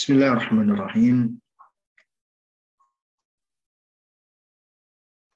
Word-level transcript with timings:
Bismillahirrahmanirrahim. 0.00 1.36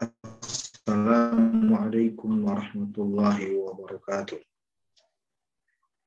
Assalamualaikum 0.00 2.48
warahmatullahi 2.48 3.60
wabarakatuh. 3.60 4.40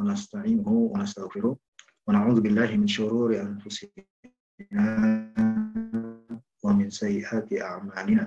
Wa 0.01 0.09
nasta'inuhu 0.09 0.89
wa 0.89 1.05
nastaghfiruh 1.05 1.53
wa 1.53 2.09
na'udzu 2.09 2.41
billahi 2.41 2.81
min 2.81 2.89
syururi 2.89 3.45
anfusina 3.45 5.05
wa 6.65 6.73
min 6.73 6.89
sayyiati 6.89 7.61
a'malina. 7.61 8.25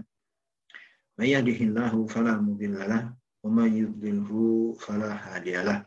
May 1.19 1.35
yahdihillahu 1.35 2.07
fala 2.07 2.39
mudilla 2.39 2.87
lahu 2.87 3.19
wa 3.19 3.51
may 3.51 3.83
yudlilhu 3.83 4.79
fala 4.79 5.11
hadiya 5.11 5.67
lahu. 5.67 5.83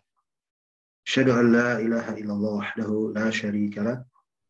Asyhadu 1.08 1.32
an 1.32 1.56
la 1.56 1.80
ilaha 1.80 2.20
illallah 2.20 2.60
wahdahu 2.60 3.16
la 3.16 3.32
syarika 3.32 3.88
lahu 3.88 4.04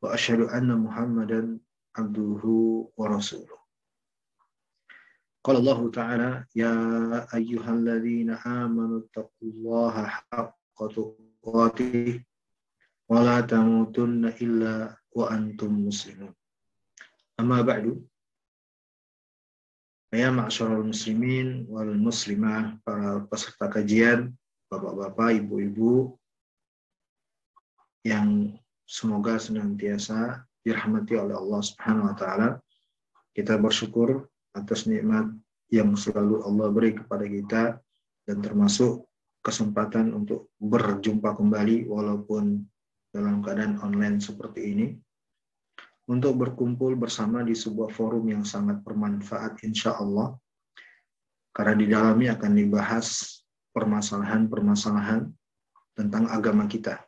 wa 0.04 0.12
asyhadu 0.12 0.52
anna 0.52 0.76
Muhammadan 0.76 1.64
abduhu 1.96 2.92
wa 3.00 3.08
rasuluh. 3.08 3.56
Qala 5.40 5.64
Allah 5.64 5.80
Ta'ala 5.96 6.30
ya 6.52 6.76
ayyuhalladzina 7.32 8.44
amanu 8.44 9.08
taqullaha 9.16 10.28
haqqa 10.28 10.86
tuqatih 10.92 12.20
wa 13.08 13.24
la 13.24 13.40
tamutunna 13.48 14.36
illa 14.44 14.92
wa 15.16 15.32
antum 15.32 15.88
muslimun. 15.88 16.36
Amma 17.40 17.64
ba'du 17.64 18.04
Ya 20.14 20.30
ma'asyiral 20.30 20.86
muslimin 20.86 21.66
wal 21.66 21.90
para 22.86 23.26
peserta 23.26 23.66
kajian, 23.66 24.30
bapak-bapak, 24.70 25.42
ibu-ibu 25.42 26.14
yang 28.06 28.54
semoga 28.84 29.40
senantiasa 29.40 30.44
dirahmati 30.64 31.20
oleh 31.20 31.36
Allah 31.36 31.62
Subhanahu 31.64 32.10
wa 32.12 32.16
taala. 32.16 32.50
Kita 33.34 33.58
bersyukur 33.58 34.30
atas 34.54 34.86
nikmat 34.86 35.34
yang 35.74 35.98
selalu 35.98 36.46
Allah 36.46 36.68
beri 36.70 36.92
kepada 36.94 37.26
kita 37.26 37.64
dan 38.30 38.38
termasuk 38.40 39.04
kesempatan 39.44 40.14
untuk 40.16 40.54
berjumpa 40.62 41.36
kembali 41.36 41.90
walaupun 41.90 42.64
dalam 43.12 43.44
keadaan 43.44 43.82
online 43.82 44.22
seperti 44.22 44.62
ini 44.74 44.88
untuk 46.08 46.36
berkumpul 46.36 46.96
bersama 47.00 47.44
di 47.44 47.56
sebuah 47.56 47.92
forum 47.92 48.28
yang 48.28 48.44
sangat 48.44 48.80
bermanfaat 48.84 49.60
insya 49.64 49.96
Allah 50.00 50.36
karena 51.54 51.74
di 51.78 51.86
dalamnya 51.88 52.36
akan 52.36 52.52
dibahas 52.58 53.40
permasalahan-permasalahan 53.72 55.30
tentang 55.94 56.26
agama 56.30 56.66
kita. 56.66 57.02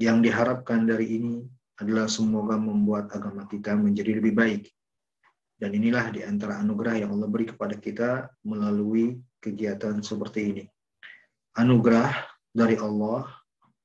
Yang 0.00 0.30
diharapkan 0.30 0.88
dari 0.88 1.20
ini 1.20 1.44
adalah 1.80 2.08
semoga 2.08 2.56
membuat 2.56 3.12
agama 3.12 3.44
kita 3.48 3.76
menjadi 3.76 4.20
lebih 4.20 4.32
baik 4.36 4.62
dan 5.62 5.78
inilah 5.78 6.10
di 6.10 6.26
antara 6.26 6.58
anugerah 6.58 7.06
yang 7.06 7.14
Allah 7.14 7.30
beri 7.30 7.46
kepada 7.46 7.78
kita 7.78 8.26
melalui 8.42 9.22
kegiatan 9.38 10.02
seperti 10.02 10.40
ini. 10.50 10.64
Anugerah 11.54 12.10
dari 12.50 12.74
Allah 12.82 13.30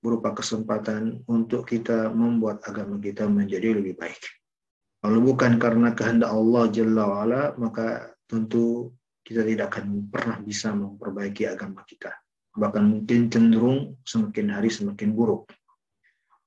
berupa 0.02 0.34
kesempatan 0.34 1.22
untuk 1.30 1.70
kita 1.70 2.10
membuat 2.10 2.66
agama 2.66 2.98
kita 2.98 3.30
menjadi 3.30 3.78
lebih 3.78 3.94
baik. 3.94 4.18
Kalau 5.06 5.22
bukan 5.22 5.62
karena 5.62 5.94
kehendak 5.94 6.34
Allah 6.34 6.66
Jalla 6.74 7.04
wa'ala, 7.06 7.42
maka 7.62 8.10
tentu 8.26 8.98
kita 9.22 9.46
tidak 9.46 9.78
akan 9.78 10.10
pernah 10.10 10.42
bisa 10.42 10.74
memperbaiki 10.74 11.46
agama 11.46 11.86
kita. 11.86 12.10
Bahkan 12.58 12.84
mungkin 12.90 13.30
cenderung 13.30 14.02
semakin 14.02 14.50
hari 14.50 14.74
semakin 14.74 15.14
buruk. 15.14 15.46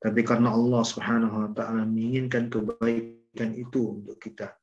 Tapi 0.01 0.21
karena 0.25 0.57
Allah 0.57 0.81
Subhanahu 0.81 1.37
wa 1.45 1.51
taala 1.53 1.85
menginginkan 1.85 2.49
kebaikan 2.49 3.53
itu 3.53 4.01
untuk 4.01 4.17
kita, 4.17 4.57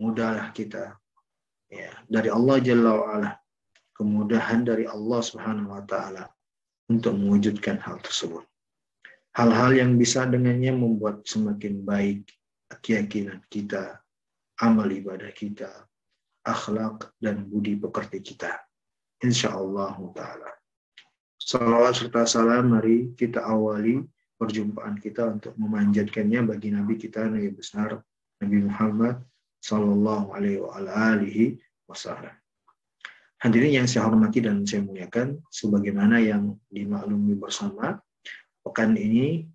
mudahlah 0.00 0.48
kita 0.56 0.96
ya 1.68 1.92
dari 2.08 2.32
Allah 2.32 2.56
Jalla 2.64 2.92
wa'ala 2.96 3.30
kemudahan 3.92 4.64
dari 4.64 4.88
Allah 4.88 5.20
Subhanahu 5.20 5.74
wa 5.74 5.84
taala 5.84 6.30
untuk 6.88 7.18
mewujudkan 7.18 7.76
hal 7.82 8.00
tersebut. 8.00 8.46
Hal-hal 9.36 9.76
yang 9.76 10.00
bisa 10.00 10.24
dengannya 10.24 10.72
membuat 10.72 11.26
semakin 11.28 11.84
baik 11.84 12.24
keyakinan 12.80 13.44
kita, 13.52 14.00
amal 14.64 14.88
ibadah 14.88 15.30
kita, 15.34 15.68
akhlak 16.46 17.12
dan 17.20 17.44
budi 17.44 17.76
pekerti 17.76 18.24
kita. 18.24 18.56
Insya 19.20 19.52
Allah 19.52 19.94
ta'ala. 20.14 20.50
Salawat 21.38 21.94
serta 21.98 22.26
salam 22.26 22.70
mari 22.70 23.14
kita 23.14 23.42
awali 23.42 23.98
perjumpaan 24.38 24.96
kita 25.02 25.26
untuk 25.34 25.52
memanjatkannya 25.58 26.46
bagi 26.46 26.70
Nabi 26.70 26.94
kita, 26.94 27.26
Nabi 27.26 27.50
besar, 27.50 27.98
Nabi 28.38 28.58
Muhammad 28.64 29.18
Sallallahu 29.58 30.30
Alaihi 30.32 31.58
Wasallam. 31.90 32.32
Hadirin 33.38 33.82
yang 33.82 33.86
saya 33.90 34.06
hormati 34.06 34.42
dan 34.42 34.62
saya 34.66 34.82
muliakan, 34.82 35.42
sebagaimana 35.50 36.18
yang 36.22 36.58
dimaklumi 36.70 37.38
bersama, 37.38 37.98
pekan 38.62 38.94
ini 38.98 39.46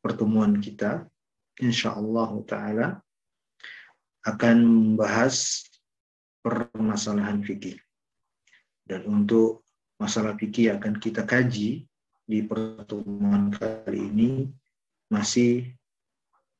pertemuan 0.00 0.56
kita, 0.60 1.04
insya 1.60 1.96
Allah 1.96 2.32
Taala 2.48 2.86
akan 4.24 4.56
membahas 4.64 5.64
permasalahan 6.40 7.44
fikih. 7.44 7.76
Dan 8.84 9.04
untuk 9.08 9.68
masalah 10.00 10.36
fikih 10.36 10.76
akan 10.80 10.96
kita 10.96 11.28
kaji 11.28 11.84
di 12.30 12.46
pertemuan 12.46 13.50
kali 13.50 14.06
ini 14.06 14.30
masih 15.10 15.66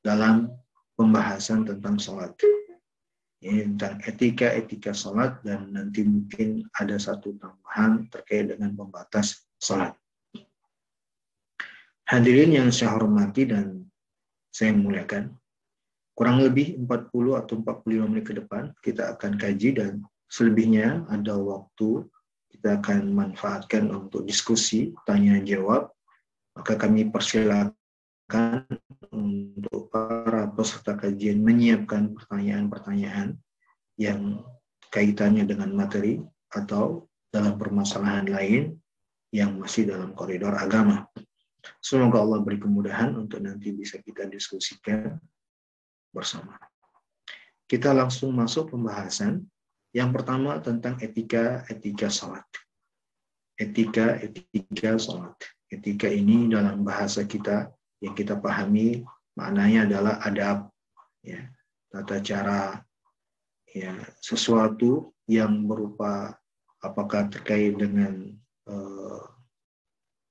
dalam 0.03 0.51
pembahasan 0.99 1.63
tentang 1.63 1.95
sholat 1.95 2.35
ini 3.41 3.73
tentang 3.73 3.97
etika-etika 4.05 4.93
sholat 4.93 5.41
dan 5.41 5.73
nanti 5.73 6.05
mungkin 6.05 6.61
ada 6.77 6.93
satu 7.01 7.33
tambahan 7.41 8.05
terkait 8.13 8.53
dengan 8.53 8.77
pembatas 8.77 9.49
sholat. 9.57 9.97
Hadirin 12.05 12.53
yang 12.53 12.69
saya 12.69 12.93
hormati 12.93 13.49
dan 13.49 13.81
saya 14.53 14.77
muliakan, 14.77 15.33
kurang 16.13 16.43
lebih 16.45 16.77
40 16.85 17.41
atau 17.41 17.55
45 17.65 18.11
menit 18.13 18.25
ke 18.29 18.33
depan 18.37 18.69
kita 18.83 19.17
akan 19.17 19.33
kaji 19.39 19.69
dan 19.73 20.05
selebihnya 20.29 21.09
ada 21.09 21.33
waktu 21.33 22.05
kita 22.51 22.77
akan 22.83 23.15
manfaatkan 23.15 23.87
untuk 23.89 24.27
diskusi, 24.27 24.91
tanya 25.07 25.39
jawab. 25.41 25.89
Maka 26.51 26.75
kami 26.75 27.07
persilakan 27.07 28.67
untuk 29.15 29.87
para 29.87 30.51
peserta 30.51 30.99
kajian 30.99 31.39
menyiapkan 31.39 32.11
pertanyaan-pertanyaan 32.11 33.39
yang 33.95 34.43
kaitannya 34.91 35.47
dengan 35.47 35.71
materi 35.71 36.19
atau 36.51 37.07
dalam 37.31 37.55
permasalahan 37.55 38.27
lain 38.27 38.75
yang 39.31 39.55
masih 39.55 39.87
dalam 39.87 40.11
koridor 40.11 40.51
agama. 40.59 41.07
Semoga 41.79 42.19
Allah 42.19 42.43
beri 42.43 42.59
kemudahan 42.59 43.15
untuk 43.15 43.39
nanti 43.39 43.71
bisa 43.71 43.97
kita 44.03 44.27
diskusikan 44.27 45.15
bersama. 46.11 46.59
Kita 47.69 47.95
langsung 47.95 48.35
masuk 48.35 48.75
pembahasan. 48.75 49.47
Yang 49.91 50.09
pertama 50.15 50.55
tentang 50.63 50.95
etika-etika 51.03 52.07
salat. 52.07 52.47
Etika-etika 53.59 54.95
salat. 54.95 55.35
Etika 55.67 56.07
ini 56.07 56.47
dalam 56.47 56.83
bahasa 56.87 57.27
kita 57.27 57.67
yang 57.99 58.15
kita 58.15 58.39
pahami 58.39 59.03
maknanya 59.37 59.87
adalah 59.87 60.15
adab 60.25 60.67
ya 61.21 61.47
tata 61.93 62.17
cara 62.19 62.81
ya 63.71 63.93
sesuatu 64.19 65.15
yang 65.29 65.63
berupa 65.69 66.35
apakah 66.83 67.29
terkait 67.31 67.77
dengan 67.77 68.35
uh, 68.67 69.23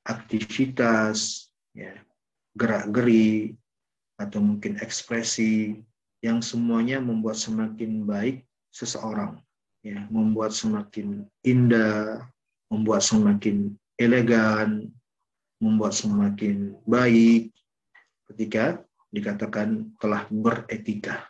aktivitas 0.05 1.49
ya 1.73 1.95
gerak 2.59 2.91
geri 2.91 3.55
atau 4.19 4.43
mungkin 4.43 4.77
ekspresi 4.83 5.81
yang 6.21 6.45
semuanya 6.45 7.01
membuat 7.01 7.41
semakin 7.41 8.05
baik 8.05 8.45
seseorang 8.75 9.41
ya 9.81 10.05
membuat 10.13 10.53
semakin 10.53 11.25
indah 11.41 12.25
membuat 12.69 13.03
semakin 13.03 13.75
elegan 13.97 14.89
membuat 15.61 15.93
semakin 15.93 16.77
baik 16.89 17.53
ketika 18.33 18.81
dikatakan 19.11 19.91
telah 19.99 20.25
beretika 20.31 21.27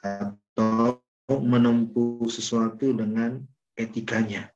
atau 0.00 1.00
menempuh 1.30 2.26
sesuatu 2.28 2.92
dengan 2.92 3.40
etikanya. 3.76 4.50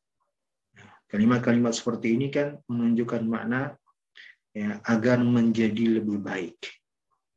Kalimat-kalimat 1.08 1.72
seperti 1.72 2.18
ini 2.18 2.28
kan 2.28 2.58
menunjukkan 2.66 3.22
makna 3.24 3.78
ya, 4.50 4.82
agar 4.84 5.22
menjadi 5.22 6.02
lebih 6.02 6.18
baik, 6.20 6.58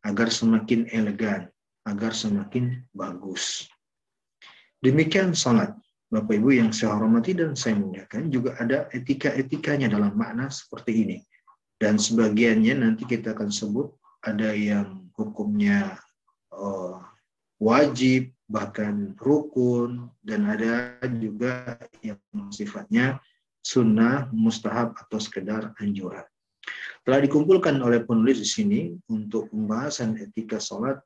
agar 0.01 0.33
semakin 0.33 0.89
elegan, 0.89 1.47
agar 1.85 2.11
semakin 2.11 2.81
bagus. 2.91 3.69
Demikian 4.87 5.35
salat. 5.35 5.75
Bapak 6.07 6.39
Ibu 6.39 6.55
yang 6.55 6.71
saya 6.71 6.95
hormati 6.95 7.35
dan 7.35 7.51
saya 7.59 7.75
muliakan 7.75 8.31
juga 8.31 8.55
ada 8.55 8.87
etika-etikanya 8.95 9.91
dalam 9.91 10.15
makna 10.15 10.47
seperti 10.47 11.03
ini 11.03 11.17
dan 11.75 11.99
sebagiannya 11.99 12.79
nanti 12.79 13.03
kita 13.03 13.35
akan 13.35 13.51
sebut 13.51 13.91
ada 14.23 14.55
yang 14.55 15.11
hukumnya 15.19 15.99
uh, 16.55 17.03
wajib, 17.59 18.31
bahkan 18.47 19.11
rukun, 19.19 20.07
dan 20.23 20.47
ada 20.47 20.95
juga 21.19 21.77
yang 21.99 22.17
sifatnya 22.55 23.21
sunnah, 23.59 24.31
mustahab, 24.31 24.95
atau 24.95 25.19
sekedar 25.19 25.75
anjuran. 25.83 26.23
Telah 27.03 27.19
dikumpulkan 27.23 27.75
oleh 27.83 28.07
penulis 28.07 28.39
di 28.39 28.47
sini 28.47 28.79
untuk 29.11 29.51
pembahasan 29.51 30.15
etika 30.15 30.63
sholat 30.63 31.03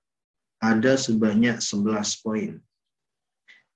ada 0.61 0.93
sebanyak 0.93 1.57
11 1.57 2.21
poin. 2.21 2.61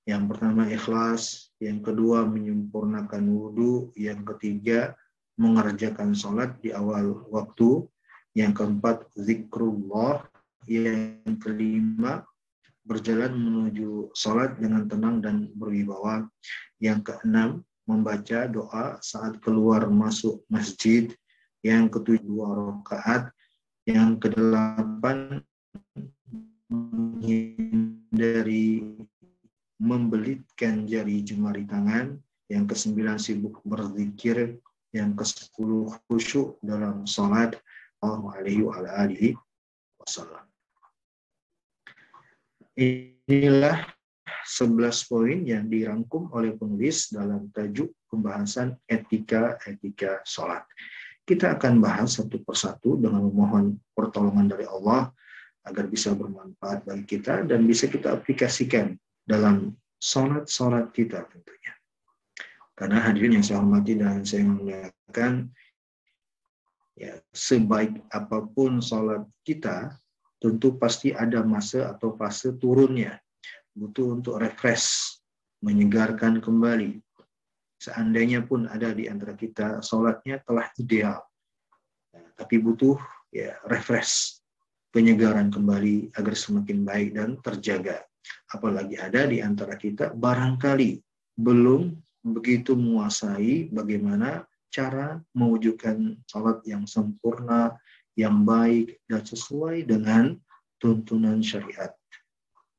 Yang 0.06 0.24
pertama 0.30 0.69
ikhlas, 0.69 1.50
yang 1.57 1.81
kedua 1.81 2.30
menyempurnakan 2.30 3.25
wudhu, 3.25 3.90
yang 3.98 4.22
ketiga 4.22 4.94
mengerjakan 5.42 6.13
sholat 6.13 6.62
di 6.62 6.69
awal 6.69 7.25
waktu, 7.34 7.90
yang 8.38 8.54
keempat 8.54 9.10
zikrullah, 9.18 10.30
yang 10.69 11.25
kelima 11.42 12.22
berjalan 12.86 13.34
menuju 13.34 14.13
sholat 14.13 14.62
dengan 14.62 14.86
tenang 14.86 15.25
dan 15.25 15.50
berwibawa. 15.57 16.30
Yang 16.78 17.10
keenam, 17.10 17.66
membaca 17.90 18.46
doa 18.46 19.02
saat 19.02 19.42
keluar 19.42 19.90
masuk 19.90 20.46
masjid. 20.54 21.10
Yang 21.66 21.98
ketujuh, 21.98 22.30
dua 22.30 22.54
rakaat. 22.54 23.34
Yang 23.90 24.30
kedelapan, 24.30 25.42
menghindari 26.69 27.66
membelitkan 29.81 30.88
jari 30.88 31.24
jemari 31.25 31.68
tangan. 31.68 32.19
Yang 32.48 32.77
kesembilan, 32.77 33.18
sibuk 33.18 33.60
berzikir. 33.66 34.60
Yang 34.95 35.12
kesepuluh, 35.19 35.92
khusyuk 36.07 36.60
dalam 36.63 37.04
sholat. 37.04 37.57
Alaihi 38.06 38.62
wasallam. 39.98 40.45
Inilah 42.75 43.81
11 44.45 45.10
poin 45.10 45.42
yang 45.42 45.66
dirangkum 45.66 46.30
oleh 46.30 46.54
penulis 46.54 47.10
dalam 47.10 47.50
tajuk 47.50 47.89
pembahasan 48.06 48.78
etika-etika 48.86 50.21
sholat. 50.21 50.62
Kita 51.25 51.57
akan 51.57 51.81
bahas 51.81 52.21
satu 52.21 52.45
persatu 52.45 53.01
dengan 53.01 53.25
memohon 53.25 53.81
pertolongan 53.98 54.45
dari 54.45 54.69
Allah 54.69 55.10
agar 55.66 55.89
bisa 55.89 56.13
bermanfaat 56.13 56.86
bagi 56.86 57.18
kita 57.18 57.42
dan 57.50 57.66
bisa 57.66 57.89
kita 57.89 58.13
aplikasikan 58.13 58.94
dalam 59.25 59.74
sholat-sholat 59.98 60.94
kita 60.94 61.25
tentunya. 61.25 61.74
Karena 62.77 63.01
hadirin 63.01 63.42
yang 63.42 63.45
saya 63.45 63.60
hormati 63.60 63.98
dan 63.98 64.22
saya 64.22 64.45
muliakan, 64.45 65.50
ya, 66.94 67.18
sebaik 67.33 68.06
apa 68.13 68.45
pun 68.45 68.80
sholat 68.80 69.25
kita, 69.42 69.98
tentu 70.38 70.77
pasti 70.77 71.10
ada 71.10 71.42
masa 71.42 71.95
atau 71.95 72.13
fase 72.13 72.54
turunnya. 72.56 73.18
Butuh 73.75 74.16
untuk 74.16 74.39
refresh, 74.39 75.19
menyegarkan 75.66 76.39
kembali. 76.39 77.01
Seandainya 77.75 78.45
pun 78.45 78.69
ada 78.71 78.94
di 78.95 79.10
antara 79.12 79.36
kita 79.36 79.83
sholatnya 79.83 80.39
telah 80.48 80.71
ideal, 80.80 81.19
ya, 82.13 82.24
tapi 82.39 82.56
butuh 82.60 82.95
ya 83.36 83.60
refresh, 83.68 84.39
penyegaran 84.95 85.51
kembali 85.51 86.16
agar 86.16 86.36
semakin 86.39 86.88
baik 86.88 87.10
dan 87.19 87.36
terjaga. 87.44 88.00
Apalagi 88.51 88.95
ada 89.00 89.25
di 89.25 89.42
antara 89.42 89.74
kita 89.77 90.13
barangkali 90.13 91.01
belum 91.36 91.94
begitu 92.25 92.74
menguasai 92.74 93.69
bagaimana 93.69 94.45
cara 94.74 95.21
mewujudkan 95.31 96.19
sholat 96.27 96.59
yang 96.68 96.83
sempurna, 96.83 97.77
yang 98.18 98.44
baik 98.44 99.00
dan 99.07 99.24
sesuai 99.24 99.88
dengan 99.88 100.36
tuntunan 100.81 101.39
syariat. 101.39 101.95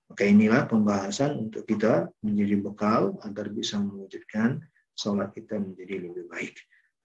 Maka 0.06 0.22
inilah 0.22 0.70
pembahasan 0.70 1.50
untuk 1.50 1.66
kita 1.66 2.10
menjadi 2.22 2.62
bekal 2.62 3.18
agar 3.26 3.50
bisa 3.50 3.80
mewujudkan 3.80 4.62
sholat 4.94 5.34
kita 5.34 5.58
menjadi 5.58 6.06
lebih 6.06 6.30
baik. 6.30 6.54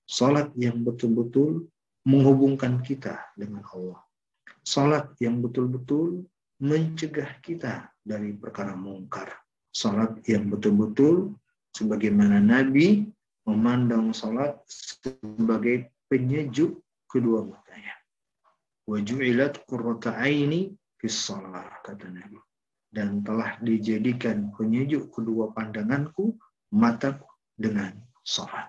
Sholat 0.06 0.54
yang 0.60 0.86
betul-betul 0.86 1.72
menghubungkan 2.06 2.82
kita 2.82 3.32
dengan 3.34 3.66
Allah. 3.74 4.02
Sholat 4.62 5.18
yang 5.18 5.42
betul-betul 5.42 6.26
mencegah 6.62 7.42
kita 7.42 7.90
dari 8.06 8.38
perkara 8.38 8.78
mungkar. 8.78 9.34
Sholat 9.74 10.22
yang 10.30 10.54
betul-betul 10.54 11.34
sebagaimana 11.74 12.38
Nabi 12.38 13.10
memandang 13.50 14.14
sholat 14.14 14.62
sebagai 14.70 15.90
penyejuk 16.06 16.78
kedua 17.10 17.44
matanya. 17.44 17.96
Wajulat 18.86 19.64
qurrata 19.66 20.16
aini 20.22 20.72
fis 21.02 21.34
kata 21.82 22.08
Nabi. 22.08 22.38
Dan 22.92 23.24
telah 23.24 23.56
dijadikan 23.64 24.52
penyejuk 24.52 25.16
kedua 25.16 25.56
pandanganku 25.56 26.36
mataku 26.76 27.24
dengan 27.56 27.96
salat. 28.20 28.68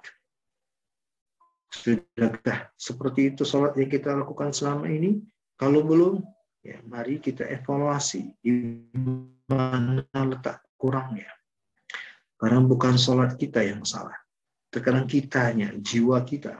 Sudahkah 1.74 2.70
seperti 2.78 3.34
itu 3.34 3.42
salat 3.42 3.74
yang 3.74 3.90
kita 3.90 4.14
lakukan 4.14 4.54
selama 4.54 4.86
ini? 4.86 5.18
Kalau 5.58 5.82
belum, 5.82 6.22
ya 6.62 6.78
mari 6.86 7.18
kita 7.18 7.44
evaluasi 7.50 8.38
di 8.38 8.78
mana 9.50 10.06
letak 10.22 10.62
kurangnya. 10.78 11.30
Karena 12.38 12.58
bukan 12.62 12.98
sholat 12.98 13.38
kita 13.38 13.62
yang 13.62 13.86
salah. 13.86 14.18
Terkadang 14.72 15.06
kitanya, 15.06 15.70
jiwa 15.78 16.24
kita, 16.26 16.58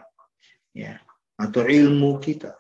ya, 0.76 1.00
atau 1.34 1.64
ilmu 1.66 2.22
kita, 2.22 2.54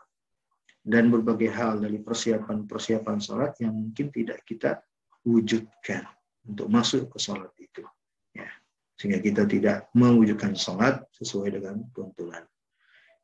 dan 0.82 1.06
berbagai 1.06 1.54
hal 1.54 1.78
dari 1.78 2.02
persiapan-persiapan 2.02 3.18
sholat 3.22 3.54
yang 3.62 3.70
mungkin 3.70 4.10
tidak 4.10 4.42
kita 4.42 4.82
wujudkan 5.22 6.02
untuk 6.42 6.66
masuk 6.66 7.06
ke 7.14 7.18
sholat 7.22 7.54
itu. 7.62 7.86
Ya. 8.34 8.50
Sehingga 8.98 9.22
kita 9.22 9.46
tidak 9.46 9.86
mewujudkan 9.94 10.58
sholat 10.58 11.06
sesuai 11.14 11.54
dengan 11.54 11.86
tuntunan. 11.94 12.42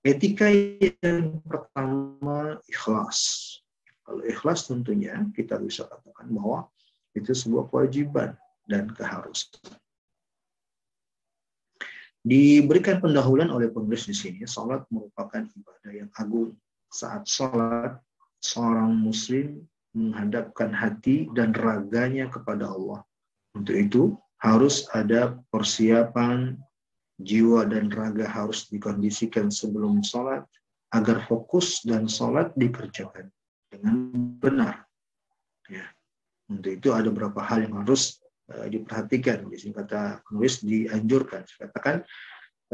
Etika 0.07 0.47
yang 0.47 1.43
pertama 1.43 2.63
ikhlas. 2.71 3.19
Kalau 4.09 4.25
ikhlas 4.25 4.65
tentunya 4.65 5.21
kita 5.37 5.61
bisa 5.61 5.85
katakan 5.85 6.33
bahwa 6.33 6.65
itu 7.13 7.37
sebuah 7.37 7.69
kewajiban 7.69 8.33
dan 8.65 8.89
keharusan. 8.89 9.61
Diberikan 12.25 13.05
pendahuluan 13.05 13.53
oleh 13.53 13.69
penulis 13.69 14.09
di 14.09 14.17
sini, 14.17 14.49
sholat 14.49 14.89
merupakan 14.89 15.45
ibadah 15.45 15.93
yang 15.93 16.09
agung 16.17 16.57
saat 16.89 17.29
sholat, 17.29 18.01
seorang 18.41 18.97
muslim 18.97 19.61
menghadapkan 19.93 20.73
hati 20.73 21.29
dan 21.37 21.53
raganya 21.53 22.33
kepada 22.33 22.65
Allah. 22.65 23.05
Untuk 23.53 23.77
itu, 23.77 24.03
harus 24.41 24.89
ada 24.97 25.37
persiapan 25.53 26.57
jiwa 27.21 27.69
dan 27.69 27.93
raga 27.93 28.25
harus 28.25 28.73
dikondisikan 28.73 29.53
sebelum 29.53 30.01
sholat 30.01 30.49
agar 30.97 31.29
fokus 31.29 31.85
dan 31.85 32.09
sholat 32.09 32.57
dikerjakan 32.57 33.29
dengan 33.79 33.97
benar. 34.43 34.75
Ya. 35.71 35.87
Untuk 36.51 36.75
itu 36.75 36.91
ada 36.91 37.07
beberapa 37.15 37.39
hal 37.47 37.63
yang 37.71 37.79
harus 37.79 38.19
uh, 38.51 38.67
diperhatikan. 38.67 39.47
Di 39.47 39.57
sini 39.63 39.73
kata 39.77 40.27
penulis 40.27 40.67
dianjurkan. 40.67 41.47
Saya 41.47 41.71
katakan 41.71 41.97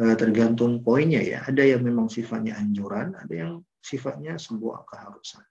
uh, 0.01 0.15
tergantung 0.17 0.81
poinnya 0.81 1.21
ya. 1.21 1.45
Ada 1.45 1.77
yang 1.77 1.85
memang 1.85 2.09
sifatnya 2.09 2.57
anjuran, 2.57 3.13
ada 3.13 3.35
yang 3.35 3.53
sifatnya 3.85 4.41
sebuah 4.41 4.89
keharusan. 4.89 5.45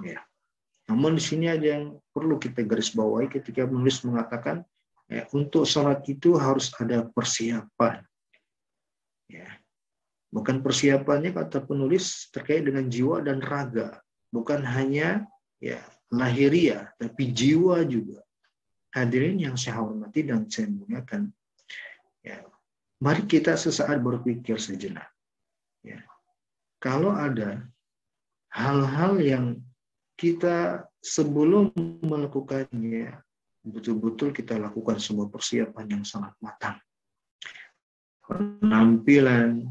Ya. 0.00 0.24
Namun 0.88 1.20
di 1.20 1.22
sini 1.22 1.48
ada 1.48 1.64
yang 1.78 2.00
perlu 2.12 2.40
kita 2.40 2.64
garis 2.64 2.92
bawahi 2.92 3.28
ketika 3.28 3.64
menulis 3.68 4.04
mengatakan 4.04 4.64
ya, 5.08 5.28
untuk 5.32 5.68
sholat 5.68 6.00
itu 6.08 6.36
harus 6.40 6.72
ada 6.80 7.04
persiapan. 7.08 8.04
Ya. 9.28 9.48
Bukan 10.34 10.66
persiapannya 10.66 11.30
kata 11.30 11.62
penulis 11.62 12.26
terkait 12.34 12.66
dengan 12.66 12.90
jiwa 12.90 13.22
dan 13.22 13.38
raga, 13.38 14.02
bukan 14.34 14.66
hanya 14.66 15.22
ya 15.62 15.78
lahiriah, 16.10 16.90
tapi 16.98 17.30
jiwa 17.30 17.86
juga. 17.86 18.18
Hadirin 18.90 19.38
yang 19.38 19.54
saya 19.54 19.78
hormati 19.78 20.26
dan 20.26 20.50
saya 20.50 20.74
muliakan, 20.74 21.30
ya, 22.26 22.42
mari 22.98 23.22
kita 23.30 23.54
sesaat 23.54 24.02
berpikir 24.02 24.58
sejenak. 24.58 25.06
Ya, 25.86 26.02
kalau 26.82 27.14
ada 27.14 27.62
hal-hal 28.50 29.22
yang 29.22 29.46
kita 30.18 30.86
sebelum 30.98 31.74
melakukannya 32.02 33.18
betul-betul 33.66 34.30
kita 34.30 34.58
lakukan 34.58 34.98
sebuah 34.98 35.30
persiapan 35.30 35.98
yang 35.98 36.04
sangat 36.06 36.34
matang. 36.38 36.78
Penampilan, 38.24 39.66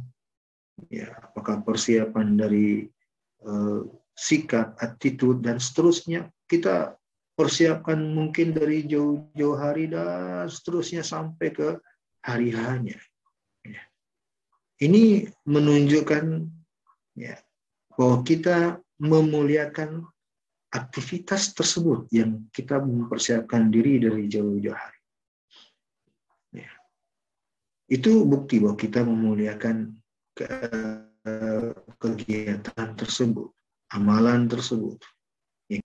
ya, 0.90 1.14
apakah 1.22 1.62
persiapan 1.62 2.38
dari 2.38 2.88
uh, 3.46 3.82
sikap, 4.14 4.78
attitude, 4.78 5.42
dan 5.42 5.58
seterusnya, 5.58 6.30
kita 6.46 6.98
persiapkan 7.34 7.98
mungkin 7.98 8.54
dari 8.54 8.86
jauh-jauh 8.86 9.58
hari 9.58 9.90
dan 9.90 10.46
seterusnya 10.46 11.02
sampai 11.02 11.50
ke 11.50 11.82
hari 12.22 12.54
hanya. 12.54 12.98
Ya. 13.66 13.84
Ini 14.78 15.34
menunjukkan 15.50 16.46
ya 17.18 17.38
bahwa 17.98 18.22
kita 18.22 18.78
memuliakan 19.02 20.06
aktivitas 20.74 21.54
tersebut 21.54 22.10
yang 22.10 22.50
kita 22.50 22.82
mempersiapkan 22.82 23.70
diri 23.70 24.02
dari 24.02 24.30
jauh-jauh 24.30 24.78
hari. 24.78 25.02
Ya. 26.54 26.72
Itu 27.90 28.26
bukti 28.30 28.62
bahwa 28.62 28.78
kita 28.78 29.02
memuliakan 29.06 30.03
ke, 30.34 30.50
kegiatan 32.02 32.90
tersebut, 32.98 33.50
amalan 33.94 34.50
tersebut. 34.50 35.00
Ya. 35.70 35.82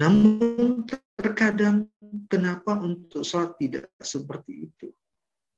Namun 0.00 0.84
terkadang 1.16 1.88
kenapa 2.28 2.76
untuk 2.78 3.24
sholat 3.26 3.56
tidak 3.58 3.90
seperti 4.00 4.68
itu? 4.70 4.88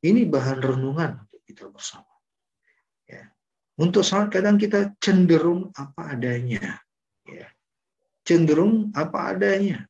Ini 0.04 0.28
bahan 0.28 0.60
renungan 0.60 1.26
untuk 1.26 1.40
kita 1.44 1.68
bersama. 1.68 2.10
Ya. 3.06 3.28
Untuk 3.76 4.06
sholat 4.06 4.30
kadang 4.32 4.56
kita 4.56 4.94
cenderung 5.02 5.74
apa 5.74 6.16
adanya. 6.16 6.80
Ya 7.26 7.54
cenderung 8.24 8.90
apa 8.96 9.36
adanya. 9.36 9.84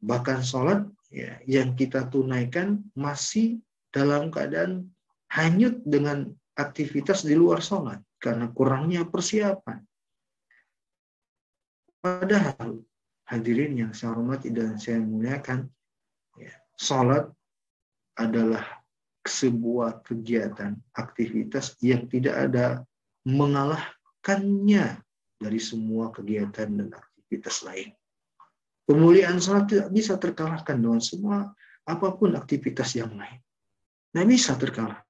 Bahkan 0.00 0.40
sholat 0.46 0.86
ya, 1.10 1.36
yang 1.44 1.74
kita 1.74 2.06
tunaikan 2.06 2.80
masih 2.94 3.58
dalam 3.90 4.30
keadaan 4.30 4.86
hanyut 5.34 5.82
dengan 5.82 6.30
aktivitas 6.56 7.22
di 7.22 7.36
luar 7.36 7.60
sholat 7.60 8.00
karena 8.16 8.48
kurangnya 8.50 9.04
persiapan. 9.04 9.84
Padahal 12.00 12.80
hadirin 13.28 13.76
yang 13.76 13.92
saya 13.92 14.16
hormati 14.16 14.48
dan 14.48 14.80
saya 14.80 15.02
muliakan, 15.02 15.68
ya, 16.40 16.52
sholat 16.80 17.28
adalah 18.16 18.64
sebuah 19.26 20.06
kegiatan, 20.06 20.78
aktivitas 20.94 21.76
yang 21.82 22.06
tidak 22.06 22.34
ada 22.48 22.66
mengalahkannya 23.26 25.02
dari 25.36 25.60
semua 25.60 26.14
kegiatan 26.14 26.70
dan 26.78 26.88
aktivitas 26.94 27.66
lain. 27.66 27.90
Pemuliaan 28.86 29.42
salat 29.42 29.66
tidak 29.66 29.88
bisa 29.90 30.14
terkalahkan 30.14 30.78
dengan 30.78 31.02
semua 31.02 31.50
apa 31.82 32.08
pun 32.14 32.38
aktivitas 32.38 32.94
yang 32.94 33.18
lain. 33.18 33.42
Tidak 34.14 34.26
bisa 34.30 34.54
terkalahkan. 34.54 35.05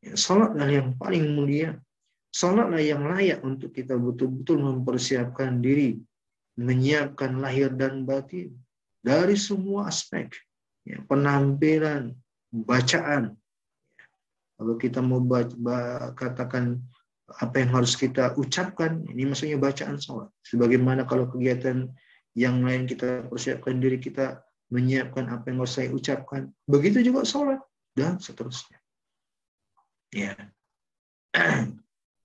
Ya, 0.00 0.16
salatlah 0.16 0.68
yang 0.68 0.96
paling 0.96 1.36
mulia. 1.36 1.76
Salatlah 2.32 2.80
yang 2.80 3.04
layak 3.04 3.44
untuk 3.44 3.74
kita 3.74 3.98
betul-betul 3.98 4.62
mempersiapkan 4.62 5.60
diri, 5.60 5.98
menyiapkan 6.56 7.36
lahir 7.36 7.74
dan 7.74 8.08
batin 8.08 8.54
dari 9.04 9.36
semua 9.36 9.90
aspek. 9.90 10.30
Ya, 10.88 11.04
penampilan, 11.04 12.16
bacaan. 12.48 13.36
Kalau 14.56 14.74
kita 14.76 15.00
mau 15.04 15.20
baca, 15.20 16.12
katakan 16.16 16.80
apa 17.38 17.62
yang 17.62 17.70
harus 17.78 17.94
kita 17.94 18.34
ucapkan 18.34 19.06
ini 19.06 19.22
maksudnya 19.22 19.54
bacaan 19.54 20.02
sholat 20.02 20.26
sebagaimana 20.42 21.06
kalau 21.06 21.30
kegiatan 21.30 21.86
yang 22.34 22.58
lain 22.66 22.90
kita 22.90 23.30
persiapkan 23.30 23.78
diri 23.78 24.02
kita 24.02 24.42
menyiapkan 24.74 25.30
apa 25.30 25.46
yang 25.54 25.62
harus 25.62 25.78
saya 25.78 25.94
ucapkan 25.94 26.50
begitu 26.66 26.98
juga 27.06 27.22
sholat 27.22 27.62
dan 27.94 28.18
seterusnya 28.18 28.79
ya 30.10 30.34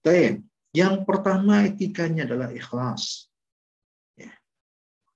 Baik. 0.06 0.42
yang 0.76 1.02
pertama 1.06 1.66
etikanya 1.66 2.26
adalah 2.30 2.50
ikhlas 2.54 3.30
ya. 4.18 4.34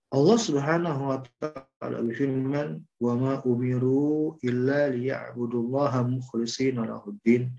Allah 0.10 0.38
Subhanahu 0.38 1.02
wa 1.10 1.20
taala 1.42 2.02
berfirman 2.06 2.82
wa 3.02 3.14
ma 3.18 3.34
umiru 3.46 4.38
illa 4.42 4.90
liya'budullaha 4.90 6.06
mukhlishina 6.06 6.86
lahuddin 6.86 7.54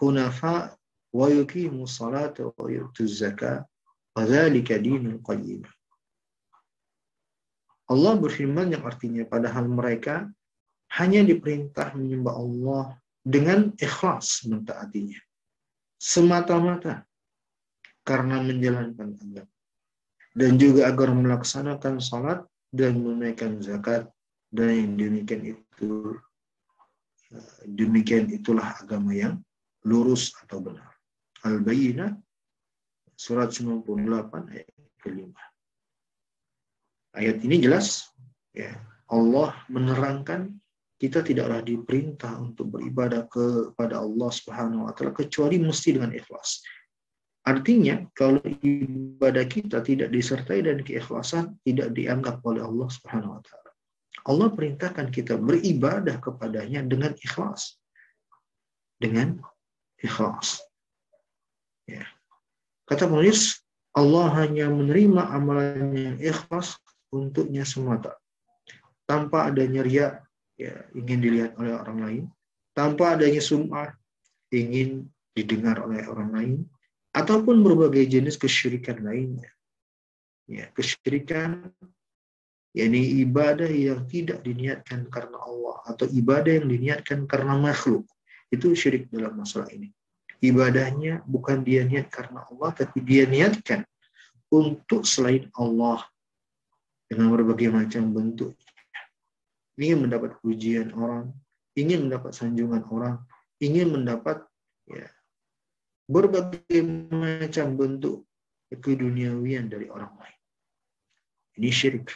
hunafa 0.00 0.76
wa 1.12 1.26
yuqimu 1.28 1.84
salata 1.84 2.48
wa 2.48 2.66
yu'tu 2.68 3.04
zakah 3.04 3.64
wa 4.16 4.22
dzalika 4.24 4.80
dinul 4.80 5.20
qayyim. 5.20 5.64
Allah 7.92 8.16
berfirman 8.16 8.72
yang 8.72 8.84
artinya 8.88 9.28
padahal 9.28 9.68
mereka 9.68 10.24
hanya 10.96 11.20
diperintah 11.20 11.92
menyembah 11.92 12.32
Allah 12.32 13.01
dengan 13.22 13.70
ikhlas 13.78 14.46
mentaatinya. 14.50 15.18
Semata-mata 15.98 17.06
karena 18.02 18.42
menjalankan 18.42 19.14
agama. 19.14 19.50
Dan 20.32 20.56
juga 20.58 20.90
agar 20.90 21.12
melaksanakan 21.14 22.02
salat 22.02 22.42
dan 22.72 22.98
menunaikan 22.98 23.60
zakat 23.60 24.08
dan 24.48 24.68
yang 24.72 24.92
demikian 24.96 25.56
itu 25.56 26.16
demikian 27.64 28.28
itulah 28.32 28.76
agama 28.80 29.12
yang 29.12 29.40
lurus 29.84 30.32
atau 30.44 30.60
benar. 30.60 30.88
Al-Bayyinah 31.44 32.16
surat 33.16 33.52
98 33.52 34.52
ayat 34.52 34.68
kelima. 35.00 35.42
Ayat 37.12 37.44
ini 37.44 37.60
jelas 37.60 38.08
ya 38.56 38.72
Allah 39.12 39.52
menerangkan 39.68 40.61
kita 41.02 41.18
tidaklah 41.18 41.66
diperintah 41.66 42.38
untuk 42.38 42.78
beribadah 42.78 43.26
kepada 43.26 43.98
Allah 43.98 44.30
Subhanahu 44.30 44.86
wa 44.86 44.94
taala 44.94 45.10
kecuali 45.10 45.58
mesti 45.58 45.98
dengan 45.98 46.14
ikhlas. 46.14 46.62
Artinya 47.42 48.06
kalau 48.14 48.38
ibadah 48.62 49.42
kita 49.50 49.82
tidak 49.82 50.14
disertai 50.14 50.62
dan 50.62 50.78
keikhlasan 50.86 51.58
tidak 51.66 51.90
dianggap 51.98 52.38
oleh 52.46 52.62
Allah 52.62 52.86
Subhanahu 52.86 53.34
wa 53.34 53.42
taala. 53.42 53.70
Allah 54.30 54.48
perintahkan 54.54 55.10
kita 55.10 55.34
beribadah 55.42 56.22
kepadanya 56.22 56.86
dengan 56.86 57.10
ikhlas. 57.18 57.82
Dengan 59.02 59.42
ikhlas. 59.98 60.62
Ya. 61.90 62.06
Kata 62.86 63.10
penulis, 63.10 63.58
Allah 63.90 64.30
hanya 64.38 64.70
menerima 64.70 65.34
amalan 65.34 65.90
yang 65.98 66.16
ikhlas 66.22 66.78
untuknya 67.10 67.66
semata. 67.66 68.14
Tanpa 69.10 69.50
adanya 69.50 69.82
ria, 69.82 70.22
ya, 70.58 70.86
ingin 70.96 71.18
dilihat 71.20 71.52
oleh 71.58 71.74
orang 71.76 71.98
lain. 72.00 72.24
Tanpa 72.72 73.16
adanya 73.16 73.42
sum'ah, 73.44 73.92
ingin 74.52 75.08
didengar 75.36 75.84
oleh 75.84 76.04
orang 76.08 76.30
lain. 76.32 76.58
Ataupun 77.12 77.60
berbagai 77.60 78.08
jenis 78.08 78.40
kesyirikan 78.40 79.04
lainnya. 79.04 79.52
Ya, 80.48 80.72
kesyirikan 80.72 81.68
yakni 82.72 83.20
ibadah 83.20 83.68
yang 83.68 84.08
tidak 84.08 84.40
diniatkan 84.40 85.04
karena 85.12 85.36
Allah 85.36 85.76
atau 85.92 86.08
ibadah 86.08 86.56
yang 86.56 86.72
diniatkan 86.72 87.28
karena 87.28 87.60
makhluk 87.60 88.08
itu 88.48 88.72
syirik 88.72 89.12
dalam 89.12 89.36
masalah 89.36 89.68
ini 89.68 89.92
ibadahnya 90.42 91.22
bukan 91.24 91.62
dia 91.62 91.86
niat 91.86 92.10
karena 92.10 92.42
Allah, 92.50 92.74
tapi 92.74 92.98
dia 93.00 93.24
niatkan 93.24 93.86
untuk 94.50 95.06
selain 95.06 95.46
Allah 95.54 96.02
dengan 97.06 97.30
berbagai 97.30 97.70
macam 97.70 98.10
bentuk. 98.10 98.58
Ingin 99.80 100.08
mendapat 100.08 100.36
pujian 100.44 100.92
orang, 100.92 101.32
ingin 101.76 102.08
mendapat 102.08 102.36
sanjungan 102.36 102.84
orang, 102.92 103.16
ingin 103.62 103.88
mendapat 103.88 104.44
ya, 104.84 105.08
berbagai 106.08 106.80
macam 107.08 107.76
bentuk 107.80 108.28
keduniawian 108.68 109.72
dari 109.72 109.88
orang 109.88 110.12
lain. 110.16 110.38
Ini 111.60 111.70
syirik. 111.72 112.08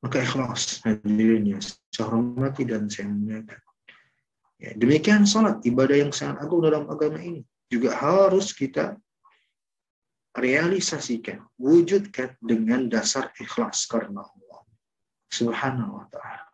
Maka 0.00 0.24
ikhlas 0.24 0.80
hadirnya 0.82 1.60
saya 1.60 2.50
dan 2.64 2.88
saya. 2.88 3.44
Ya, 4.60 4.70
demikian 4.76 5.28
salat, 5.28 5.60
ibadah 5.64 5.96
yang 5.96 6.12
sangat 6.12 6.44
agung 6.44 6.64
dalam 6.64 6.88
agama 6.88 7.20
ini 7.20 7.44
juga 7.70 7.94
harus 7.96 8.52
kita 8.52 8.98
realisasikan, 10.34 11.44
wujudkan 11.56 12.34
dengan 12.42 12.90
dasar 12.90 13.30
ikhlas 13.38 13.86
karena 13.86 14.20
Allah 14.20 14.49
Subhanahu 15.30 16.02
wa 16.02 16.06
taala. 16.10 16.50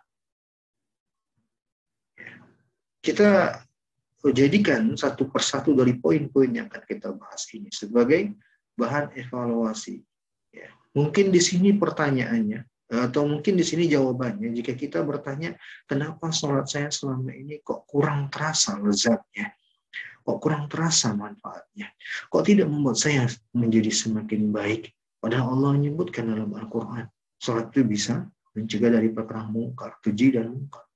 Kita 3.00 3.62
jadikan 4.34 4.98
satu 4.98 5.30
persatu 5.30 5.72
dari 5.72 5.96
poin-poin 5.96 6.50
yang 6.50 6.66
akan 6.66 6.82
kita 6.84 7.14
bahas 7.14 7.46
ini 7.54 7.70
sebagai 7.70 8.34
bahan 8.74 9.14
evaluasi. 9.14 10.02
Ya. 10.50 10.68
Mungkin 10.92 11.30
di 11.30 11.38
sini 11.38 11.70
pertanyaannya, 11.78 12.66
atau 12.86 13.26
mungkin 13.26 13.58
di 13.58 13.66
sini 13.66 13.90
jawabannya 13.90 14.54
jika 14.54 14.78
kita 14.78 15.02
bertanya 15.02 15.58
kenapa 15.90 16.30
sholat 16.30 16.70
saya 16.70 16.86
selama 16.86 17.34
ini 17.34 17.58
kok 17.58 17.82
kurang 17.90 18.30
terasa 18.30 18.78
lezatnya 18.78 19.58
kok 20.22 20.38
kurang 20.38 20.70
terasa 20.70 21.10
manfaatnya 21.10 21.90
kok 22.30 22.46
tidak 22.46 22.70
membuat 22.70 22.94
saya 22.94 23.26
menjadi 23.50 23.90
semakin 23.90 24.54
baik 24.54 24.94
padahal 25.18 25.58
Allah 25.58 25.82
menyebutkan 25.82 26.30
dalam 26.30 26.54
Al-Quran 26.54 27.10
sholat 27.42 27.74
itu 27.74 27.82
bisa 27.82 28.22
mencegah 28.56 28.88
dari 28.96 29.12
perkara 29.12 29.44
mungkar 29.44 30.00
keji 30.00 30.40
dan 30.40 30.48
mungkar. 30.56 30.88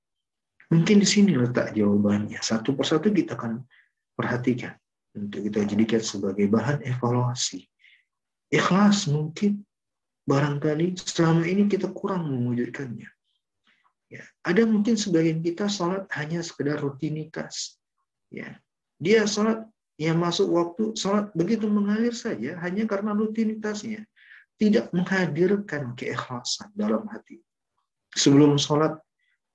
Mungkin 0.73 0.97
di 0.97 1.07
sini 1.07 1.37
letak 1.37 1.77
jawabannya. 1.77 2.41
Satu 2.41 2.73
persatu 2.73 3.13
kita 3.13 3.37
akan 3.37 3.61
perhatikan 4.17 4.73
untuk 5.13 5.45
kita 5.45 5.69
jadikan 5.69 6.01
sebagai 6.01 6.49
bahan 6.49 6.81
evaluasi. 6.81 7.69
Ikhlas 8.49 9.05
mungkin 9.07 9.61
barangkali 10.25 10.97
selama 10.97 11.45
ini 11.45 11.69
kita 11.69 11.93
kurang 11.93 12.33
mewujudkannya. 12.33 13.09
Ya, 14.11 14.23
ada 14.43 14.63
mungkin 14.67 14.99
sebagian 14.99 15.39
kita 15.39 15.71
sholat 15.71 16.03
hanya 16.11 16.43
sekedar 16.43 16.83
rutinitas. 16.83 17.79
Ya, 18.27 18.59
dia 18.99 19.23
sholat 19.23 19.67
ya 19.95 20.11
masuk 20.11 20.51
waktu 20.51 20.83
sholat 20.99 21.31
begitu 21.31 21.67
mengalir 21.71 22.11
saja 22.11 22.59
hanya 22.59 22.83
karena 22.89 23.15
rutinitasnya. 23.15 24.03
Tidak 24.59 24.93
menghadirkan 24.93 25.97
keikhlasan 25.97 26.69
dalam 26.77 27.07
hati 27.09 27.41
sebelum 28.15 28.59
sholat 28.59 28.99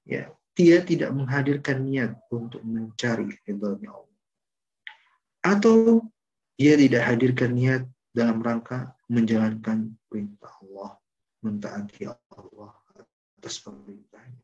ya 0.07 0.31
dia 0.57 0.81
tidak 0.81 1.13
menghadirkan 1.13 1.85
niat 1.85 2.17
untuk 2.33 2.65
mencari 2.65 3.29
ridhonya 3.45 3.93
Allah 3.93 4.21
atau 5.45 6.03
dia 6.57 6.75
tidak 6.81 7.03
hadirkan 7.05 7.53
niat 7.53 7.83
dalam 8.17 8.41
rangka 8.41 8.97
menjalankan 9.13 9.93
perintah 10.09 10.53
Allah 10.65 10.97
mentaati 11.45 12.09
Allah 12.09 12.73
atas 13.37 13.61
perintahnya 13.61 14.41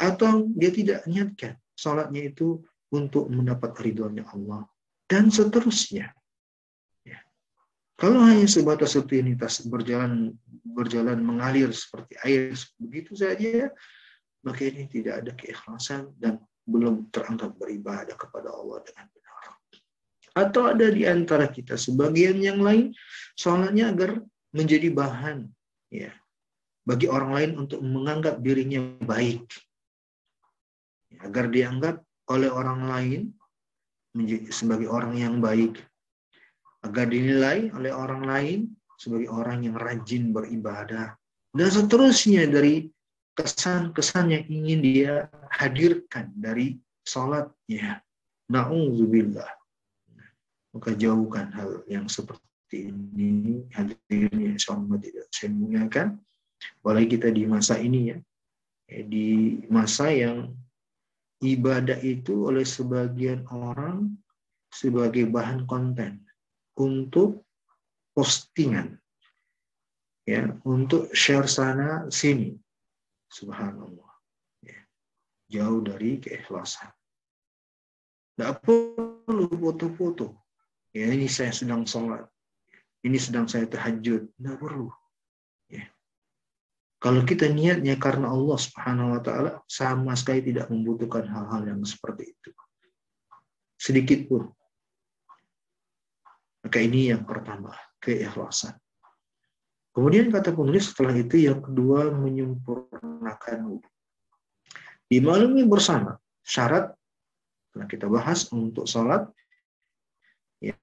atau 0.00 0.48
dia 0.56 0.72
tidak 0.74 1.06
niatkan 1.06 1.54
sholatnya 1.76 2.32
itu 2.32 2.60
untuk 2.90 3.30
mendapat 3.30 3.72
ridhonya 3.78 4.26
Allah 4.26 4.66
dan 5.06 5.30
seterusnya. 5.30 6.10
Kalau 8.00 8.24
hanya 8.24 8.48
sebatas 8.48 8.96
rutinitas 8.96 9.60
berjalan 9.68 10.32
berjalan 10.64 11.20
mengalir 11.20 11.68
seperti 11.68 12.16
air 12.24 12.56
begitu 12.80 13.12
saja, 13.12 13.68
maka 14.40 14.64
ini 14.64 14.88
tidak 14.88 15.20
ada 15.20 15.32
keikhlasan 15.36 16.08
dan 16.16 16.40
belum 16.64 17.12
teranggap 17.12 17.60
beribadah 17.60 18.16
kepada 18.16 18.48
Allah 18.48 18.80
dengan 18.88 19.04
benar. 19.12 19.44
Atau 20.32 20.62
ada 20.72 20.86
di 20.88 21.04
antara 21.04 21.44
kita 21.52 21.76
sebagian 21.76 22.40
yang 22.40 22.64
lain 22.64 22.96
soalnya 23.36 23.92
agar 23.92 24.16
menjadi 24.56 24.88
bahan 24.88 25.44
ya 25.92 26.08
bagi 26.88 27.04
orang 27.04 27.36
lain 27.36 27.50
untuk 27.60 27.84
menganggap 27.84 28.40
dirinya 28.40 28.80
baik 29.04 29.44
agar 31.20 31.52
dianggap 31.52 32.00
oleh 32.32 32.48
orang 32.48 32.80
lain 32.88 33.20
sebagai 34.48 34.88
orang 34.88 35.18
yang 35.20 35.36
baik 35.38 35.76
agar 36.84 37.06
dinilai 37.08 37.68
oleh 37.76 37.92
orang 37.92 38.22
lain 38.24 38.60
sebagai 38.96 39.28
orang 39.32 39.64
yang 39.64 39.76
rajin 39.76 40.32
beribadah 40.32 41.16
dan 41.50 41.68
seterusnya 41.68 42.46
dari 42.46 42.86
kesan-kesan 43.34 44.30
yang 44.30 44.44
ingin 44.46 44.80
dia 44.84 45.14
hadirkan 45.50 46.30
dari 46.36 46.78
sholatnya. 47.02 47.98
Na'udzubillah. 48.50 49.50
Maka 50.74 50.94
jauhkan 50.94 51.50
hal 51.54 51.82
yang 51.90 52.06
seperti 52.06 52.90
ini 52.90 53.66
hadirnya 53.74 54.54
insyaAllah 54.54 54.98
tidak 55.02 55.26
saya 55.34 55.50
muliakan. 55.54 56.18
Apalagi 56.82 57.18
kita 57.18 57.34
di 57.34 57.42
masa 57.46 57.78
ini 57.78 58.14
ya. 58.14 58.18
Di 58.90 59.58
masa 59.70 60.10
yang 60.10 60.50
ibadah 61.42 61.98
itu 62.02 62.50
oleh 62.50 62.66
sebagian 62.66 63.46
orang 63.50 64.14
sebagai 64.70 65.26
bahan 65.26 65.66
konten 65.66 66.22
untuk 66.80 67.44
postingan. 68.16 68.96
Ya 70.24 70.56
untuk 70.64 71.12
share 71.12 71.44
sana 71.44 72.08
sini. 72.08 72.56
Subhanallah. 73.28 74.10
Ya. 74.64 74.80
jauh 75.52 75.84
dari 75.84 76.16
keikhlasan. 76.16 76.88
Tidak 78.34 78.64
perlu 78.64 79.46
foto-foto. 79.52 80.40
Ya 80.96 81.12
ini 81.12 81.28
saya 81.28 81.52
sedang 81.52 81.84
sholat. 81.84 82.24
Ini 83.04 83.18
sedang 83.20 83.44
saya 83.44 83.68
tahajud. 83.68 84.32
Tidak 84.32 84.56
perlu. 84.56 84.88
Kalau 87.00 87.24
kita 87.24 87.48
niatnya 87.48 87.96
karena 87.96 88.28
Allah 88.28 88.60
Subhanahu 88.60 89.16
wa 89.16 89.20
taala 89.24 89.64
sama 89.64 90.12
sekali 90.12 90.52
tidak 90.52 90.68
membutuhkan 90.68 91.24
hal-hal 91.24 91.64
yang 91.64 91.80
seperti 91.80 92.36
itu. 92.36 92.52
Sedikit 93.80 94.28
pun. 94.28 94.52
Maka 96.60 96.78
ini 96.80 97.12
yang 97.12 97.24
pertama, 97.24 97.72
keikhlasan. 98.00 98.76
Kemudian 99.90 100.30
kata 100.30 100.54
penulis 100.54 100.92
setelah 100.92 101.16
itu 101.16 101.50
yang 101.50 101.58
kedua 101.58 102.12
menyempurnakan 102.14 103.58
wudhu. 103.66 103.90
Dimaklumi 105.10 105.66
bersama 105.66 106.14
syarat 106.46 106.94
telah 107.74 107.86
kita 107.90 108.06
bahas 108.06 108.46
untuk 108.54 108.86
sholat 108.86 109.26
ya, 110.62 110.78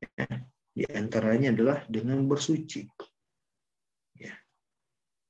di 0.75 0.83
antaranya 0.91 1.55
adalah 1.55 1.79
dengan 1.87 2.27
bersuci 2.27 2.83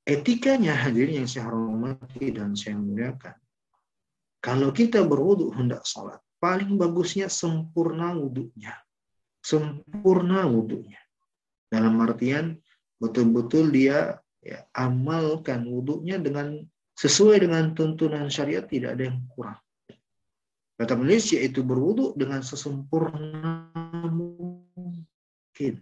etikanya 0.08 0.72
hadirin 0.72 1.22
yang 1.22 1.28
saya 1.28 1.52
hormati 1.52 2.32
dan 2.32 2.56
saya 2.56 2.80
muliakan. 2.80 3.36
Kalau 4.40 4.72
kita 4.72 5.04
berwudhu 5.04 5.52
hendak 5.52 5.84
sholat, 5.84 6.16
paling 6.40 6.80
bagusnya 6.80 7.28
sempurna 7.28 8.16
wudhunya. 8.16 8.72
Sempurna 9.48 10.44
wudhunya. 10.44 11.00
Dalam 11.72 11.96
artian 12.04 12.60
betul-betul 13.00 13.72
dia 13.72 14.20
ya, 14.44 14.68
amalkan 14.76 15.64
wudhunya 15.64 16.20
dengan 16.20 16.60
sesuai 17.00 17.48
dengan 17.48 17.72
tuntunan 17.72 18.28
syariat 18.28 18.68
tidak 18.68 19.00
ada 19.00 19.08
yang 19.08 19.24
kurang. 19.32 19.56
Kata 20.76 20.94
penulis 21.00 21.32
yaitu 21.32 21.64
berwudhu 21.64 22.12
dengan 22.12 22.44
sesempurna 22.44 23.72
mungkin. 24.12 25.80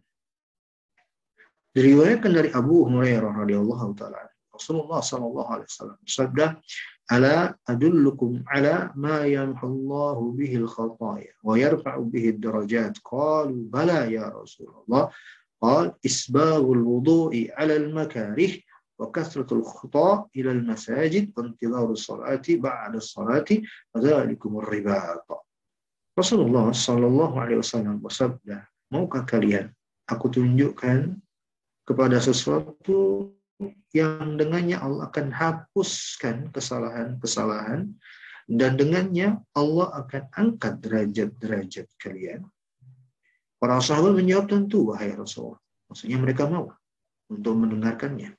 Diriwayatkan 1.75 2.33
dari 2.33 2.49
Abu 2.55 2.87
Hurairah 2.89 3.45
radhiyallahu 3.45 3.93
taala 3.99 4.31
Rasulullah 4.49 5.05
sallallahu 5.05 5.51
alaihi 5.53 5.69
wasallam 5.69 5.99
bersabda, 6.01 6.47
ala 7.07 7.55
adullukum 7.71 8.43
ala 8.51 8.91
ma 8.99 9.23
yamhullahu 9.23 10.35
bihi 10.35 10.59
al-khataya 10.59 11.31
wa 11.47 11.55
yarfa'u 11.55 12.03
bihi 12.11 12.35
bihid 12.35 12.37
darajat 12.43 12.99
qalu 13.07 13.71
bala 13.71 14.11
ya 14.11 14.31
Rasulullah. 14.35 15.11
Qal 15.57 15.97
isbaghul 16.05 16.85
wudu'i 16.85 17.49
ala 17.55 17.81
al 17.81 17.89
makarih 17.95 18.61
wa 18.99 19.09
kasratul 19.09 19.65
khuta 19.65 20.29
ila 20.35 20.51
al 20.53 20.63
masajid 20.67 21.33
wa 21.33 21.47
intidaru 21.49 21.97
salati 21.97 22.61
ba'da 22.61 23.01
salati 23.01 23.65
wa 23.93 24.01
dhalikum 24.01 24.61
dzalikumur 24.61 24.67
ribat 24.69 25.25
Rasulullah 26.17 26.73
sallallahu 26.73 27.37
alaihi 27.37 27.61
wasallam 27.61 28.01
bersabda 28.01 28.65
maukah 28.89 29.29
kalian 29.29 29.69
aku 30.09 30.33
tunjukkan 30.33 31.13
kepada 31.85 32.17
sesuatu 32.19 33.31
yang 33.93 34.37
dengannya 34.37 34.77
Allah 34.77 35.09
akan 35.09 35.33
hapuskan 35.33 36.53
kesalahan-kesalahan 36.53 37.97
dan 38.47 38.79
dengannya 38.79 39.41
Allah 39.57 39.89
akan 40.05 40.23
angkat 40.37 40.79
derajat-derajat 40.85 41.89
kalian. 41.99 42.45
Para 43.57 43.81
sahabat 43.81 44.15
menjawab 44.15 44.47
tentu 44.47 44.93
wahai 44.93 45.17
Rasulullah. 45.17 45.59
Maksudnya 45.89 46.19
mereka 46.21 46.45
mau 46.47 46.71
untuk 47.33 47.55
mendengarkannya. 47.57 48.37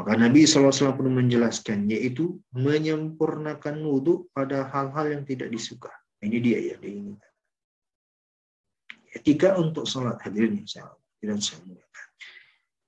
Maka 0.00 0.16
Nabi 0.16 0.48
SAW 0.48 0.96
pun 0.96 1.12
menjelaskan, 1.12 1.84
yaitu 1.92 2.40
menyempurnakan 2.56 3.84
wudhu 3.84 4.32
pada 4.32 4.64
hal-hal 4.72 5.12
yang 5.12 5.22
tidak 5.28 5.52
disuka. 5.52 5.92
Ini 6.24 6.38
dia 6.40 6.58
yang 6.72 6.80
diinginkan. 6.80 7.32
Etika 9.12 9.60
untuk 9.60 9.84
sholat 9.84 10.16
hadirin 10.24 10.56
insya 10.56 10.88
dan 11.20 11.36
saya 11.36 11.60
muliakan. 11.68 12.08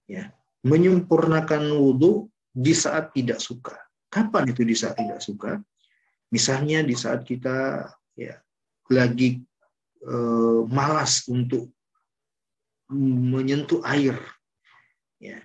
Ya, 0.08 0.24
menyempurnakan 0.62 1.74
wudhu 1.74 2.30
di 2.52 2.74
saat 2.74 3.10
tidak 3.14 3.42
suka. 3.42 3.74
Kapan 4.12 4.52
itu 4.52 4.62
di 4.62 4.76
saat 4.76 4.98
tidak 4.98 5.18
suka? 5.18 5.58
Misalnya 6.32 6.80
di 6.86 6.96
saat 6.96 7.26
kita 7.26 7.88
ya 8.16 8.38
lagi 8.88 9.42
eh, 10.04 10.60
malas 10.68 11.26
untuk 11.28 11.72
menyentuh 12.92 13.80
air, 13.88 14.20
ya, 15.16 15.40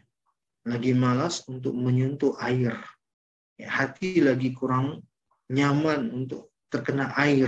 lagi 0.67 0.91
malas 0.91 1.47
untuk 1.47 1.71
menyentuh 1.71 2.36
air, 2.43 2.75
ya, 3.56 3.67
hati 3.71 4.19
lagi 4.19 4.51
kurang 4.51 4.99
nyaman 5.47 6.12
untuk 6.12 6.51
terkena 6.67 7.15
air, 7.15 7.47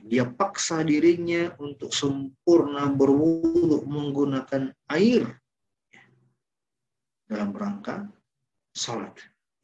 dia 0.00 0.24
paksa 0.24 0.80
dirinya 0.80 1.52
untuk 1.60 1.92
sempurna 1.92 2.88
berwudhu 2.88 3.84
menggunakan 3.84 4.72
air 4.88 5.28
dalam 7.28 7.50
rangka 7.54 8.08
salat. 8.74 9.14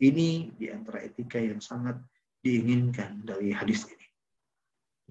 Ini 0.00 0.56
di 0.56 0.66
antara 0.72 1.04
etika 1.04 1.36
yang 1.36 1.60
sangat 1.60 2.00
diinginkan 2.40 3.20
dari 3.20 3.52
hadis 3.52 3.84
ini. 3.84 4.06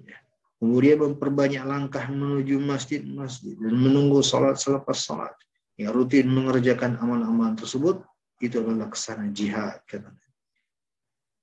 Ya. 0.10 0.18
Kemudian 0.58 0.98
memperbanyak 0.98 1.64
langkah 1.64 2.10
menuju 2.10 2.58
masjid-masjid 2.58 3.54
dan 3.54 3.76
menunggu 3.78 4.26
salat 4.26 4.58
selepas 4.58 4.98
salat. 4.98 5.34
Yang 5.80 5.96
rutin 5.96 6.28
mengerjakan 6.28 7.00
amal-amal 7.00 7.56
tersebut 7.56 8.04
itu 8.44 8.60
adalah 8.60 8.92
ke 8.92 8.98
sana 9.00 9.32
jihad 9.32 9.80
kata 9.88 10.12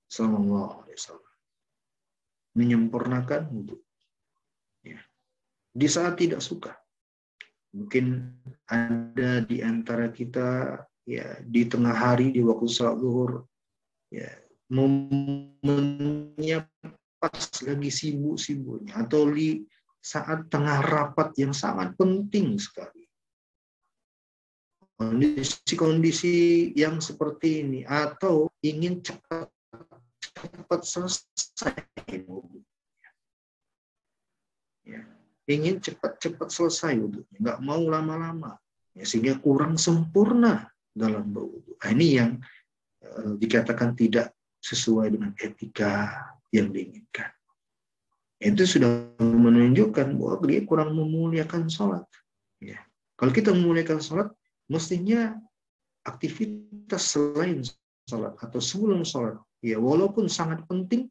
Sallallahu 0.07 0.85
alaihi 0.85 0.97
menyempurnakan 2.57 3.53
wudhu. 3.53 3.77
Ya. 4.81 5.01
Di 5.77 5.87
saat 5.93 6.17
tidak 6.17 6.41
suka. 6.41 6.73
Mungkin 7.77 8.33
ada 8.65 9.45
di 9.45 9.61
antara 9.61 10.09
kita 10.09 10.81
ya 11.07 11.39
di 11.47 11.63
tengah 11.71 11.95
hari 11.95 12.35
di 12.35 12.43
waktu 12.43 12.67
salat 12.67 12.99
zuhur 12.99 13.47
ya 14.11 14.27
momennya 14.67 16.67
pas 17.23 17.47
lagi 17.63 17.89
sibuk-sibuknya 17.89 19.07
atau 19.07 19.31
di 19.31 19.63
saat 20.03 20.47
tengah 20.47 20.87
rapat 20.87 21.35
yang 21.35 21.51
sangat 21.51 21.99
penting 21.99 22.55
sekali. 22.63 23.11
Kondisi-kondisi 24.97 26.71
yang 26.73 27.03
seperti 27.03 27.67
ini 27.67 27.81
atau 27.85 28.49
ingin 28.65 29.03
cepat 29.03 29.51
cepat 30.23 30.81
selesai 30.87 31.75
ya. 34.87 35.03
ingin 35.47 35.83
cepat-cepat 35.83 36.49
selesai 36.49 36.97
nggak 37.37 37.59
mau 37.61 37.83
lama-lama, 37.85 38.57
ya, 38.97 39.05
sehingga 39.05 39.37
kurang 39.37 39.77
sempurna 39.77 40.65
dalam 40.97 41.29
berwudhu. 41.29 41.77
Nah, 41.77 41.91
ini 41.93 42.17
yang 42.17 42.41
uh, 43.05 43.37
dikatakan 43.37 43.93
tidak 43.93 44.33
sesuai 44.65 45.13
dengan 45.13 45.37
etika 45.37 46.25
yang 46.51 46.73
diinginkan. 46.73 47.29
Itu 48.41 48.65
sudah 48.65 49.17
menunjukkan 49.21 50.17
bahwa 50.17 50.37
dia 50.49 50.65
kurang 50.65 50.97
memuliakan 50.97 51.69
sholat. 51.69 52.05
Ya. 52.61 52.81
Kalau 53.17 53.33
kita 53.33 53.53
memuliakan 53.53 54.01
sholat, 54.01 54.29
mestinya 54.69 55.37
aktivitas 56.05 57.17
selain 57.17 57.65
sholat 58.09 58.37
atau 58.41 58.61
sebelum 58.61 59.05
sholat, 59.05 59.41
ya 59.65 59.81
walaupun 59.81 60.29
sangat 60.29 60.61
penting, 60.69 61.09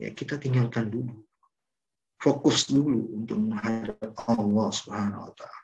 ya 0.00 0.12
kita 0.16 0.40
tinggalkan 0.40 0.88
dulu. 0.88 1.12
Fokus 2.22 2.70
dulu 2.70 3.18
untuk 3.18 3.36
menghadap 3.36 4.14
Allah 4.30 4.68
Subhanahu 4.70 5.26
wa 5.28 5.32
taala. 5.34 5.61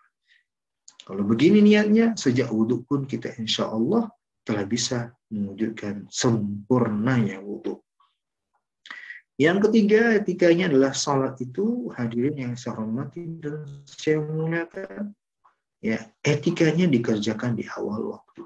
Kalau 1.09 1.25
begini 1.25 1.64
niatnya, 1.64 2.12
sejak 2.21 2.53
wudhu 2.53 2.85
pun 2.85 3.09
kita 3.09 3.33
insya 3.40 3.73
Allah 3.73 4.12
telah 4.44 4.68
bisa 4.68 5.09
mewujudkan 5.33 6.05
sempurnanya 6.12 7.40
wudhu. 7.40 7.81
Yang 9.40 9.73
ketiga, 9.73 10.21
etikanya 10.21 10.68
adalah 10.68 10.92
salat 10.92 11.40
itu 11.40 11.88
hadirin 11.97 12.37
yang 12.37 12.53
saya 12.61 12.77
hormati 12.77 13.25
dan 13.40 13.64
saya 13.88 14.21
muliakan. 14.21 15.16
Ya, 15.81 16.12
etikanya 16.21 16.85
dikerjakan 16.85 17.57
di 17.57 17.64
awal 17.73 18.12
waktu. 18.12 18.44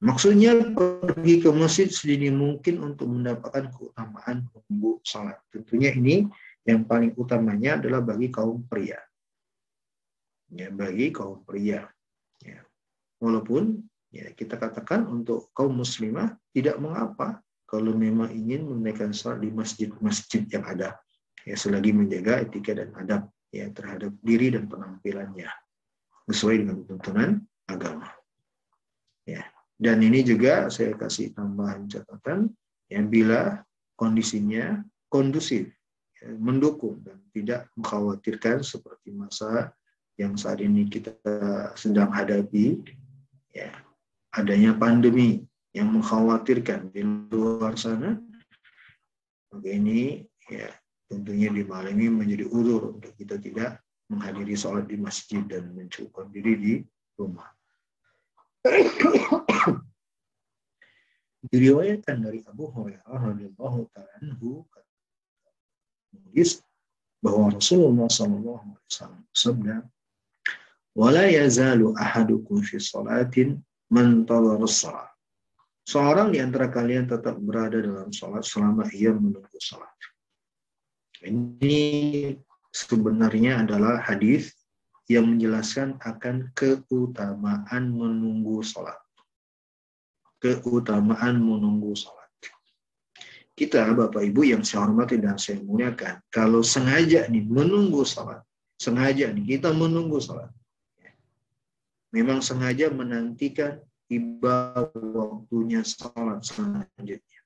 Maksudnya 0.00 0.72
pergi 0.72 1.44
ke 1.44 1.52
masjid 1.52 1.92
sedini 1.92 2.32
mungkin 2.32 2.80
untuk 2.80 3.12
mendapatkan 3.12 3.68
keutamaan 3.76 4.48
menunggu 4.48 5.04
salat. 5.04 5.36
Tentunya 5.52 5.92
ini 5.92 6.24
yang 6.64 6.88
paling 6.88 7.12
utamanya 7.20 7.76
adalah 7.76 8.00
bagi 8.00 8.32
kaum 8.32 8.64
pria. 8.64 9.04
Ya, 10.52 10.68
bagi 10.68 11.14
kaum 11.14 11.44
pria. 11.46 11.88
Ya. 12.44 12.60
Walaupun 13.22 13.80
ya 14.12 14.30
kita 14.36 14.60
katakan 14.60 15.08
untuk 15.08 15.50
kaum 15.56 15.80
muslimah 15.80 16.36
tidak 16.52 16.76
mengapa 16.78 17.40
kalau 17.64 17.96
memang 17.96 18.30
ingin 18.30 18.68
menunaikan 18.68 19.10
salat 19.10 19.42
di 19.42 19.50
masjid-masjid 19.50 20.46
yang 20.46 20.62
ada 20.62 20.94
ya 21.42 21.56
selagi 21.56 21.90
menjaga 21.90 22.44
etika 22.44 22.76
dan 22.76 22.92
adab 22.94 23.28
ya 23.50 23.66
terhadap 23.70 24.12
diri 24.22 24.52
dan 24.52 24.66
penampilannya 24.70 25.48
sesuai 26.28 26.64
dengan 26.64 26.76
tuntunan 26.88 27.30
agama. 27.68 28.08
Ya. 29.28 29.44
Dan 29.74 30.00
ini 30.06 30.22
juga 30.22 30.70
saya 30.70 30.94
kasih 30.94 31.34
tambahan 31.34 31.90
catatan 31.90 32.54
yang 32.88 33.10
bila 33.10 33.60
kondisinya 33.98 34.80
kondusif, 35.10 35.66
ya, 36.22 36.30
mendukung 36.38 37.02
dan 37.02 37.18
tidak 37.34 37.66
mengkhawatirkan 37.74 38.62
seperti 38.62 39.10
masa 39.10 39.74
yang 40.14 40.38
saat 40.38 40.62
ini 40.62 40.86
kita 40.86 41.14
sedang 41.74 42.10
hadapi, 42.14 42.78
ya 43.50 43.70
adanya 44.34 44.74
pandemi 44.74 45.42
yang 45.74 45.90
mengkhawatirkan 45.90 46.94
di 46.94 47.02
luar 47.34 47.74
sana, 47.74 48.18
maka 49.50 49.68
ini 49.70 50.22
ya 50.46 50.70
tentunya 51.10 51.50
di 51.50 51.66
malam 51.66 51.94
ini 51.98 52.10
menjadi 52.10 52.46
udur 52.46 52.94
untuk 52.94 53.14
kita 53.18 53.38
tidak 53.42 53.82
menghadiri 54.10 54.54
sholat 54.54 54.86
di 54.86 54.98
masjid 54.98 55.42
dan 55.46 55.74
mencukupkan 55.74 56.30
diri 56.30 56.52
di 56.58 56.74
rumah. 57.18 57.50
Diriwayatkan 61.44 62.24
dari 62.24 62.40
Abu 62.48 62.72
Hurairah 62.72 63.20
radhiyallahu 63.34 63.78
taala 63.92 64.12
anhu 64.22 64.64
bahwa 67.20 67.52
Rasulullah 67.52 68.08
sallallahu 68.08 68.64
alaihi 68.64 68.88
wasallam 68.88 69.22
sabda 69.34 69.76
wala 70.94 71.26
yazalu 71.26 71.94
ahadukum 71.98 72.62
fi 72.62 72.78
salatin 72.78 73.60
man 73.90 74.26
salat 74.70 75.10
Seorang 75.84 76.32
di 76.32 76.40
antara 76.40 76.72
kalian 76.72 77.04
tetap 77.04 77.36
berada 77.36 77.76
dalam 77.76 78.08
salat 78.08 78.40
selama 78.40 78.88
ia 78.96 79.12
menunggu 79.12 79.60
salat. 79.60 79.92
Ini 81.20 82.32
sebenarnya 82.72 83.62
adalah 83.68 84.00
hadis 84.00 84.56
yang 85.08 85.36
menjelaskan 85.36 86.00
akan 86.00 86.52
keutamaan 86.56 87.92
menunggu 87.92 88.64
sholat. 88.64 88.96
Keutamaan 90.40 91.40
menunggu 91.40 91.92
sholat. 91.92 92.24
Kita, 93.54 93.86
Bapak 93.94 94.24
Ibu 94.26 94.50
yang 94.50 94.66
saya 94.66 94.88
hormati 94.88 95.20
dan 95.22 95.38
saya 95.38 95.62
muliakan, 95.62 96.18
kalau 96.26 96.60
sengaja 96.64 97.30
nih 97.30 97.46
menunggu 97.46 98.02
sholat, 98.02 98.42
sengaja 98.80 99.30
nih 99.30 99.56
kita 99.56 99.70
menunggu 99.70 100.18
sholat, 100.18 100.50
memang 102.14 102.38
sengaja 102.38 102.94
menantikan 102.94 103.82
tiba 104.06 104.86
waktunya 104.94 105.82
sholat 105.82 106.46
selanjutnya. 106.46 107.42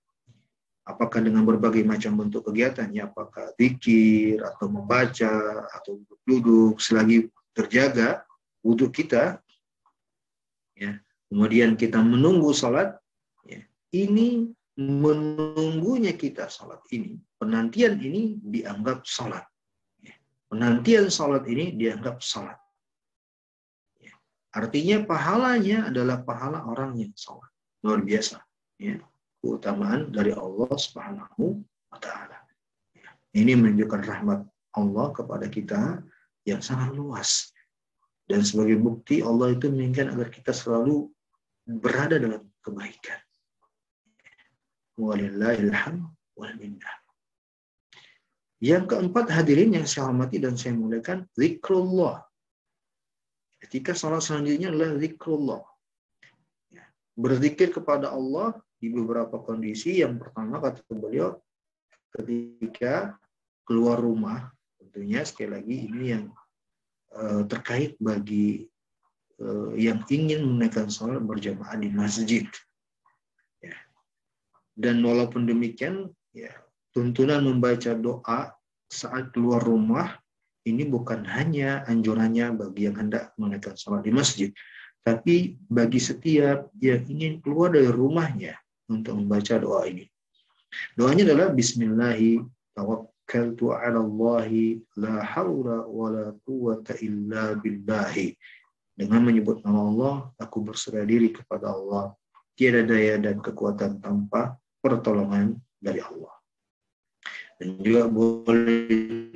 Apakah 0.84 1.24
dengan 1.24 1.48
berbagai 1.48 1.84
macam 1.84 2.20
bentuk 2.20 2.48
kegiatannya, 2.48 3.08
apakah 3.08 3.56
zikir 3.56 4.40
atau 4.44 4.68
membaca 4.68 5.64
atau 5.72 6.00
duduk 6.28 6.80
selagi 6.80 7.28
terjaga 7.56 8.24
wudhu 8.60 8.92
kita, 8.92 9.40
ya, 10.76 11.00
kemudian 11.32 11.76
kita 11.76 12.00
menunggu 12.00 12.52
salat, 12.52 12.96
ya, 13.44 13.60
ini 13.92 14.48
menunggunya 14.76 16.16
kita 16.16 16.48
salat 16.48 16.80
ini, 16.92 17.20
penantian 17.36 18.00
ini 18.00 18.40
dianggap 18.40 19.04
salat. 19.04 19.44
Ya, 20.00 20.16
penantian 20.48 21.12
salat 21.12 21.44
ini 21.48 21.76
dianggap 21.76 22.24
salat. 22.24 22.56
Ya, 24.48 24.64
artinya 24.64 25.04
pahalanya 25.04 25.92
adalah 25.92 26.24
pahala 26.24 26.64
orang 26.64 26.96
yang 26.96 27.12
salat. 27.14 27.52
Luar 27.84 28.00
biasa. 28.00 28.40
Ya, 28.80 28.98
keutamaan 29.44 30.08
dari 30.08 30.32
Allah 30.32 30.72
Subhanahu 30.72 31.60
wa 31.92 31.98
taala. 32.00 32.38
Ini 33.36 33.54
menunjukkan 33.54 34.02
rahmat 34.02 34.40
Allah 34.74 35.06
kepada 35.12 35.46
kita 35.52 36.02
yang 36.48 36.64
sangat 36.64 36.96
luas. 36.96 37.52
Dan 38.28 38.44
sebagai 38.44 38.76
bukti 38.76 39.24
Allah 39.24 39.56
itu 39.56 39.72
menginginkan 39.72 40.12
agar 40.12 40.28
kita 40.28 40.52
selalu 40.52 41.08
berada 41.64 42.20
dalam 42.20 42.44
kebaikan. 42.60 43.20
Yang 48.58 48.84
keempat 48.90 49.30
hadirin 49.32 49.70
yang 49.70 49.86
saya 49.86 50.10
hormati 50.10 50.42
dan 50.42 50.58
saya 50.58 50.74
muliakan, 50.74 51.24
zikrullah. 51.32 52.27
Ketika 53.58 53.92
salat 53.94 54.22
selanjutnya 54.22 54.70
adalah 54.70 54.94
zikrullah. 54.98 55.64
Ya, 56.70 56.86
berzikir 57.18 57.74
kepada 57.74 58.14
Allah 58.14 58.54
di 58.78 58.88
beberapa 58.90 59.42
kondisi. 59.42 59.98
Yang 59.98 60.26
pertama 60.26 60.62
kata 60.62 60.86
beliau 60.94 61.38
ketika 62.14 63.18
keluar 63.66 64.00
rumah 64.00 64.48
tentunya 64.78 65.26
sekali 65.26 65.50
lagi 65.52 65.76
ini 65.90 66.04
yang 66.08 66.24
uh, 67.12 67.42
terkait 67.44 67.98
bagi 68.00 68.64
uh, 69.42 69.74
yang 69.74 70.06
ingin 70.08 70.46
menaikkan 70.46 70.88
sholat 70.88 71.20
berjamaah 71.20 71.76
di 71.76 71.90
masjid. 71.90 72.46
Ya. 73.60 73.76
Dan 74.78 75.02
walaupun 75.02 75.44
demikian, 75.44 76.14
ya 76.30 76.54
tuntunan 76.94 77.44
membaca 77.44 77.92
doa 77.92 78.54
saat 78.88 79.34
keluar 79.36 79.60
rumah 79.60 80.16
ini 80.70 80.84
bukan 80.84 81.24
hanya 81.24 81.84
anjurannya 81.88 82.52
bagi 82.54 82.88
yang 82.88 82.96
hendak 82.96 83.32
menaikkan 83.40 83.74
sholat 83.74 84.04
di 84.04 84.12
masjid, 84.12 84.50
tapi 85.02 85.56
bagi 85.72 85.96
setiap 85.96 86.68
yang 86.78 87.02
ingin 87.08 87.40
keluar 87.40 87.72
dari 87.72 87.88
rumahnya 87.88 88.56
untuk 88.92 89.16
membaca 89.16 89.56
doa 89.56 89.88
ini. 89.88 90.04
Doanya 90.96 91.24
adalah 91.32 91.48
Bismillahirrahmanirrahim 91.56 92.44
tawakkaltu 92.76 93.72
'ala 93.72 93.98
Allah 94.04 94.46
la 94.96 95.14
haula 95.24 95.78
wa. 95.88 96.76
Dengan 98.98 99.22
menyebut 99.22 99.62
nama 99.62 99.80
Allah, 99.86 100.14
aku 100.42 100.58
berserah 100.66 101.06
diri 101.06 101.30
kepada 101.30 101.70
Allah. 101.70 102.18
Tiada 102.58 102.82
daya 102.82 103.14
dan 103.22 103.38
kekuatan 103.38 104.02
tanpa 104.02 104.58
pertolongan 104.82 105.54
dari 105.78 106.02
Allah. 106.02 106.37
Dan 107.58 107.82
juga 107.82 108.06
boleh 108.06 109.34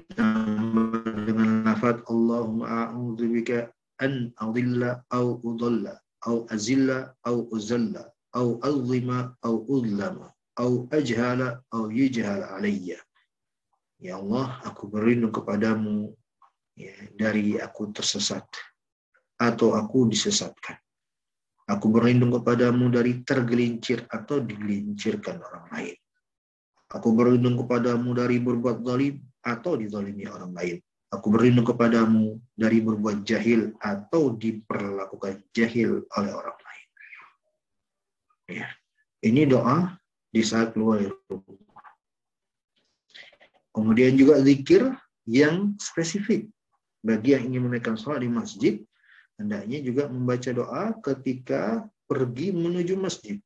dengan 1.26 1.66
lafaz 1.66 1.98
Allahumma 2.06 2.66
a'udzu 2.87 3.26
bika 3.26 3.66
an 3.98 4.30
adilla 4.38 5.02
au 5.11 5.42
udalla 5.42 5.98
au 6.22 6.46
azilla 6.46 7.11
au 7.26 7.50
uzalla 7.50 8.06
au 8.38 8.62
azlima 8.62 9.35
au 9.42 9.66
udlama 9.66 10.30
au 10.54 10.87
ajhala 10.94 11.62
au 11.74 11.90
yujhal 11.90 12.46
alayya. 12.46 12.98
Ya 14.02 14.18
Allah, 14.18 14.58
aku 14.66 14.90
berlindung 14.90 15.30
kepadamu 15.30 16.11
ya, 16.74 16.94
dari 17.14 17.58
aku 17.58 17.94
tersesat 17.94 18.46
atau 19.38 19.74
aku 19.78 20.11
disesatkan. 20.11 20.78
Aku 21.70 21.90
berlindung 21.94 22.35
kepadamu 22.35 22.90
dari 22.90 23.22
tergelincir 23.22 24.02
atau 24.11 24.42
digelincirkan 24.42 25.38
orang 25.38 25.66
lain. 25.70 25.98
Aku 26.92 27.16
berlindung 27.16 27.57
kepadamu 27.57 28.12
dari 28.12 28.37
berbuat 28.37 28.85
zalim 28.85 29.16
atau 29.40 29.81
dizalimi 29.81 30.28
orang 30.28 30.52
lain. 30.52 30.76
Aku 31.12 31.28
berlindung 31.28 31.68
kepadamu 31.68 32.40
dari 32.57 32.81
berbuat 32.81 33.24
jahil 33.24 33.72
atau 33.81 34.33
diperlakukan 34.33 35.44
jahil 35.52 36.05
oleh 36.16 36.33
orang 36.33 36.57
lain. 36.57 36.88
Ya. 38.48 38.68
Ini 39.24 39.48
doa 39.48 39.96
di 40.33 40.40
saat 40.40 40.72
keluar 40.72 41.05
dari 41.05 41.12
rumah. 41.28 41.88
Kemudian 43.72 44.12
juga 44.16 44.40
zikir 44.40 44.88
yang 45.24 45.76
spesifik. 45.81 46.48
Bagi 47.02 47.35
yang 47.35 47.50
ingin 47.50 47.66
menaikkan 47.66 47.96
sholat 47.96 48.22
di 48.24 48.31
masjid, 48.31 48.74
hendaknya 49.40 49.81
juga 49.81 50.07
membaca 50.09 50.50
doa 50.52 50.92
ketika 51.00 51.88
pergi 52.05 52.52
menuju 52.52 52.94
masjid. 53.00 53.40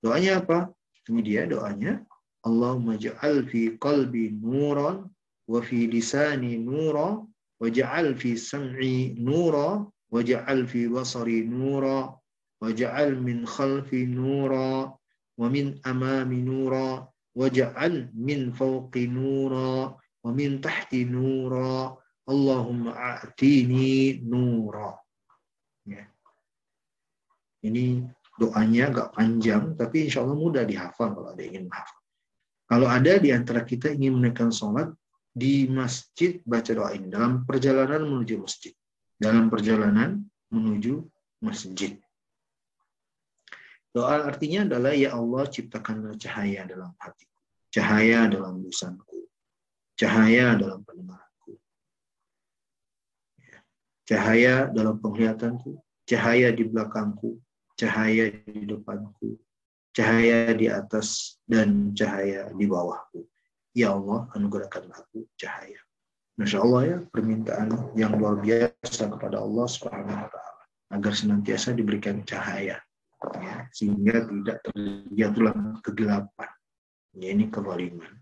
Doanya 0.00 0.42
apa? 0.42 0.70
Ini 1.06 1.20
dia 1.22 1.42
doanya. 1.46 2.02
Allahumma 2.46 2.94
ja'al 2.94 3.42
fi 3.50 3.74
qalbi 3.76 4.30
nuran 4.38 5.10
wa 5.50 5.58
fi 5.62 5.90
lisani 5.90 6.58
nura 6.62 7.18
wa 7.58 7.66
ja'al 7.66 8.14
fi 8.14 8.38
sam'i 8.38 9.18
nura 9.18 9.82
wa 9.82 10.20
ja'al 10.22 10.62
fi 10.70 10.86
basari 10.86 11.42
nura 11.42 12.14
wa 12.62 12.68
ja'al 12.70 13.18
min 13.18 13.42
khalfi 13.42 14.06
nura 14.06 14.94
wa 15.36 15.46
min 15.52 15.76
amami 15.84 16.40
nura 16.40 17.04
waj'al 17.36 18.08
min 18.16 18.48
fawqi 18.56 19.04
nura 19.12 19.92
wa 20.24 20.30
min 20.32 20.58
tahti 20.64 21.04
nura 21.04 21.92
Allahumma 22.26 22.90
a'tini 22.96 24.18
nura 24.24 24.96
ya. 25.86 26.02
ini 27.62 28.02
doanya 28.40 28.90
agak 28.90 29.08
panjang 29.14 29.76
tapi 29.76 30.08
insya 30.08 30.24
Allah 30.24 30.34
mudah 30.34 30.64
dihafal 30.64 31.12
kalau 31.12 31.30
ada 31.36 31.42
ingin 31.44 31.68
menghafal 31.68 31.95
kalau 32.66 32.90
ada 32.90 33.22
di 33.22 33.30
antara 33.30 33.62
kita 33.62 33.94
ingin 33.94 34.18
menaikkan 34.18 34.50
sholat 34.50 34.90
di 35.30 35.70
masjid 35.70 36.42
baca 36.42 36.72
doa 36.74 36.90
ini 36.98 37.06
dalam 37.06 37.46
perjalanan 37.46 38.02
menuju 38.02 38.42
masjid. 38.42 38.74
Dalam 39.16 39.46
perjalanan 39.46 40.26
menuju 40.50 41.06
masjid. 41.40 41.94
Doa 43.94 44.28
artinya 44.28 44.66
adalah 44.68 44.92
ya 44.92 45.16
Allah 45.16 45.48
ciptakanlah 45.48 46.20
cahaya 46.20 46.68
dalam 46.68 46.92
hatiku, 47.00 47.38
cahaya 47.72 48.28
dalam 48.28 48.60
lisanku, 48.60 49.24
cahaya 49.96 50.52
dalam 50.52 50.84
pendengaranku, 50.84 51.56
ya. 53.40 53.58
cahaya 54.04 54.54
dalam 54.68 55.00
penglihatanku, 55.00 55.80
cahaya 56.04 56.52
di 56.52 56.68
belakangku, 56.68 57.40
cahaya 57.72 58.28
di 58.36 58.68
depanku, 58.68 59.40
cahaya 59.96 60.52
di 60.52 60.68
atas 60.68 61.40
dan 61.48 61.96
cahaya 61.96 62.52
di 62.52 62.68
bawahku. 62.68 63.24
Ya 63.72 63.96
Allah, 63.96 64.28
anugerahkanlah 64.36 64.92
aku 64.92 65.24
cahaya. 65.40 65.80
Masya 66.36 66.60
Allah 66.60 66.82
ya, 66.84 66.98
permintaan 67.08 67.96
yang 67.96 68.12
luar 68.20 68.36
biasa 68.44 69.08
kepada 69.08 69.40
Allah 69.40 69.64
Subhanahu 69.64 70.20
wa 70.20 70.28
taala 70.28 70.62
agar 70.92 71.12
senantiasa 71.16 71.72
diberikan 71.72 72.20
cahaya 72.28 72.76
ya, 73.40 73.56
sehingga 73.72 74.28
tidak 74.28 74.60
terjatuhlah 74.68 75.56
kegelapan. 75.80 76.50
Ya, 77.16 77.32
ini 77.32 77.48
kezaliman. 77.48 78.12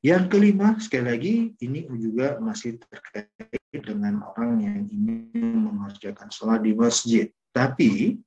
Yang 0.00 0.24
kelima, 0.32 0.76
sekali 0.80 1.04
lagi, 1.04 1.34
ini 1.60 1.88
juga 2.00 2.40
masih 2.40 2.80
terkait 2.80 3.28
dengan 3.72 4.24
orang 4.32 4.60
yang 4.60 4.80
ingin 4.88 5.64
mengerjakan 5.68 6.28
sholat 6.28 6.60
di 6.64 6.72
masjid. 6.76 7.28
Tapi, 7.52 8.20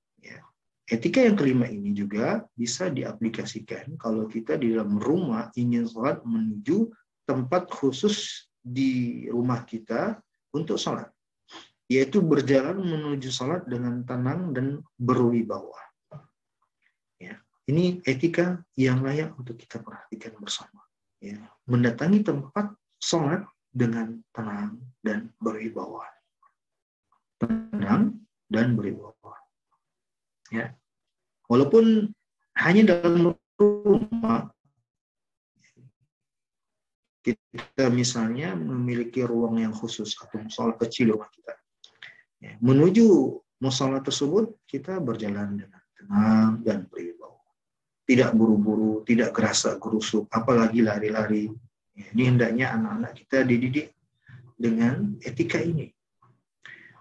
etika 0.87 1.19
yang 1.19 1.35
kelima 1.35 1.67
ini 1.67 1.91
juga 1.91 2.47
bisa 2.55 2.87
diaplikasikan 2.87 3.99
kalau 3.99 4.25
kita 4.25 4.55
di 4.55 4.71
dalam 4.71 4.95
rumah 4.97 5.51
ingin 5.59 5.83
sholat 5.85 6.23
menuju 6.23 6.87
tempat 7.27 7.67
khusus 7.67 8.47
di 8.63 9.27
rumah 9.27 9.67
kita 9.67 10.19
untuk 10.55 10.79
sholat 10.79 11.11
yaitu 11.87 12.19
berjalan 12.19 12.83
menuju 12.83 13.31
salat 13.31 13.63
dengan 13.63 14.03
tenang 14.03 14.51
dan 14.51 14.83
berwibawa. 14.99 15.79
Ya, 17.15 17.39
ini 17.71 18.03
etika 18.03 18.59
yang 18.75 19.01
layak 19.01 19.33
untuk 19.39 19.55
kita 19.55 19.79
perhatikan 19.79 20.35
bersama. 20.37 20.83
Ya, 21.23 21.39
mendatangi 21.65 22.27
tempat 22.27 22.75
salat 22.99 23.47
dengan 23.71 24.19
tenang 24.35 24.83
dan 24.99 25.31
berwibawa. 25.39 26.03
Tenang 27.39 28.19
dan 28.51 28.75
berwibawa. 28.75 29.36
Ya. 30.53 30.75
Walaupun 31.47 32.11
hanya 32.57 32.99
dalam 32.99 33.35
rumah 33.59 34.51
kita 37.23 37.91
misalnya 37.91 38.55
memiliki 38.55 39.23
ruang 39.23 39.59
yang 39.59 39.75
khusus 39.75 40.15
atau 40.15 40.47
soal 40.47 40.79
kecil 40.79 41.15
rumah 41.15 41.27
kita 41.31 41.57
Ya, 42.37 42.53
menuju 42.61 43.33
musola 43.57 43.97
tersebut 43.97 44.61
kita 44.69 45.01
berjalan 45.01 45.57
dengan 45.57 45.81
tenang 45.97 46.51
dan 46.61 46.85
berwibawa. 46.85 47.41
Tidak 48.05 48.29
buru-buru, 48.37 49.01
tidak 49.03 49.33
gerasa 49.33 49.81
gerusuk, 49.81 50.29
apalagi 50.29 50.85
lari-lari. 50.85 51.49
Ya, 51.97 52.05
ini 52.13 52.23
hendaknya 52.29 52.77
anak-anak 52.77 53.17
kita 53.17 53.41
dididik 53.41 53.97
dengan 54.53 55.17
etika 55.25 55.57
ini. 55.57 55.89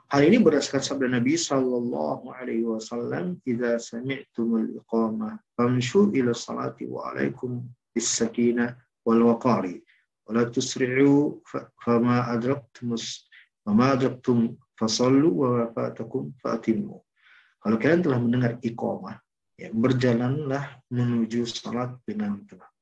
Hal 0.07 0.23
ini 0.23 0.39
berdasarkan 0.39 0.83
sabda 0.87 1.19
Nabi 1.19 1.35
Sallallahu 1.35 2.31
Alaihi 2.31 2.63
Wasallam, 2.63 3.43
"Jika 3.43 3.75
sami'tumul 3.83 4.79
iqamah, 4.79 5.35
famshu 5.59 6.15
ila 6.15 6.31
salati 6.31 6.87
wa 6.87 7.11
alaikum 7.11 7.67
bis 7.91 8.07
sakinah 8.15 8.79
wal 9.03 9.35
waqari, 9.35 9.83
wa 10.31 10.39
la 10.39 10.47
tusri'u 10.47 11.43
fama 11.83 12.23
adraktumus 12.31 13.27
fama 13.67 13.99
adraktum 13.99 14.55
fasallu 14.79 15.31
wa. 15.35 15.67
Kalau 17.67 17.77
kalian 17.83 18.03
telah 18.07 18.19
mendengar 18.23 18.53
iqamah, 18.63 19.19
ya, 19.59 19.75
berjalanlah 19.75 20.87
menuju 20.87 21.43
salat 21.51 21.99
dengan 22.07 22.47
tenang. 22.47 22.75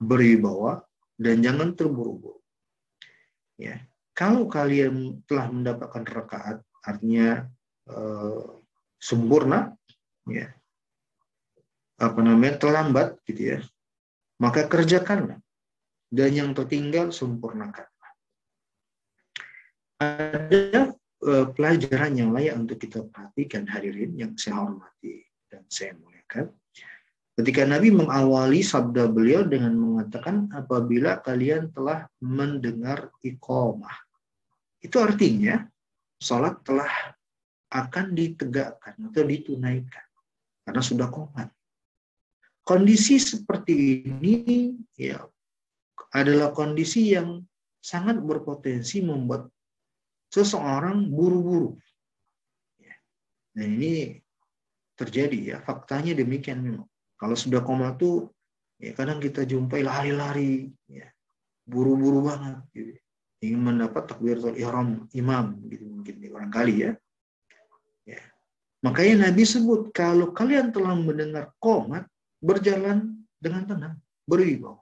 Berwibawa 0.00 0.80
dan 1.20 1.44
jangan 1.44 1.76
terburu-buru. 1.76 2.40
Ya. 3.60 3.84
Kalau 4.16 4.48
kalian 4.48 5.20
telah 5.28 5.52
mendapatkan 5.52 6.08
rakaat, 6.08 6.64
artinya 6.84 7.48
eh, 7.88 8.44
sempurna, 9.00 9.72
ya, 10.28 10.52
apa 12.00 12.20
namanya 12.24 12.56
terlambat, 12.60 13.20
gitu 13.28 13.56
ya, 13.56 13.58
maka 14.40 14.68
kerjakanlah. 14.68 15.40
Dan 16.10 16.30
yang 16.34 16.50
tertinggal 16.58 17.14
sempurnakan. 17.14 17.86
Ada 20.00 20.98
Eh, 21.20 21.46
pelajaran 21.52 22.16
yang 22.16 22.32
layak 22.32 22.56
untuk 22.56 22.80
kita 22.80 23.04
perhatikan 23.04 23.68
hadirin 23.68 24.16
yang 24.16 24.32
saya 24.40 24.56
hormati 24.56 25.20
dan 25.52 25.68
saya 25.68 25.92
muliakan. 26.00 26.48
Ketika 27.36 27.68
Nabi 27.68 27.92
mengawali 27.92 28.64
sabda 28.64 29.04
beliau 29.04 29.44
dengan 29.44 29.76
mengatakan 29.76 30.48
apabila 30.48 31.20
kalian 31.20 31.76
telah 31.76 32.08
mendengar 32.24 33.12
iqamah. 33.20 33.92
Itu 34.80 34.96
artinya 35.04 35.60
sholat 36.20 36.60
telah 36.62 37.16
akan 37.72 38.12
ditegakkan 38.12 38.94
atau 39.08 39.24
ditunaikan 39.24 40.06
karena 40.68 40.82
sudah 40.84 41.08
komat. 41.08 41.48
Kondisi 42.60 43.16
seperti 43.18 44.04
ini 44.06 44.76
ya 44.94 45.24
adalah 46.12 46.52
kondisi 46.52 47.16
yang 47.16 47.42
sangat 47.80 48.20
berpotensi 48.20 49.00
membuat 49.00 49.48
seseorang 50.30 51.08
buru-buru. 51.10 51.74
Ya. 52.78 52.94
Dan 53.56 53.80
ini 53.80 54.20
terjadi 54.94 55.38
ya, 55.38 55.56
faktanya 55.64 56.14
demikian 56.14 56.60
memang. 56.62 56.86
Kalau 57.16 57.34
sudah 57.34 57.64
koma 57.64 57.96
tuh, 57.96 58.30
ya 58.78 58.94
kadang 58.94 59.18
kita 59.18 59.48
jumpai 59.48 59.82
lari-lari, 59.82 60.70
ya, 60.86 61.08
buru-buru 61.64 62.28
banget, 62.28 62.58
gitu. 62.76 62.92
ingin 63.40 63.60
mendapat 63.60 64.04
takbiratul 64.12 64.56
ihram 64.56 65.08
imam, 65.16 65.56
gitu 65.72 65.89
mungkin 66.00 66.16
barangkali 66.16 66.74
ya. 66.80 66.92
ya. 68.08 68.20
Makanya 68.80 69.28
Nabi 69.28 69.44
sebut 69.44 69.92
kalau 69.92 70.32
kalian 70.32 70.72
telah 70.72 70.96
mendengar 70.96 71.52
komat, 71.60 72.08
berjalan 72.40 73.20
dengan 73.36 73.68
tenang, 73.68 73.94
berwibawa. 74.24 74.80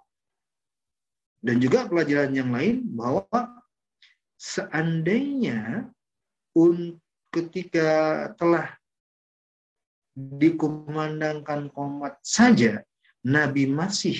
Dan 1.42 1.59
juga 1.59 1.90
pelajaran 1.90 2.31
yang 2.31 2.54
lain 2.54 2.87
bahwa 2.94 3.26
seandainya 4.38 5.90
ketika 7.35 7.90
telah 8.38 8.74
dikumandangkan 10.18 11.70
komat 11.70 12.18
saja 12.26 12.83
Nabi 13.22 13.70
masih 13.70 14.18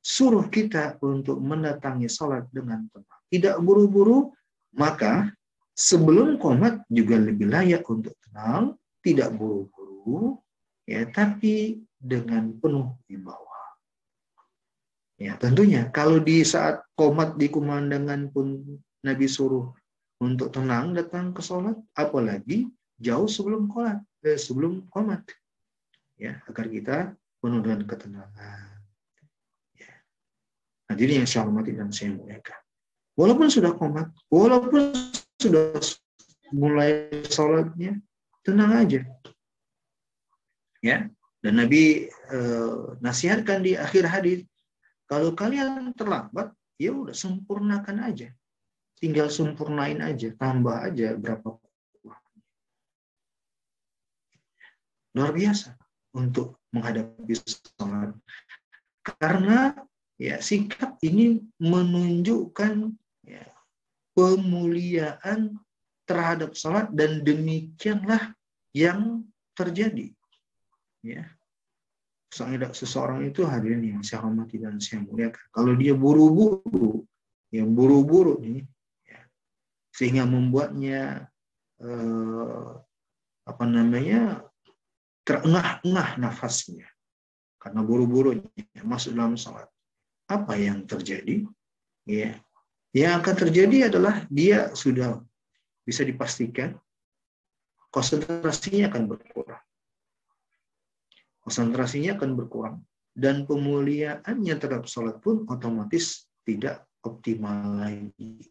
suruh 0.00 0.48
kita 0.48 1.00
untuk 1.00 1.40
mendatangi 1.40 2.08
sholat 2.08 2.48
dengan 2.52 2.84
tenang. 2.92 3.20
Tidak 3.32 3.56
buru-buru, 3.60 4.32
maka 4.76 5.32
sebelum 5.80 6.36
komat 6.36 6.84
juga 6.92 7.16
lebih 7.16 7.48
layak 7.48 7.88
untuk 7.88 8.12
tenang, 8.28 8.76
tidak 9.00 9.32
buru-buru, 9.32 10.36
ya, 10.84 11.08
tapi 11.08 11.80
dengan 11.96 12.52
penuh 12.60 12.92
wibawa. 13.08 13.48
Ya, 15.16 15.40
tentunya 15.40 15.88
kalau 15.88 16.20
di 16.20 16.44
saat 16.44 16.84
komat 16.96 17.40
di 17.40 17.48
kumandangan 17.48 18.28
pun 18.28 18.60
Nabi 19.04 19.24
suruh 19.24 19.72
untuk 20.20 20.52
tenang 20.52 20.92
datang 20.92 21.32
ke 21.32 21.40
sholat, 21.40 21.76
apalagi 21.96 22.68
jauh 23.00 23.28
sebelum 23.28 23.68
komat, 23.68 24.04
eh, 24.24 24.36
sebelum 24.36 24.84
komat, 24.92 25.24
ya 26.20 26.40
agar 26.44 26.68
kita 26.68 26.96
penuh 27.40 27.60
dengan 27.64 27.84
ketenangan. 27.88 28.80
Ya. 29.76 29.92
Hadirin 30.92 31.24
yang 31.24 31.28
saya 31.28 31.48
hormati 31.48 31.72
dan 31.72 31.88
saya 31.88 32.12
muliakan. 32.16 32.60
Walaupun 33.16 33.48
sudah 33.52 33.72
komat, 33.76 34.08
walaupun 34.32 34.92
sudah 35.40 35.80
mulai 36.52 37.08
sholatnya, 37.32 37.96
tenang 38.44 38.72
aja. 38.76 39.00
Ya, 40.84 41.08
dan 41.40 41.54
Nabi 41.56 42.08
eh, 42.08 42.80
nasihatkan 43.00 43.64
di 43.64 43.76
akhir 43.76 44.04
hadis 44.08 44.44
kalau 45.08 45.34
kalian 45.34 45.90
terlambat, 45.96 46.54
ya 46.78 46.94
udah 46.94 47.16
sempurnakan 47.16 48.06
aja. 48.06 48.30
Tinggal 49.00 49.32
sempurnain 49.32 49.98
aja, 50.04 50.30
tambah 50.36 50.76
aja 50.76 51.16
berapa 51.16 51.56
Luar 55.10 55.34
biasa 55.34 55.74
untuk 56.14 56.62
menghadapi 56.70 57.34
sholat. 57.42 58.14
Karena 59.02 59.74
ya 60.14 60.38
sikap 60.38 61.02
ini 61.02 61.42
menunjukkan 61.58 62.94
ya, 63.26 63.42
pemuliaan 64.20 65.56
terhadap 66.04 66.52
sholat 66.52 66.92
dan 66.92 67.24
demikianlah 67.24 68.36
yang 68.76 69.24
terjadi. 69.56 70.12
Ya, 71.00 71.32
seseorang 72.76 73.24
itu 73.24 73.48
hadirin 73.48 73.96
yang 73.96 74.04
saya 74.04 74.28
hormati 74.28 74.60
dan 74.60 74.76
saya 74.76 75.00
muliakan. 75.00 75.40
Kalau 75.48 75.72
dia 75.80 75.96
buru-buru, 75.96 77.08
yang 77.48 77.72
buru-buru 77.72 78.36
nih, 78.44 78.68
ya, 79.08 79.20
sehingga 79.96 80.28
membuatnya 80.28 81.32
eh, 81.80 82.68
apa 83.48 83.64
namanya 83.64 84.44
terengah-engah 85.24 86.20
nafasnya 86.20 86.86
karena 87.56 87.80
buru-buru 87.80 88.36
masuk 88.84 89.16
dalam 89.16 89.40
salat. 89.40 89.68
Apa 90.28 90.54
yang 90.54 90.84
terjadi? 90.86 91.48
Ya, 92.06 92.38
yang 92.90 93.22
akan 93.22 93.34
terjadi 93.46 93.86
adalah 93.90 94.26
dia 94.26 94.74
sudah 94.74 95.22
bisa 95.86 96.02
dipastikan 96.02 96.74
konsentrasinya 97.90 98.90
akan 98.90 99.02
berkurang. 99.10 99.62
Konsentrasinya 101.42 102.18
akan 102.18 102.30
berkurang 102.38 102.76
dan 103.14 103.46
pemuliaannya 103.46 104.54
terhadap 104.58 104.86
sholat 104.86 105.18
pun 105.18 105.46
otomatis 105.50 106.30
tidak 106.46 106.86
optimal 107.02 107.78
lagi. 107.78 108.46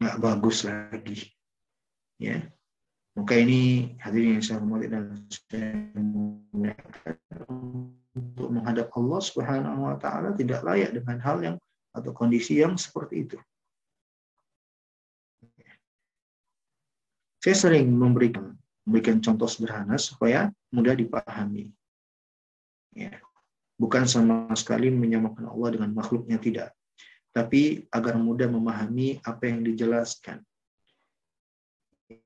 Nggak 0.00 0.16
bagus 0.20 0.64
lagi 0.64 1.32
ya. 2.20 2.40
Maka 3.12 3.36
ini 3.36 3.92
hadirin 4.00 4.40
yang 4.40 4.44
saya 4.44 4.64
hormati 4.64 4.88
dan 4.88 5.04
saya 5.28 5.84
untuk 8.12 8.48
menghadap 8.48 8.88
Allah 8.96 9.20
Subhanahu 9.20 9.80
wa 9.84 9.96
taala 10.00 10.32
tidak 10.32 10.64
layak 10.64 10.96
dengan 10.96 11.20
hal 11.20 11.36
yang 11.44 11.56
atau 11.92 12.10
kondisi 12.16 12.60
yang 12.60 12.74
seperti 12.80 13.28
itu. 13.28 13.38
Saya 17.42 17.56
sering 17.58 17.90
memberikan 17.90 18.54
memberikan 18.86 19.22
contoh 19.22 19.46
sederhana 19.46 19.98
supaya 19.98 20.50
mudah 20.74 20.94
dipahami. 20.94 21.70
Ya. 22.94 23.18
Bukan 23.78 24.06
sama 24.06 24.46
sekali 24.54 24.94
menyamakan 24.94 25.50
Allah 25.50 25.74
dengan 25.74 25.90
makhluknya 25.90 26.38
tidak, 26.38 26.70
tapi 27.34 27.88
agar 27.90 28.14
mudah 28.14 28.46
memahami 28.46 29.18
apa 29.26 29.50
yang 29.50 29.66
dijelaskan. 29.66 30.38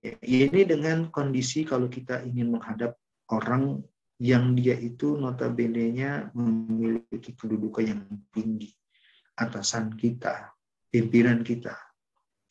Ya, 0.05 0.19
ini 0.21 0.67
dengan 0.67 1.09
kondisi 1.09 1.65
kalau 1.65 1.87
kita 1.89 2.21
ingin 2.29 2.53
menghadap 2.53 2.99
orang 3.33 3.81
yang 4.21 4.53
dia 4.53 4.77
itu 4.77 5.17
notabene-nya 5.17 6.35
memiliki 6.37 7.33
kedudukan 7.33 7.85
yang 7.85 8.03
tinggi, 8.35 8.75
atasan 9.37 9.95
kita, 9.95 10.53
pimpinan 10.89 11.45
kita, 11.45 11.77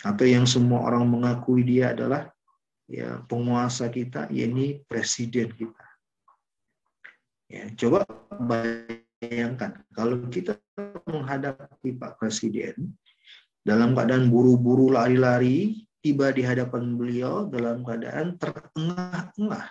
atau 0.06 0.26
yang 0.26 0.46
semua 0.46 0.86
orang 0.86 1.10
mengakui 1.10 1.66
dia 1.66 1.92
adalah 1.98 2.30
ya 2.86 3.26
penguasa 3.26 3.90
kita 3.90 4.30
yakni 4.30 4.86
presiden 4.86 5.50
kita. 5.54 5.86
Ya, 7.46 7.70
coba 7.78 8.06
bayangkan 8.38 9.86
kalau 9.94 10.26
kita 10.30 10.58
menghadapi 11.06 11.94
Pak 11.94 12.18
Presiden 12.18 12.98
dalam 13.62 13.94
keadaan 13.94 14.34
buru-buru 14.34 14.94
lari-lari 14.94 15.86
tiba 16.02 16.30
di 16.30 16.46
hadapan 16.46 16.98
beliau 16.98 17.50
dalam 17.50 17.82
keadaan 17.82 18.38
terengah-engah. 18.38 19.68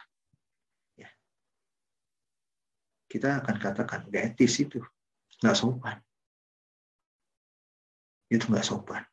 Ya. 0.98 1.10
Kita 3.06 3.42
akan 3.42 3.56
katakan 3.58 4.10
gak 4.10 4.34
etis 4.34 4.58
itu, 4.62 4.82
nggak 5.42 5.54
sopan. 5.54 5.98
Itu 8.34 8.50
nggak 8.50 8.66
sopan. 8.66 9.06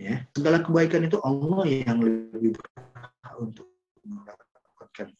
Ya, 0.00 0.24
segala 0.32 0.64
kebaikan 0.64 1.04
itu 1.06 1.20
Allah 1.20 1.62
yang 1.68 2.00
lebih 2.00 2.56
berhak 2.56 3.34
untuk 3.36 3.68
mendapatkan. 4.02 5.12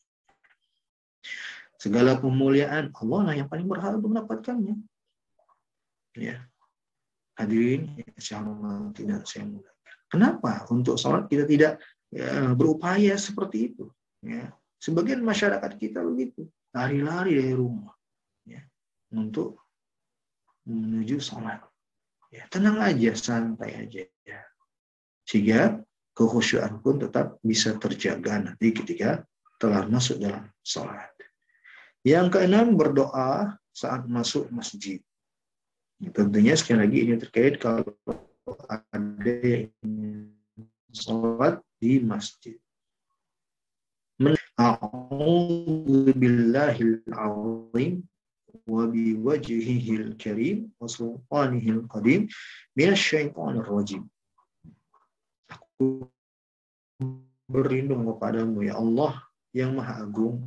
Segala 1.76 2.16
pemuliaan 2.16 2.88
Allah 2.96 3.20
lah 3.28 3.34
yang 3.36 3.46
paling 3.46 3.68
berhak 3.68 4.00
untuk 4.00 4.10
mendapatkannya. 4.16 4.80
Ya. 6.16 6.42
Hadirin, 7.38 8.02
saya 8.18 8.44
tidak 8.92 9.24
saya 9.24 9.46
muliakan. 9.48 9.94
Kenapa 10.10 10.66
untuk 10.68 10.98
sholat 10.98 11.30
kita 11.30 11.46
tidak 11.46 11.78
ya, 12.10 12.52
berupaya 12.58 13.14
seperti 13.14 13.72
itu? 13.72 13.86
Ya. 14.24 14.50
Sebagian 14.80 15.20
masyarakat 15.20 15.76
kita 15.76 16.00
begitu, 16.00 16.48
lari-lari 16.72 17.36
dari 17.36 17.52
rumah 17.52 17.92
ya, 18.48 18.64
untuk 19.12 19.60
menuju 20.64 21.20
sholat. 21.20 21.69
Ya, 22.30 22.46
tenang 22.46 22.78
aja, 22.78 23.10
santai 23.18 23.74
aja. 23.74 24.06
Ya 24.22 24.40
sehingga 25.30 25.78
kekhusyuan 26.18 26.82
pun 26.82 26.98
tetap 26.98 27.38
bisa 27.46 27.78
terjaga 27.78 28.50
nanti 28.50 28.74
ketika 28.74 29.22
telah 29.62 29.86
masuk 29.86 30.18
dalam 30.18 30.50
sholat. 30.66 31.06
Yang 32.02 32.34
keenam 32.34 32.74
berdoa 32.74 33.54
saat 33.70 34.10
masuk 34.10 34.50
masjid. 34.50 34.98
Tentunya 36.02 36.58
sekali 36.58 36.82
lagi 36.82 36.98
ini 37.06 37.14
terkait 37.14 37.62
kalau 37.62 37.86
ada 38.58 39.70
sholat 40.90 41.62
di 41.78 42.02
masjid. 42.02 42.58
A'udzu 44.58 46.10
azim 47.14 48.02
karim 50.18 50.70
wa 50.78 50.86
sultanihil 50.86 51.86
qadim 51.88 52.28
minasyaitonir 52.76 53.66
rajim 53.66 54.04
berlindung 57.50 58.06
kepadamu 58.06 58.62
ya 58.62 58.78
Allah 58.78 59.18
yang 59.50 59.74
maha 59.74 60.06
agung. 60.06 60.38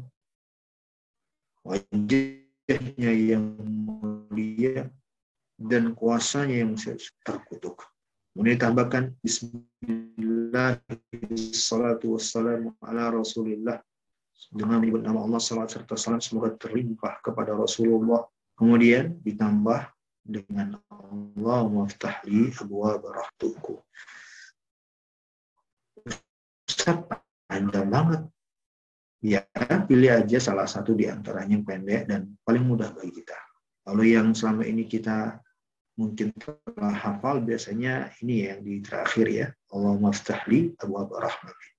Wajahnya 1.68 3.12
yang 3.12 3.56
mulia 3.60 4.88
dan 5.60 5.92
kuasanya 5.96 6.64
yang 6.64 6.76
terkutuk. 7.24 7.84
Kemudian 8.34 8.60
tambahkan 8.60 9.14
Bismillah 9.20 10.80
salatu 11.54 12.18
wassalamu 12.18 12.74
ala 12.84 13.14
Rasulillah 13.14 13.80
dengan 14.54 14.78
menyebut 14.82 15.02
nama 15.02 15.26
Allah 15.26 15.42
salat 15.42 15.74
serta 15.74 15.98
salam 15.98 16.22
semoga 16.22 16.54
terlimpah 16.58 17.22
kepada 17.26 17.58
Rasulullah. 17.58 18.26
Kemudian 18.54 19.18
ditambah 19.26 19.90
dengan 20.24 20.78
Allah 20.94 21.62
maftahli 21.68 22.54
abwa 22.62 22.96
barahtuku. 23.02 23.82
Ustaz, 26.70 27.02
panjang 27.50 27.90
banget. 27.90 28.22
Ya, 29.24 29.48
pilih 29.88 30.12
aja 30.12 30.38
salah 30.38 30.68
satu 30.68 30.92
di 30.94 31.08
antaranya 31.08 31.56
yang 31.56 31.64
pendek 31.64 32.12
dan 32.12 32.36
paling 32.44 32.68
mudah 32.68 32.92
bagi 32.92 33.24
kita. 33.24 33.40
Kalau 33.84 34.04
yang 34.04 34.36
selama 34.36 34.68
ini 34.68 34.84
kita 34.84 35.40
mungkin 35.96 36.36
telah 36.36 36.92
hafal, 36.92 37.40
biasanya 37.40 38.12
ini 38.20 38.52
yang 38.52 38.60
di 38.64 38.84
terakhir 38.84 39.28
ya. 39.32 39.48
Allah 39.72 39.96
maftahli 39.96 40.76
abu 40.76 41.08
rahmat. 41.08 41.73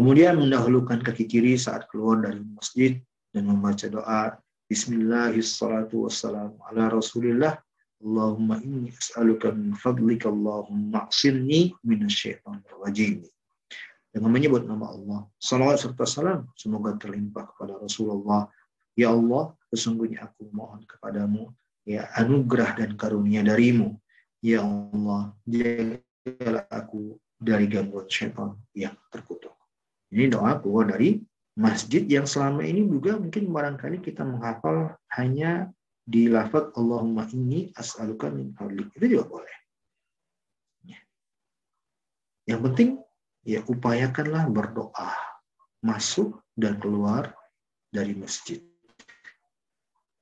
Kemudian 0.00 0.40
mendahulukan 0.40 1.04
kaki 1.04 1.28
kiri 1.28 1.60
saat 1.60 1.84
keluar 1.92 2.24
dari 2.24 2.40
masjid 2.56 2.96
dan 3.36 3.52
membaca 3.52 3.84
doa 3.84 4.32
Bismillahirrahmanirrahim. 4.64 6.56
Ala. 7.36 7.60
Allahumma 8.00 8.56
inni 8.64 8.96
as'aluka 8.96 9.52
fadlika 9.76 10.32
Allahumma 10.32 11.04
minasyaitonir 11.84 12.80
rajim. 12.80 13.28
Dengan 14.08 14.32
menyebut 14.32 14.64
nama 14.64 14.88
Allah. 14.88 15.28
Salawat 15.36 15.84
serta 15.84 16.08
salam 16.08 16.48
semoga 16.56 16.96
terlimpah 16.96 17.52
kepada 17.52 17.76
Rasulullah. 17.76 18.48
Ya 18.96 19.12
Allah, 19.12 19.52
sesungguhnya 19.68 20.32
aku 20.32 20.48
mohon 20.48 20.80
kepadamu 20.88 21.52
ya 21.84 22.08
anugerah 22.16 22.72
dan 22.72 22.96
karunia 22.96 23.44
darimu. 23.44 24.00
Ya 24.40 24.64
Allah, 24.64 25.36
jagalah 25.44 26.64
aku 26.72 27.20
dari 27.36 27.68
gangguan 27.68 28.08
syaitan 28.08 28.56
yang 28.72 28.96
terkutuk. 29.12 29.59
Ini 30.10 30.26
doa 30.30 30.58
keluar 30.58 30.90
dari 30.90 31.22
masjid 31.54 32.02
yang 32.06 32.26
selama 32.26 32.66
ini 32.66 32.82
juga 32.86 33.18
mungkin 33.18 33.50
barangkali 33.50 34.02
kita 34.02 34.26
menghafal 34.26 34.94
hanya 35.14 35.70
di 36.02 36.26
lafaz 36.26 36.74
Allahumma 36.74 37.30
inni 37.30 37.70
as'aluka 37.78 38.26
min 38.30 38.50
fadlik. 38.58 38.90
Itu 38.98 39.06
juga 39.06 39.24
boleh. 39.30 39.56
Ya. 40.82 40.98
Yang 42.50 42.60
penting 42.66 42.88
ya 43.46 43.62
upayakanlah 43.64 44.50
berdoa 44.50 45.14
masuk 45.80 46.42
dan 46.58 46.76
keluar 46.82 47.30
dari 47.88 48.12
masjid. 48.18 48.60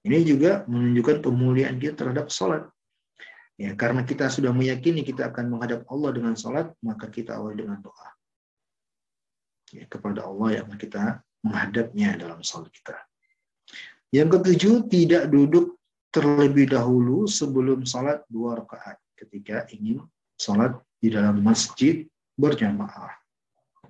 Ini 0.04 0.24
juga 0.24 0.64
menunjukkan 0.68 1.24
pemuliaan 1.24 1.76
kita 1.76 2.04
terhadap 2.04 2.30
sholat. 2.30 2.64
Ya, 3.58 3.74
karena 3.74 4.06
kita 4.06 4.30
sudah 4.30 4.54
meyakini 4.54 5.02
kita 5.02 5.34
akan 5.34 5.50
menghadap 5.50 5.82
Allah 5.90 6.14
dengan 6.14 6.38
sholat, 6.38 6.70
maka 6.78 7.10
kita 7.10 7.34
awali 7.34 7.58
dengan 7.58 7.82
doa. 7.82 8.17
Ya, 9.74 9.84
kepada 9.84 10.24
Allah 10.24 10.62
yang 10.62 10.68
kita 10.80 11.20
menghadapnya 11.44 12.16
dalam 12.16 12.40
salat 12.40 12.72
kita. 12.72 12.96
Yang 14.08 14.40
ketujuh, 14.40 14.74
tidak 14.88 15.24
duduk 15.28 15.76
terlebih 16.08 16.72
dahulu 16.72 17.28
sebelum 17.28 17.84
salat 17.84 18.24
dua 18.32 18.64
rakaat 18.64 18.96
ketika 19.12 19.68
ingin 19.68 20.00
salat 20.40 20.72
di 20.96 21.12
dalam 21.12 21.44
masjid 21.44 22.08
berjamaah. 22.40 23.12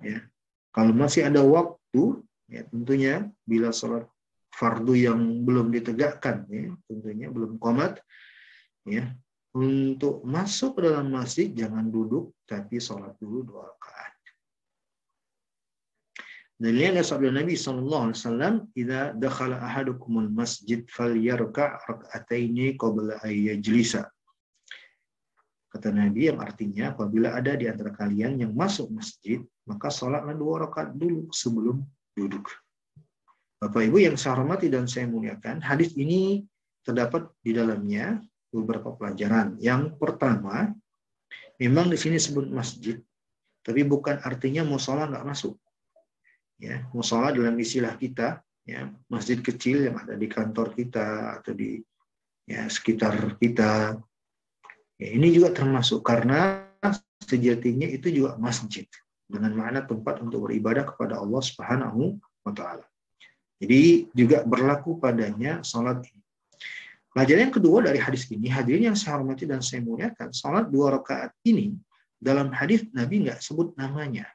Ya. 0.03 0.27
Kalau 0.75 0.91
masih 0.91 1.31
ada 1.31 1.39
waktu, 1.39 2.19
ya 2.51 2.67
tentunya 2.67 3.31
bila 3.47 3.71
salat 3.71 4.03
fardu 4.51 4.99
yang 4.99 5.47
belum 5.47 5.71
ditegakkan, 5.71 6.43
ya, 6.51 6.75
tentunya 6.91 7.31
belum 7.31 7.55
komat, 7.55 8.03
ya 8.83 9.15
untuk 9.55 10.21
masuk 10.21 10.77
ke 10.77 10.81
dalam 10.85 11.09
masjid 11.09 11.49
jangan 11.49 11.89
duduk 11.89 12.37
tapi 12.45 12.77
sholat 12.77 13.17
dulu 13.17 13.41
dua 13.41 13.73
rakaat. 13.73 13.98
Dalilnya 16.59 17.07
sabda 17.07 17.31
Nabi 17.31 17.55
sallallahu 17.55 18.11
alaihi 18.11 18.19
wasallam, 18.19 18.53
"Idza 18.75 19.15
dakhala 19.15 19.63
ahadukumul 19.63 20.27
masjid 20.27 20.83
falyarka' 20.91 21.87
rak'ataini 21.87 22.75
qabla 22.75 23.23
ay 23.23 23.47
yajlisa." 23.47 24.11
Kata 25.71 25.87
Nabi 25.95 26.27
yang 26.27 26.43
artinya 26.43 26.91
apabila 26.91 27.31
ada 27.31 27.55
di 27.55 27.63
antara 27.71 27.95
kalian 27.95 28.43
yang 28.43 28.51
masuk 28.51 28.91
masjid, 28.91 29.39
maka 29.71 29.87
sholatlah 29.87 30.35
dua 30.35 30.67
rakaat 30.67 30.99
dulu 30.99 31.31
sebelum 31.31 31.79
duduk. 32.11 32.51
Bapak 33.63 33.79
Ibu 33.87 34.11
yang 34.11 34.19
saya 34.19 34.35
hormati 34.35 34.67
dan 34.67 34.83
saya 34.83 35.07
muliakan, 35.07 35.63
hadis 35.63 35.95
ini 35.95 36.43
terdapat 36.83 37.31
di 37.39 37.55
dalamnya 37.55 38.19
beberapa 38.51 38.99
pelajaran. 38.99 39.55
Yang 39.63 39.95
pertama, 39.95 40.75
memang 41.55 41.87
di 41.87 41.95
sini 41.95 42.19
sebut 42.19 42.51
masjid, 42.51 42.99
tapi 43.63 43.87
bukan 43.87 44.19
artinya 44.27 44.67
musola 44.67 45.07
nggak 45.07 45.23
masuk 45.23 45.55
ya 46.59 46.83
musola 46.91 47.31
dalam 47.31 47.55
istilah 47.55 47.95
kita 47.95 48.43
ya 48.67 48.91
masjid 49.07 49.39
kecil 49.39 49.87
yang 49.89 49.95
ada 49.97 50.13
di 50.19 50.27
kantor 50.27 50.75
kita 50.75 51.39
atau 51.39 51.55
di 51.55 51.79
ya 52.45 52.67
sekitar 52.67 53.39
kita 53.39 53.95
ya, 54.99 55.07
ini 55.15 55.31
juga 55.31 55.55
termasuk 55.55 56.03
karena 56.03 56.67
sejatinya 57.23 57.87
itu 57.87 58.11
juga 58.11 58.35
masjid 58.37 58.85
dengan 59.29 59.55
makna 59.55 59.85
tempat 59.85 60.19
untuk 60.19 60.49
beribadah 60.49 60.83
kepada 60.83 61.21
Allah 61.21 61.41
Subhanahu 61.41 62.17
wa 62.43 62.53
taala. 62.53 62.85
Jadi 63.59 64.07
juga 64.15 64.41
berlaku 64.47 64.97
padanya 64.97 65.61
salat 65.61 66.01
ini. 66.07 66.23
Pelajaran 67.09 67.49
yang 67.49 67.55
kedua 67.55 67.77
dari 67.83 67.99
hadis 67.99 68.29
ini, 68.31 68.47
hadirin 68.47 68.93
yang 68.93 68.97
saya 68.97 69.19
hormati 69.19 69.43
dan 69.43 69.59
saya 69.59 69.83
muliakan, 69.83 70.31
salat 70.31 70.69
dua 70.71 70.97
rakaat 70.97 71.35
ini 71.43 71.75
dalam 72.15 72.53
hadis 72.55 72.87
Nabi 72.95 73.27
nggak 73.27 73.43
sebut 73.43 73.75
namanya. 73.75 74.29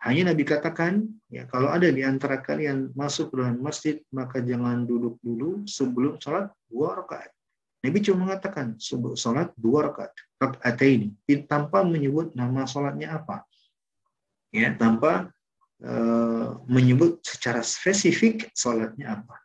Hanya 0.00 0.32
Nabi 0.32 0.48
katakan, 0.48 1.04
ya 1.28 1.44
kalau 1.44 1.68
ada 1.68 1.84
di 1.92 2.00
antara 2.00 2.40
kalian 2.40 2.88
masuk 2.96 3.36
ke 3.36 3.44
dalam 3.44 3.60
masjid, 3.60 4.00
maka 4.08 4.40
jangan 4.40 4.88
duduk 4.88 5.20
dulu 5.20 5.68
sebelum 5.68 6.16
sholat 6.16 6.48
dua 6.72 7.04
rakaat. 7.04 7.28
Nabi 7.84 8.00
cuma 8.00 8.28
mengatakan 8.28 8.80
sebelum 8.80 9.12
sholat 9.12 9.52
dua 9.60 9.92
rakaat, 9.92 10.12
rakaat 10.40 10.80
ini, 10.88 11.12
tanpa 11.44 11.84
menyebut 11.84 12.32
nama 12.32 12.64
sholatnya 12.64 13.20
apa, 13.20 13.44
ya 14.48 14.72
tanpa 14.72 15.28
uh, 15.84 16.64
menyebut 16.64 17.20
secara 17.20 17.60
spesifik 17.60 18.48
sholatnya 18.56 19.20
apa. 19.20 19.36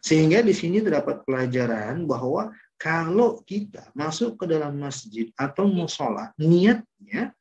Sehingga 0.00 0.40
di 0.40 0.56
sini 0.56 0.80
terdapat 0.80 1.28
pelajaran 1.28 2.08
bahwa 2.08 2.56
kalau 2.80 3.40
kita 3.44 3.92
masuk 3.92 4.40
ke 4.40 4.48
dalam 4.48 4.80
masjid 4.80 5.28
atau 5.36 5.68
mau 5.68 5.88
sholat, 5.88 6.32
niatnya 6.40 7.36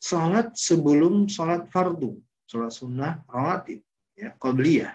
sholat 0.00 0.54
sebelum 0.54 1.26
sholat 1.26 1.68
fardu, 1.72 2.16
sholat 2.46 2.72
sunnah 2.72 3.22
rawatib, 3.28 3.80
ya, 4.16 4.32
qabliyah. 4.36 4.94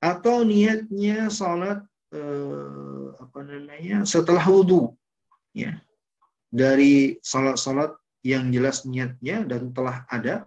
Atau 0.00 0.44
niatnya 0.44 1.32
sholat 1.32 1.82
eh, 2.14 3.06
apa 3.16 3.38
namanya 3.42 4.06
setelah 4.06 4.44
wudhu, 4.44 4.94
ya, 5.56 5.80
dari 6.52 7.18
sholat-sholat 7.20 7.96
yang 8.26 8.50
jelas 8.50 8.82
niatnya 8.86 9.46
dan 9.46 9.70
telah 9.70 10.02
ada, 10.10 10.46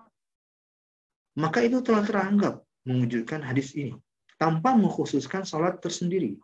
maka 1.39 1.63
itu 1.63 1.79
telah 1.79 2.03
teranggap 2.03 2.59
mewujudkan 2.83 3.39
hadis 3.39 3.71
ini 3.75 3.95
tanpa 4.39 4.75
mengkhususkan 4.75 5.43
sholat 5.43 5.79
tersendiri. 5.83 6.39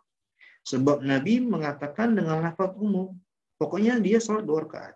Sebab 0.66 1.00
Nabi 1.00 1.40
mengatakan 1.40 2.12
dengan 2.12 2.42
lafaz 2.42 2.74
umum, 2.76 3.14
pokoknya 3.56 4.02
dia 4.02 4.18
sholat 4.18 4.44
dua 4.44 4.66
rakaat. 4.66 4.94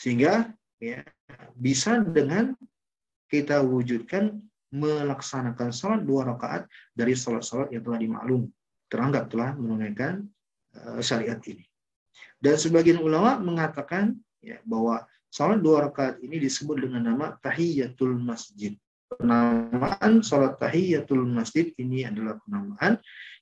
Sehingga 0.00 0.48
ya, 0.80 1.04
bisa 1.52 2.00
dengan 2.00 2.56
kita 3.28 3.60
wujudkan 3.60 4.40
melaksanakan 4.72 5.68
sholat 5.76 6.08
dua 6.08 6.24
rakaat 6.32 6.64
dari 6.96 7.12
sholat-sholat 7.12 7.68
yang 7.68 7.84
telah 7.84 8.00
dimaklum 8.00 8.48
teranggap 8.88 9.28
telah 9.28 9.52
menunaikan 9.54 10.24
uh, 10.72 11.04
syariat 11.04 11.36
ini. 11.44 11.68
Dan 12.40 12.56
sebagian 12.56 12.96
ulama 12.96 13.36
mengatakan 13.36 14.16
ya, 14.40 14.56
bahwa 14.64 15.04
sholat 15.28 15.60
dua 15.60 15.90
rakaat 15.90 16.16
ini 16.24 16.40
disebut 16.40 16.88
dengan 16.88 17.12
nama 17.12 17.36
tahiyatul 17.44 18.16
masjid. 18.16 18.72
Penamaan 19.10 20.24
sholat 20.24 20.56
tahiyatul 20.56 21.28
masjid 21.28 21.74
ini 21.76 22.08
adalah 22.08 22.40
penamaan 22.46 22.96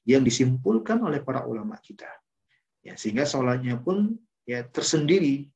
yang 0.08 0.24
disimpulkan 0.26 0.98
oleh 1.04 1.20
para 1.22 1.44
ulama 1.44 1.78
kita. 1.78 2.08
Ya, 2.80 2.96
sehingga 2.96 3.28
sholatnya 3.28 3.76
pun 3.78 4.16
ya 4.48 4.64
tersendiri 4.64 5.52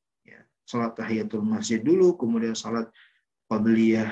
sholat 0.63 0.95
tahiyatul 0.95 1.43
masjid 1.43 1.79
dulu, 1.79 2.15
kemudian 2.15 2.55
sholat 2.55 2.87
qabliyah, 3.51 4.09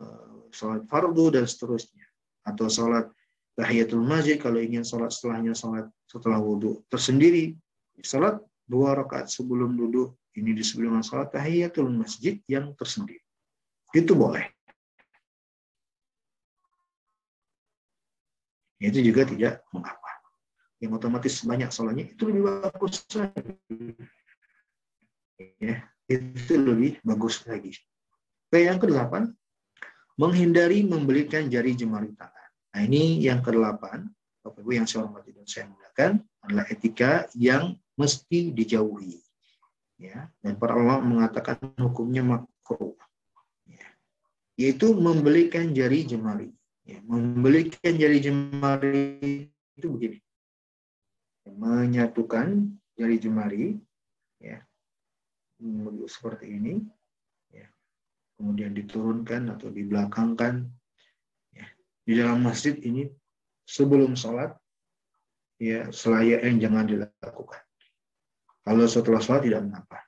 eh, 0.00 0.48
sholat 0.52 0.84
fardu 0.88 1.38
dan 1.38 1.44
seterusnya. 1.44 2.04
Atau 2.42 2.66
sholat 2.66 3.08
tahiyatul 3.54 4.02
masjid 4.02 4.40
kalau 4.40 4.58
ingin 4.58 4.82
sholat 4.82 5.12
setelahnya 5.12 5.52
sholat 5.52 5.86
setelah 6.08 6.40
wudhu 6.40 6.82
tersendiri. 6.88 7.56
Sholat 8.00 8.40
dua 8.64 8.96
rakaat 8.96 9.28
sebelum 9.28 9.76
duduk 9.76 10.16
ini 10.32 10.56
disebut 10.56 10.88
dengan 10.88 11.04
sholat 11.04 11.28
tahiyatul 11.28 11.92
masjid 11.92 12.40
yang 12.48 12.72
tersendiri. 12.72 13.20
Itu 13.92 14.16
boleh. 14.16 14.48
Itu 18.82 18.98
juga 18.98 19.22
tidak 19.28 19.62
mengapa. 19.70 20.10
Yang 20.82 20.98
otomatis 20.98 21.34
banyak 21.46 21.70
sholatnya 21.70 22.10
itu 22.10 22.22
lebih 22.26 22.42
bagus 22.42 23.06
ya 25.60 25.76
itu 26.10 26.54
lebih 26.58 27.00
bagus 27.06 27.42
lagi. 27.48 27.72
Oke, 28.52 28.68
yang 28.68 28.76
kedelapan, 28.76 29.32
menghindari 30.20 30.84
membelikan 30.84 31.48
jari 31.48 31.72
jemari 31.72 32.12
tangan. 32.12 32.48
Nah, 32.72 32.80
ini 32.84 33.20
yang 33.24 33.40
kedelapan, 33.40 34.08
Bapak 34.44 34.60
Ibu 34.60 34.70
yang 34.76 34.86
saya 34.88 35.08
hormati 35.08 35.32
dan 35.32 35.46
saya 35.48 35.68
muliakan, 35.72 36.12
adalah 36.44 36.64
etika 36.68 37.28
yang 37.36 37.76
mesti 37.96 38.52
dijauhi. 38.52 39.20
Ya, 39.96 40.26
dan 40.42 40.58
para 40.58 40.74
ulama 40.74 41.00
mengatakan 41.20 41.62
hukumnya 41.78 42.26
makruh. 42.26 42.98
Ya, 43.64 43.86
yaitu 44.58 44.90
membelikan 44.92 45.70
jari 45.70 46.02
jemari. 46.02 46.50
Ya, 46.82 46.98
membelikan 47.06 47.94
jari 47.94 48.18
jemari 48.18 49.46
itu 49.78 49.86
begini. 49.86 50.18
Menyatukan 51.46 52.74
jari 52.98 53.16
jemari 53.22 53.78
seperti 56.10 56.58
ini, 56.58 56.82
ya. 57.54 57.66
kemudian 58.38 58.74
diturunkan 58.74 59.54
atau 59.54 59.70
dibelakangkan, 59.70 60.66
ya. 61.54 61.66
di 62.06 62.12
dalam 62.18 62.42
masjid 62.42 62.74
ini 62.82 63.06
sebelum 63.66 64.18
sholat 64.18 64.52
ya 65.62 65.86
selayaknya 65.94 66.68
jangan 66.68 66.84
dilakukan. 66.90 67.62
Kalau 68.62 68.84
setelah 68.86 69.22
sholat 69.22 69.42
tidak 69.46 69.62
mengapa. 69.66 70.02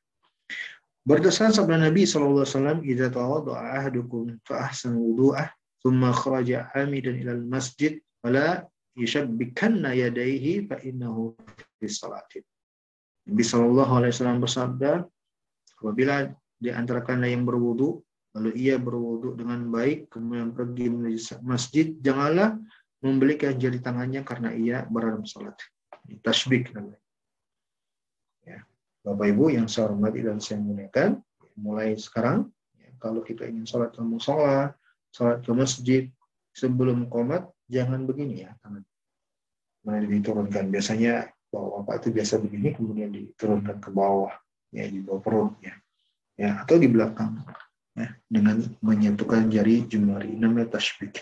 Berdasarkan 1.04 1.52
sabda 1.52 1.76
Nabi 1.84 2.08
SAW, 2.08 2.80
"Idza 2.80 3.12
tawadda'a 3.12 3.76
ahadukum 3.76 4.40
fa 4.40 4.72
ahsana 4.72 4.96
wudu'ah, 4.96 5.52
thumma 5.84 6.16
kharaja 6.16 6.72
hamidan 6.72 7.20
ilal 7.20 7.44
masjid, 7.44 8.00
wala 8.24 8.64
yushabbikanna 8.96 9.92
yadayhi 9.92 10.64
fa 10.64 10.80
innahu 10.80 11.36
fi 11.76 11.86
salatin." 11.92 12.40
Nabi 13.28 13.42
Shallallahu 13.44 13.92
alaihi 14.00 14.12
wasallam 14.16 14.40
bersabda, 14.40 15.04
apabila 15.84 16.32
di 16.56 16.72
antara 16.72 17.04
kalian 17.04 17.44
yang 17.44 17.44
berwudu, 17.44 18.00
lalu 18.32 18.50
ia 18.56 18.80
berwudu 18.80 19.36
dengan 19.36 19.68
baik, 19.68 20.08
kemudian 20.08 20.56
pergi 20.56 20.88
menuju 20.88 21.44
masjid, 21.44 21.92
janganlah 22.00 22.56
membelikan 23.04 23.52
jari 23.60 23.84
tangannya 23.84 24.24
karena 24.24 24.56
ia 24.56 24.88
berada 24.88 25.20
salat. 25.28 25.60
Tasbih 26.24 26.72
namanya. 26.72 27.04
Bapak 29.04 29.36
Ibu 29.36 29.52
yang 29.52 29.68
saya 29.68 29.92
hormati 29.92 30.24
dan 30.24 30.40
saya 30.40 30.64
muliakan, 30.64 31.20
mulai 31.60 31.92
sekarang, 31.92 32.48
ya, 32.80 32.88
kalau 32.96 33.20
kita 33.20 33.44
ingin 33.44 33.68
sholat 33.68 33.92
ke 33.92 34.00
musola, 34.00 34.72
sholat 35.12 35.44
ke 35.44 35.52
masjid, 35.52 36.02
sebelum 36.56 37.12
komat, 37.12 37.44
jangan 37.68 38.08
begini 38.08 38.48
ya, 38.48 38.56
tangan. 38.64 38.80
Mana 39.84 40.08
diturunkan. 40.08 40.72
Biasanya 40.72 41.28
bahwa 41.52 41.84
Bapak 41.84 42.00
itu 42.00 42.16
biasa 42.16 42.40
begini, 42.40 42.72
kemudian 42.72 43.12
diturunkan 43.12 43.76
ke 43.84 43.92
bawah, 43.92 44.32
ya 44.74 44.90
di 44.90 44.98
bawah 44.98 45.22
perutnya, 45.22 45.78
ya 46.34 46.66
atau 46.66 46.74
di 46.74 46.90
belakang, 46.90 47.38
ya 47.94 48.10
dengan 48.26 48.58
menyatukan 48.82 49.46
jari 49.46 49.86
jemari, 49.86 50.34
namanya 50.34 50.74
tasbih. 50.76 51.14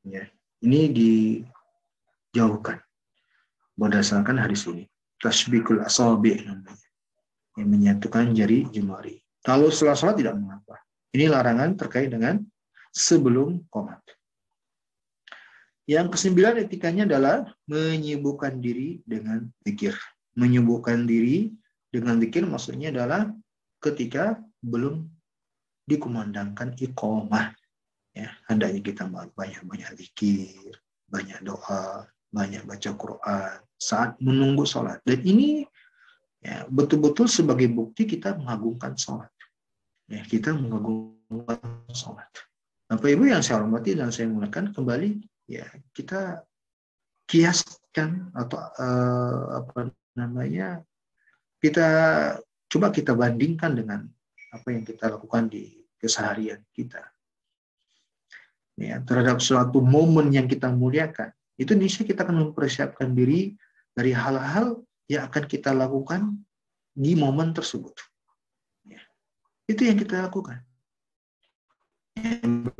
Ya, 0.00 0.24
ini 0.64 0.88
dijauhkan 2.32 2.80
berdasarkan 3.76 4.40
hadis 4.40 4.64
ini. 4.64 4.88
Tasbihul 5.20 5.84
asabi 5.84 6.40
namanya 6.40 6.88
yang 7.60 7.68
menyatukan 7.68 8.32
jari 8.32 8.64
jemari. 8.72 9.20
Kalau 9.44 9.68
setelah 9.68 9.96
sholat 9.96 10.16
tidak 10.16 10.36
mengapa. 10.40 10.80
Ini 11.10 11.26
larangan 11.28 11.74
terkait 11.74 12.08
dengan 12.08 12.40
sebelum 12.94 13.66
komat. 13.68 13.98
Yang 15.90 16.14
kesembilan 16.14 16.62
etikanya 16.62 17.02
adalah 17.04 17.50
menyibukkan 17.66 18.62
diri 18.62 19.02
dengan 19.02 19.50
zikir. 19.66 19.92
Menyibukkan 20.38 21.02
diri 21.04 21.50
dengan 21.90 22.22
zikir 22.22 22.46
maksudnya 22.46 22.94
adalah 22.94 23.28
ketika 23.82 24.38
belum 24.62 25.10
dikumandangkan 25.86 26.78
iqomah. 26.78 27.54
Ya, 28.10 28.34
hendaknya 28.50 28.82
kita 28.82 29.06
banyak-banyak 29.10 29.94
zikir, 29.94 30.74
banyak 31.06 31.46
doa, 31.46 32.10
banyak 32.34 32.66
baca 32.66 32.90
Quran 32.94 33.58
saat 33.78 34.18
menunggu 34.18 34.66
sholat. 34.66 34.98
Dan 35.06 35.22
ini 35.22 35.62
ya 36.40 36.64
betul-betul 36.72 37.28
sebagai 37.28 37.68
bukti 37.68 38.08
kita 38.08 38.32
mengagungkan 38.32 38.96
sholat 38.96 39.28
ya 40.08 40.24
kita 40.24 40.56
mengagungkan 40.56 41.60
sholat 41.92 42.26
Bapak 42.90 43.06
Ibu 43.06 43.30
yang 43.30 43.44
saya 43.44 43.62
hormati 43.62 43.94
dan 43.94 44.10
saya 44.10 44.26
menggunakan 44.32 44.74
kembali 44.74 45.10
ya 45.46 45.68
kita 45.92 46.42
kiaskan 47.28 48.34
atau 48.34 48.58
uh, 48.58 49.62
apa 49.62 49.94
namanya 50.18 50.82
kita 51.60 51.86
coba 52.70 52.88
kita 52.90 53.12
bandingkan 53.12 53.76
dengan 53.76 54.00
apa 54.50 54.68
yang 54.72 54.82
kita 54.82 55.12
lakukan 55.12 55.46
di 55.46 55.84
keseharian 56.00 56.64
kita 56.72 57.04
ya 58.80 58.98
terhadap 59.04 59.38
suatu 59.44 59.84
momen 59.84 60.32
yang 60.32 60.48
kita 60.48 60.72
muliakan 60.72 61.30
itu 61.60 61.76
bisa 61.76 62.00
kita 62.08 62.24
akan 62.24 62.48
mempersiapkan 62.48 63.12
diri 63.12 63.52
dari 63.92 64.16
hal-hal 64.16 64.80
yang 65.12 65.28
akan 65.28 65.44
kita 65.44 65.76
lakukan 65.76 66.40
di 66.96 67.12
momen 67.12 67.52
tersebut. 67.52 67.92
Ya. 68.88 69.04
Itu 69.68 69.84
yang 69.84 70.00
kita 70.00 70.24
lakukan. 70.24 70.64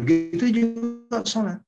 Begitu 0.01 0.45
juga 0.49 1.21
sholat. 1.29 1.61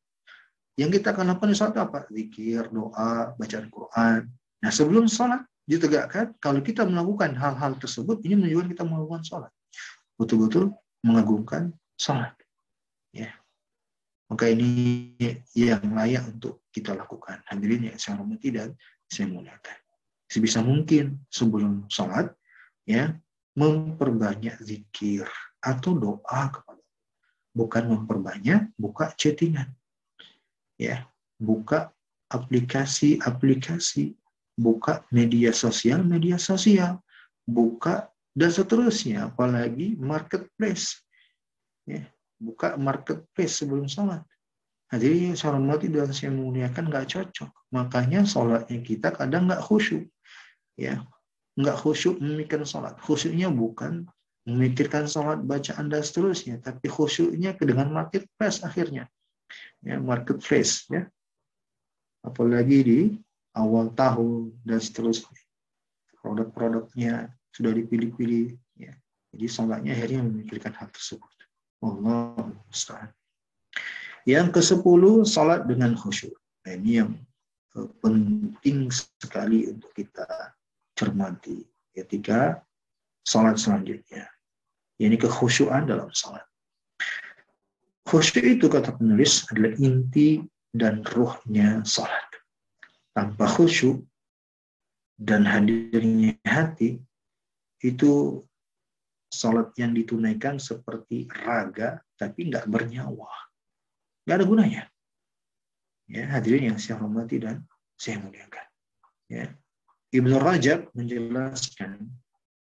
Yang 0.81 1.05
kita 1.05 1.13
akan 1.13 1.37
lakukan 1.37 1.53
di 1.53 1.57
sholat 1.61 1.77
apa? 1.77 2.09
Zikir, 2.09 2.73
doa, 2.73 3.37
bacaan 3.37 3.69
Quran. 3.69 4.21
Nah 4.65 4.71
sebelum 4.73 5.05
sholat 5.05 5.45
ditegakkan, 5.69 6.35
kalau 6.43 6.61
kita 6.61 6.83
melakukan 6.87 7.35
hal-hal 7.39 7.79
tersebut, 7.79 8.21
ini 8.27 8.39
menunjukkan 8.39 8.69
kita 8.75 8.85
melakukan 8.87 9.23
sholat. 9.23 9.53
Betul-betul 10.19 10.75
mengagumkan 11.07 11.73
sholat. 11.99 12.35
Ya. 13.15 13.35
Maka 14.27 14.49
ini 14.49 15.13
yang 15.53 15.93
layak 15.93 16.25
untuk 16.27 16.65
kita 16.73 16.97
lakukan. 16.97 17.45
Hadirin 17.47 17.93
yang 17.93 17.99
saya 18.01 18.19
hormati 18.19 18.49
dan 18.49 18.73
saya 19.07 19.29
muliakan 19.29 19.83
sebisa 20.33 20.65
mungkin 20.65 21.21
sebelum 21.29 21.85
sholat 21.93 22.33
ya 22.89 23.13
memperbanyak 23.53 24.57
zikir 24.65 25.29
atau 25.61 25.93
doa 25.93 26.49
kepada 26.49 26.81
bukan 27.53 27.85
memperbanyak 27.93 28.73
buka 28.81 29.13
chattingan 29.13 29.69
ya 30.81 31.05
buka 31.37 31.93
aplikasi-aplikasi 32.33 34.17
buka 34.57 35.05
media 35.11 35.51
sosial 35.53 36.05
media 36.05 36.37
sosial. 36.37 37.01
Buka 37.43 38.13
dan 38.33 38.49
seterusnya 38.49 39.29
apalagi 39.33 39.99
marketplace. 39.99 41.03
Ya 41.85 42.07
buka 42.43 42.75
marketplace 42.75 43.63
sebelum 43.63 43.87
sholat. 43.87 44.23
Jadi 44.93 45.33
saya 45.33 45.57
hormati 45.57 45.89
dan 45.89 46.13
saya 46.13 46.35
muliakan 46.35 46.93
nggak 46.93 47.09
cocok. 47.09 47.51
Makanya 47.73 48.29
sholatnya 48.29 48.79
kita 48.85 49.09
kadang 49.17 49.49
nggak 49.49 49.65
khusyuk. 49.65 50.05
Ya 50.77 51.01
nggak 51.57 51.77
khusyuk 51.81 52.21
memikirkan 52.21 52.69
sholat. 52.69 52.95
Khusyuknya 53.01 53.49
bukan 53.49 54.05
memikirkan 54.45 55.09
sholat 55.09 55.41
bacaan 55.49 55.89
dan 55.89 56.03
seterusnya. 56.05 56.61
Tapi 56.61 56.93
khusyuknya 56.93 57.57
dengan 57.57 57.89
marketplace 57.89 58.61
akhirnya. 58.61 59.09
Ya 59.81 59.97
marketplace 59.97 60.85
ya. 60.93 61.09
Apalagi 62.21 62.79
di 62.85 63.01
awal 63.57 63.93
tahun 63.93 64.53
dan 64.65 64.79
seterusnya 64.81 65.33
produk-produknya 66.23 67.33
sudah 67.53 67.73
dipilih-pilih 67.77 68.57
ya 68.79 68.93
jadi 69.35 69.47
sholatnya 69.49 69.93
akhirnya 69.97 70.23
memikirkan 70.25 70.73
hal 70.77 70.89
tersebut 70.93 71.31
Allah 71.83 72.53
musta'an 72.69 73.11
yang 74.25 74.55
ke 74.55 74.63
sepuluh 74.63 75.27
sholat 75.27 75.67
dengan 75.67 75.99
khusyuk 75.99 76.35
nah, 76.65 76.73
ini 76.79 77.03
yang 77.03 77.11
eh, 77.77 77.91
penting 78.01 78.89
sekali 78.93 79.69
untuk 79.69 79.91
kita 79.93 80.55
cermati 80.97 81.67
ketika 81.93 82.63
sholat 83.27 83.59
selanjutnya. 83.59 84.27
Ini 85.03 85.19
kekhusyuan 85.19 85.89
dalam 85.89 86.11
sholat. 86.15 86.45
Khusyuk 88.07 88.45
itu 88.45 88.67
kata 88.67 88.95
penulis 88.99 89.47
adalah 89.51 89.73
inti 89.79 90.43
dan 90.75 91.03
ruhnya 91.07 91.83
sholat. 91.87 92.32
Tanpa 93.13 93.45
khusyuk 93.45 94.01
dan 95.21 95.45
hadirnya 95.45 96.33
hati, 96.49 96.97
itu 97.85 98.41
sholat 99.29 99.73
yang 99.77 99.93
ditunaikan 99.93 100.57
seperti 100.57 101.29
raga, 101.29 102.01
tapi 102.17 102.49
nggak 102.49 102.69
bernyawa. 102.69 103.33
Nggak 104.25 104.37
ada 104.37 104.47
gunanya. 104.47 104.83
Ya, 106.09 106.29
hadirin 106.29 106.75
yang 106.75 106.79
saya 106.79 107.01
hormati 107.01 107.41
dan 107.41 107.65
saya 107.97 108.21
muliakan. 108.21 108.67
Ya, 109.33 109.49
Ibnu 110.13 110.37
Rajab 110.37 110.93
menjelaskan 110.93 112.05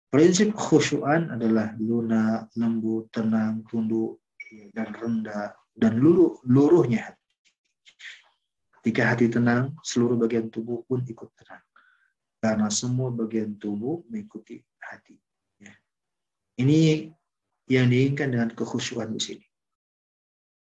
prinsip 0.08 0.56
khusyuan 0.56 1.28
adalah 1.28 1.76
lunak, 1.76 2.48
lembut, 2.56 3.12
tenang, 3.12 3.68
tunduk, 3.68 4.24
dan 4.72 4.94
rendah, 4.94 5.52
dan 5.76 6.00
luruh, 6.00 6.40
luruhnya 6.46 7.12
hati. 7.12 7.23
Ketika 8.84 9.16
hati 9.16 9.32
tenang, 9.32 9.80
seluruh 9.80 10.20
bagian 10.20 10.52
tubuh 10.52 10.84
pun 10.84 11.00
ikut 11.08 11.32
tenang. 11.40 11.64
Karena 12.44 12.68
semua 12.68 13.08
bagian 13.16 13.56
tubuh 13.56 14.04
mengikuti 14.12 14.60
hati. 14.84 15.16
Ya. 15.56 15.72
Ini 16.60 17.08
yang 17.72 17.88
diinginkan 17.88 18.36
dengan 18.36 18.52
kekhusyuan 18.52 19.16
di 19.16 19.24
sini 19.24 19.46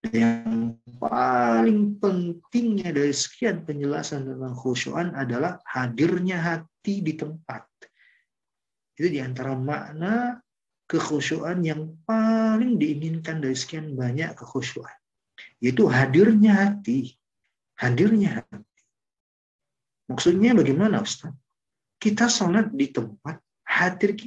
yang 0.09 0.73
paling 0.97 2.01
pentingnya 2.01 2.89
dari 2.89 3.13
sekian 3.13 3.61
penjelasan 3.61 4.25
tentang 4.25 4.57
khusyuan 4.57 5.13
adalah 5.13 5.61
hadirnya 5.69 6.41
hati 6.41 7.05
di 7.05 7.13
tempat. 7.13 7.69
Itu 8.97 9.13
di 9.13 9.21
antara 9.21 9.53
makna 9.53 10.41
kekhusyuan 10.89 11.61
yang 11.61 12.01
paling 12.01 12.81
diinginkan 12.81 13.45
dari 13.45 13.53
sekian 13.53 13.93
banyak 13.93 14.33
kekhusyuan. 14.33 14.93
Yaitu 15.61 15.85
hadirnya 15.85 16.57
hati. 16.57 17.13
Hadirnya 17.81 18.45
hati. 18.45 18.61
Maksudnya 20.07 20.53
bagaimana 20.53 21.01
Ustaz? 21.01 21.33
Kita 21.97 22.29
sholat 22.29 22.69
di 22.73 22.93
tempat, 22.93 23.41
hati, 23.65 24.17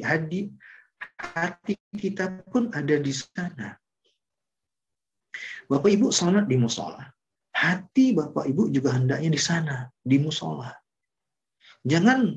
hati 1.19 1.75
kita 1.95 2.43
pun 2.51 2.71
ada 2.75 2.99
di 2.99 3.15
sana 3.15 3.79
Bapak 5.69 5.91
Ibu 5.91 6.13
salat 6.13 6.45
di 6.47 6.57
musola. 6.61 7.03
hati 7.55 8.13
Bapak 8.13 8.45
Ibu 8.51 8.69
juga 8.69 8.93
hendaknya 8.93 9.31
di 9.31 9.41
sana, 9.41 9.77
di 10.03 10.19
musola. 10.21 10.75
Jangan 11.87 12.35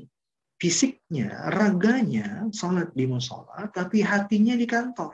fisiknya, 0.56 1.50
raganya 1.52 2.48
sholat 2.54 2.94
di 2.94 3.04
musola, 3.04 3.68
tapi 3.74 4.00
hatinya 4.00 4.54
di 4.56 4.64
kantor. 4.64 5.12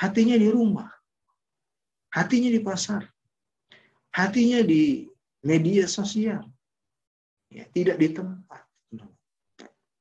Hatinya 0.00 0.38
di 0.38 0.48
rumah. 0.48 0.88
Hatinya 2.14 2.48
di 2.48 2.60
pasar. 2.64 3.04
Hatinya 4.10 4.60
di 4.66 5.06
media 5.46 5.86
sosial. 5.86 6.42
Ya, 7.50 7.66
tidak 7.70 7.98
di 7.98 8.14
tempat. 8.14 8.62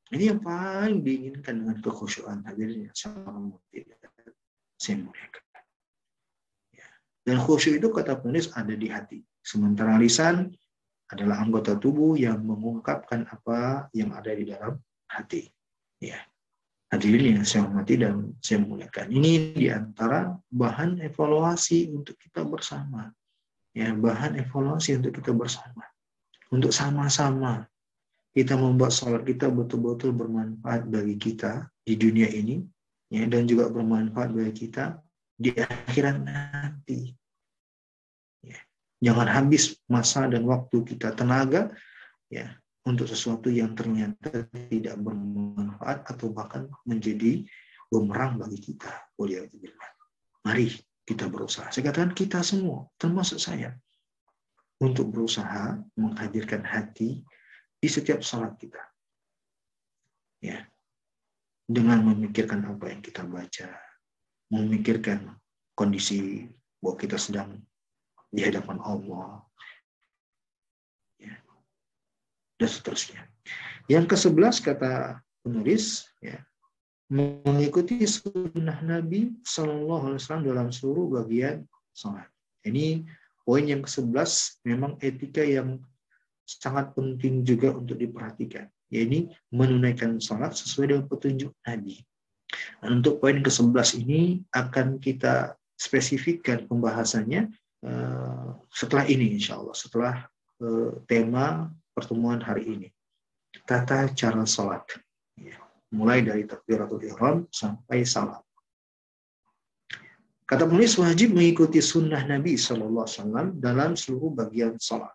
Ini 0.10 0.34
yang 0.34 0.42
paling 0.42 1.06
diinginkan 1.06 1.62
dengan 1.62 1.78
kekhusyuan 1.86 2.42
hadirnya 2.42 2.90
seorang 2.98 3.54
muliakan. 3.54 5.46
Ya. 6.74 6.90
Dan 7.22 7.38
khusyuk 7.38 7.78
itu 7.78 7.88
kata 7.94 8.18
penulis 8.18 8.50
ada 8.58 8.74
di 8.74 8.90
hati. 8.90 9.22
Sementara 9.46 10.02
lisan 10.02 10.50
adalah 11.14 11.46
anggota 11.46 11.78
tubuh 11.78 12.18
yang 12.18 12.42
mengungkapkan 12.42 13.30
apa 13.30 13.90
yang 13.94 14.10
ada 14.18 14.34
di 14.34 14.50
dalam 14.50 14.82
hati. 15.14 15.46
Ya. 16.02 16.26
Hadirin 16.90 17.38
yang 17.38 17.46
saya 17.46 17.70
hormati 17.70 18.02
dan 18.02 18.34
saya 18.42 18.66
muliakan. 18.66 19.14
Ini 19.14 19.54
di 19.54 19.70
antara 19.70 20.34
bahan 20.50 21.06
evaluasi 21.06 21.94
untuk 21.94 22.18
kita 22.18 22.42
bersama. 22.42 23.14
Ya, 23.78 23.94
bahan 23.94 24.42
evaluasi 24.42 24.98
untuk 24.98 25.22
kita 25.22 25.32
bersama. 25.32 25.86
Untuk 26.50 26.74
sama-sama 26.74 27.70
kita 28.34 28.58
membuat 28.58 28.94
sholat 28.94 29.26
kita 29.26 29.50
betul-betul 29.50 30.14
bermanfaat 30.14 30.90
bagi 30.90 31.18
kita 31.18 31.70
di 31.82 31.98
dunia 31.98 32.30
ini 32.30 32.62
ya 33.10 33.26
dan 33.26 33.50
juga 33.50 33.70
bermanfaat 33.70 34.34
bagi 34.34 34.66
kita 34.66 35.02
di 35.34 35.50
akhirat 35.54 36.18
nanti. 36.24 37.14
Ya. 38.46 38.60
Jangan 39.02 39.28
habis 39.30 39.78
masa 39.90 40.30
dan 40.30 40.46
waktu 40.46 40.86
kita 40.86 41.14
tenaga 41.18 41.74
ya 42.30 42.54
untuk 42.86 43.10
sesuatu 43.10 43.50
yang 43.50 43.74
ternyata 43.74 44.46
tidak 44.70 44.98
bermanfaat 45.02 46.06
atau 46.10 46.30
bahkan 46.34 46.70
menjadi 46.86 47.46
bumerang 47.90 48.38
bagi 48.38 48.62
kita. 48.62 49.10
Mari 50.46 50.89
kita 51.10 51.26
berusaha. 51.26 51.74
Saya 51.74 51.90
katakan 51.90 52.14
kita 52.14 52.46
semua, 52.46 52.86
termasuk 53.02 53.42
saya, 53.42 53.74
untuk 54.78 55.10
berusaha 55.10 55.82
menghadirkan 55.98 56.62
hati 56.62 57.26
di 57.82 57.90
setiap 57.90 58.22
salat 58.22 58.54
kita. 58.62 58.78
Ya. 60.46 60.70
Dengan 61.66 62.06
memikirkan 62.06 62.62
apa 62.62 62.94
yang 62.94 63.02
kita 63.02 63.26
baca, 63.26 63.74
memikirkan 64.54 65.34
kondisi 65.74 66.46
bahwa 66.78 66.96
kita 67.02 67.18
sedang 67.18 67.58
di 68.30 68.46
hadapan 68.46 68.78
Allah. 68.86 69.42
Ya. 71.18 71.42
Dan 72.62 72.70
seterusnya. 72.70 73.26
Yang 73.90 74.14
ke-11 74.14 74.56
kata 74.62 74.94
penulis, 75.42 76.06
ya, 76.22 76.46
mengikuti 77.10 78.06
sunnah 78.06 78.80
Nabi 78.86 79.34
Shallallahu 79.42 80.14
Alaihi 80.14 80.20
Wasallam 80.22 80.46
dalam 80.46 80.68
seluruh 80.70 81.10
bagian 81.10 81.66
salat. 81.90 82.30
Ini 82.62 83.02
poin 83.42 83.66
yang 83.66 83.82
ke-11 83.82 84.62
memang 84.70 84.94
etika 85.02 85.42
yang 85.42 85.82
sangat 86.46 86.94
penting 86.94 87.42
juga 87.42 87.74
untuk 87.74 87.98
diperhatikan, 87.98 88.70
yaitu 88.94 89.30
menunaikan 89.50 90.22
sholat 90.22 90.54
sesuai 90.54 90.94
dengan 90.94 91.06
petunjuk 91.10 91.54
Nabi. 91.66 92.02
Dan 92.82 93.02
untuk 93.02 93.22
poin 93.22 93.42
ke-11 93.42 94.06
ini 94.06 94.42
akan 94.54 94.98
kita 94.98 95.54
spesifikkan 95.78 96.66
pembahasannya 96.66 97.50
uh, 97.86 98.58
setelah 98.74 99.06
ini 99.06 99.38
insya 99.38 99.62
Allah, 99.62 99.76
setelah 99.78 100.16
uh, 100.62 100.98
tema 101.06 101.70
pertemuan 101.94 102.42
hari 102.42 102.66
ini. 102.66 102.88
Tata 103.66 104.10
cara 104.14 104.46
sholat. 104.46 104.86
Ya, 105.38 105.58
mulai 105.94 106.22
dari 106.22 106.46
takbiratul 106.46 107.02
ihram 107.02 107.46
sampai 107.50 108.06
salam. 108.06 108.42
Kata 110.50 110.66
penulis 110.66 110.98
wajib 110.98 111.38
mengikuti 111.38 111.78
sunnah 111.78 112.26
Nabi 112.26 112.58
SAW 112.58 113.06
dalam 113.62 113.94
seluruh 113.94 114.34
bagian 114.34 114.82
sholat. 114.82 115.14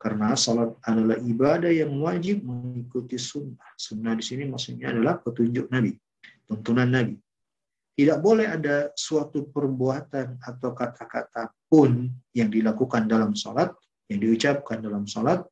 Karena 0.00 0.32
salat 0.38 0.72
adalah 0.88 1.20
ibadah 1.20 1.68
yang 1.68 1.92
wajib 2.00 2.48
mengikuti 2.48 3.20
sunnah. 3.20 3.68
Sunnah 3.76 4.16
di 4.16 4.24
sini 4.24 4.48
maksudnya 4.48 4.88
adalah 4.88 5.20
petunjuk 5.20 5.68
Nabi, 5.68 5.92
tuntunan 6.48 6.88
Nabi. 6.88 7.20
Tidak 7.98 8.18
boleh 8.24 8.48
ada 8.48 8.94
suatu 8.94 9.50
perbuatan 9.50 10.40
atau 10.40 10.70
kata-kata 10.70 11.50
pun 11.68 12.08
yang 12.30 12.48
dilakukan 12.48 13.04
dalam 13.04 13.36
salat, 13.36 13.74
yang 14.08 14.22
diucapkan 14.22 14.80
dalam 14.80 15.04
salat, 15.04 15.44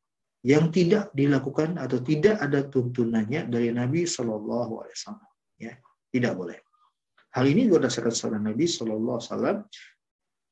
yang 0.47 0.71
tidak 0.71 1.11
dilakukan 1.11 1.75
atau 1.75 1.99
tidak 1.99 2.39
ada 2.39 2.63
tuntunannya 2.71 3.51
dari 3.51 3.75
Nabi 3.75 4.07
Shallallahu 4.07 4.73
Alaihi 4.87 4.95
Wasallam. 4.95 5.31
Ya, 5.59 5.75
tidak 6.15 6.39
boleh. 6.39 6.59
Hal 7.35 7.51
ini 7.51 7.67
berdasarkan 7.67 8.15
sabda 8.15 8.39
Nabi 8.39 8.71
Shallallahu 8.71 9.19
Alaihi 9.19 9.29
Wasallam. 9.35 9.59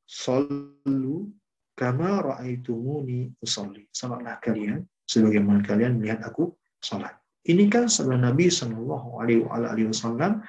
Solu 0.05 1.31
Kama 1.75 2.23
ra'aitumuni 2.23 3.35
usolli. 3.43 3.83
Salatlah 3.91 4.39
kalian 4.39 4.79
sebagaimana 5.03 5.59
kalian 5.59 5.99
melihat 5.99 6.23
aku 6.23 6.55
salat. 6.79 7.11
Ini 7.43 7.67
kan 7.67 7.91
sabda 7.91 8.15
Nabi 8.15 8.47
Shallallahu 8.47 9.19
alaihi 9.19 9.91
wasallam 9.91 10.39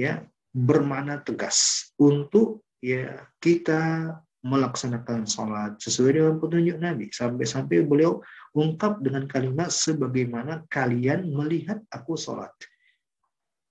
ya 0.00 0.24
bermakna 0.56 1.20
tegas 1.20 1.92
untuk 2.00 2.64
ya 2.80 3.20
kita 3.36 4.16
melaksanakan 4.42 5.28
salat 5.28 5.76
sesuai 5.76 6.18
dengan 6.18 6.34
petunjuk 6.40 6.76
Nabi 6.80 7.12
sampai-sampai 7.12 7.84
beliau 7.84 8.24
ungkap 8.52 9.00
dengan 9.00 9.24
kalimat 9.28 9.72
sebagaimana 9.72 10.64
kalian 10.68 11.32
melihat 11.32 11.80
aku 11.92 12.16
salat. 12.16 12.52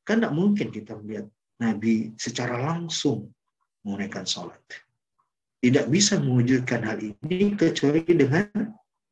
Kan 0.05 0.25
tidak 0.25 0.33
mungkin 0.33 0.73
kita 0.73 0.97
melihat 0.97 1.29
Nabi 1.61 2.13
secara 2.17 2.57
langsung 2.57 3.29
menunaikan 3.85 4.25
salat 4.25 4.57
tidak 5.61 5.85
bisa 5.93 6.17
mewujudkan 6.17 6.81
hal 6.81 6.97
ini 6.97 7.53
kecuali 7.53 8.01
dengan 8.09 8.49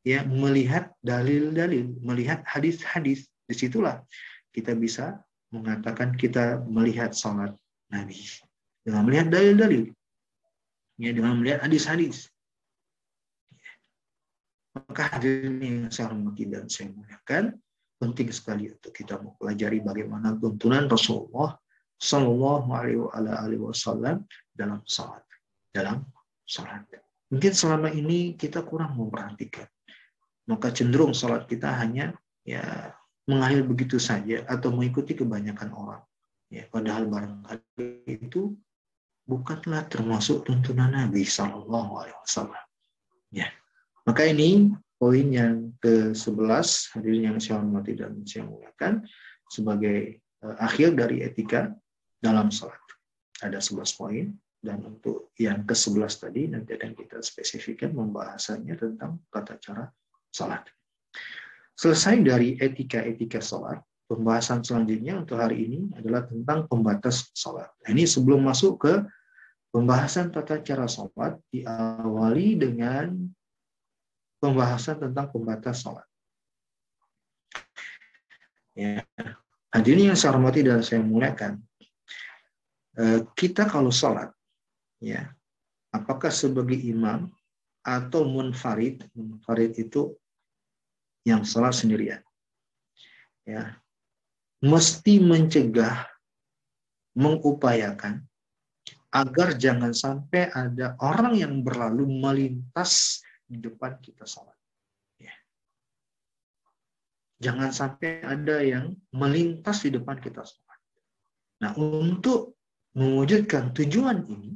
ya 0.02 0.26
melihat 0.26 0.90
dalil-dalil, 1.06 1.94
melihat 2.02 2.42
hadis-hadis. 2.44 3.30
Di 3.46 3.54
situlah 3.54 4.02
kita 4.54 4.74
bisa 4.74 5.22
mengatakan 5.54 6.18
kita 6.18 6.66
melihat 6.66 7.14
salat 7.14 7.54
Nabi 7.94 8.18
dengan 8.82 9.06
melihat 9.06 9.30
dalil-dalil, 9.30 9.94
ya 10.98 11.14
dengan 11.14 11.38
melihat 11.38 11.62
hadis-hadis. 11.62 12.34
Maka 14.88 15.18
hadirin 15.18 15.60
yang 15.60 15.92
saya 15.92 16.14
hormati 16.14 16.48
dan 16.48 16.72
saya 16.72 16.94
muliakan, 16.94 17.58
penting 18.00 18.32
sekali 18.32 18.72
untuk 18.72 18.96
kita 18.96 19.20
mempelajari 19.20 19.84
bagaimana 19.84 20.32
tuntunan 20.40 20.88
Rasulullah 20.88 21.60
Shallallahu 22.00 22.70
Alaihi 23.12 23.60
Wasallam 23.60 24.24
dalam 24.56 24.80
salat, 24.88 25.28
dalam 25.76 26.08
salat. 26.48 26.88
Mungkin 27.28 27.52
selama 27.52 27.92
ini 27.92 28.40
kita 28.40 28.64
kurang 28.64 28.96
memperhatikan. 28.96 29.68
Maka 30.48 30.74
cenderung 30.74 31.14
salat 31.14 31.46
kita 31.46 31.70
hanya 31.76 32.16
ya 32.42 32.96
mengalir 33.30 33.62
begitu 33.62 34.02
saja 34.02 34.42
atau 34.50 34.74
mengikuti 34.74 35.14
kebanyakan 35.14 35.70
orang. 35.76 36.02
Ya, 36.50 36.66
padahal 36.66 37.06
barangkali 37.06 38.10
itu 38.10 38.58
bukanlah 39.30 39.86
termasuk 39.86 40.50
tuntunan 40.50 40.90
Nabi 40.90 41.22
Shallallahu 41.22 41.92
Alaihi 42.02 42.18
Wasallam. 42.26 42.66
Ya, 43.30 43.54
maka 44.10 44.26
ini 44.26 44.74
poin 44.98 45.30
yang 45.30 45.70
ke-11 45.86 46.98
hadirin 46.98 47.30
yang 47.30 47.38
saya 47.38 47.62
hormati 47.62 47.94
dan 47.94 48.26
saya 48.26 48.50
muliakan 48.50 49.06
sebagai 49.46 50.18
uh, 50.42 50.58
akhir 50.58 50.98
dari 50.98 51.22
etika 51.22 51.70
dalam 52.18 52.50
salat. 52.50 52.82
Ada 53.46 53.62
11 53.62 53.86
poin. 54.02 54.34
Dan 54.60 54.84
untuk 54.84 55.32
yang 55.40 55.64
ke-11 55.64 56.14
tadi 56.20 56.52
nanti 56.52 56.76
akan 56.76 56.92
kita 56.92 57.24
spesifikkan 57.24 57.96
pembahasannya 57.96 58.76
tentang 58.76 59.24
tata 59.32 59.56
cara 59.56 59.88
salat. 60.34 60.68
Selesai 61.80 62.20
dari 62.28 62.60
etika-etika 62.60 63.40
salat, 63.40 63.80
pembahasan 64.12 64.60
selanjutnya 64.60 65.16
untuk 65.16 65.40
hari 65.40 65.64
ini 65.64 65.80
adalah 65.96 66.28
tentang 66.28 66.68
pembatas 66.68 67.32
salat. 67.32 67.72
Nah, 67.86 67.90
ini 67.96 68.04
sebelum 68.04 68.44
masuk 68.44 68.84
ke 68.84 68.94
pembahasan 69.72 70.28
tata 70.28 70.60
cara 70.60 70.92
salat 70.92 71.40
diawali 71.56 72.60
dengan 72.60 73.32
pembahasan 74.40 75.00
tentang 75.00 75.28
pembatas 75.32 75.84
salat. 75.84 76.08
Ya. 78.76 79.04
Hadirin 79.70 80.12
yang 80.12 80.18
saya 80.18 80.34
hormati 80.34 80.66
dan 80.66 80.82
saya 80.82 81.04
muliakan, 81.04 81.62
eh, 82.98 83.22
kita 83.38 83.70
kalau 83.70 83.94
salat 83.94 84.34
ya 85.00 85.32
apakah 85.96 86.30
sebagai 86.30 86.76
imam 86.76 87.32
atau 87.82 88.28
munfarid 88.28 89.08
munfarid 89.16 89.74
itu 89.80 90.12
yang 91.24 91.48
salat 91.48 91.72
sendirian 91.72 92.20
ya 93.48 93.80
mesti 94.60 95.24
mencegah 95.24 96.04
mengupayakan 97.16 98.28
agar 99.10 99.58
jangan 99.58 99.96
sampai 99.96 100.52
ada 100.54 100.94
orang 101.02 101.34
yang 101.34 101.66
berlalu 101.66 102.06
melintas 102.06 103.24
di 103.50 103.58
depan 103.58 103.98
kita 103.98 104.30
sholat. 104.30 104.54
Ya. 105.18 105.34
Jangan 107.42 107.74
sampai 107.74 108.22
ada 108.22 108.62
yang 108.62 108.94
melintas 109.10 109.82
di 109.82 109.90
depan 109.90 110.22
kita 110.22 110.46
sholat. 110.46 110.80
Nah, 111.66 111.74
untuk 111.76 112.56
mewujudkan 112.94 113.74
tujuan 113.74 114.24
ini, 114.30 114.54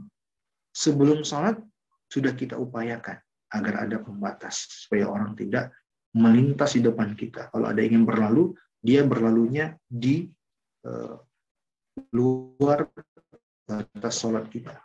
sebelum 0.72 1.26
sholat 1.26 1.58
sudah 2.08 2.38
kita 2.38 2.54
upayakan 2.56 3.18
agar 3.54 3.86
ada 3.90 3.98
pembatas 4.02 4.70
supaya 4.86 5.10
orang 5.10 5.34
tidak 5.34 5.74
melintas 6.14 6.78
di 6.78 6.82
depan 6.86 7.18
kita. 7.18 7.50
Kalau 7.50 7.66
ada 7.66 7.82
ingin 7.82 8.06
berlalu, 8.06 8.54
dia 8.78 9.02
berlalunya 9.02 9.74
di 9.90 10.30
uh, 10.86 11.18
luar 12.14 12.90
batas 13.66 14.14
sholat 14.22 14.46
kita. 14.54 14.78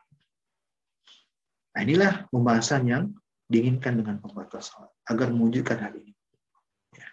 Nah, 1.77 1.81
inilah 1.85 2.27
pembahasan 2.33 2.83
yang 2.89 3.05
diinginkan 3.49 4.01
dengan 4.01 4.21
pembatas 4.21 4.71
sholat 4.71 4.93
agar 5.09 5.33
mewujudkan 5.33 5.81
hal 5.81 5.93
ini. 5.97 6.13
Ya. 6.95 7.09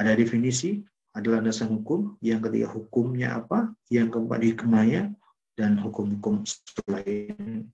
Ada 0.00 0.16
definisi, 0.16 0.80
ada 1.12 1.38
landasan 1.38 1.72
hukum, 1.72 2.16
yang 2.24 2.40
ketiga 2.40 2.72
hukumnya 2.72 3.36
apa, 3.36 3.72
yang 3.92 4.08
keempat 4.08 4.40
hikmahnya, 4.40 5.12
dan 5.56 5.80
hukum-hukum 5.80 6.44
selain 6.44 7.68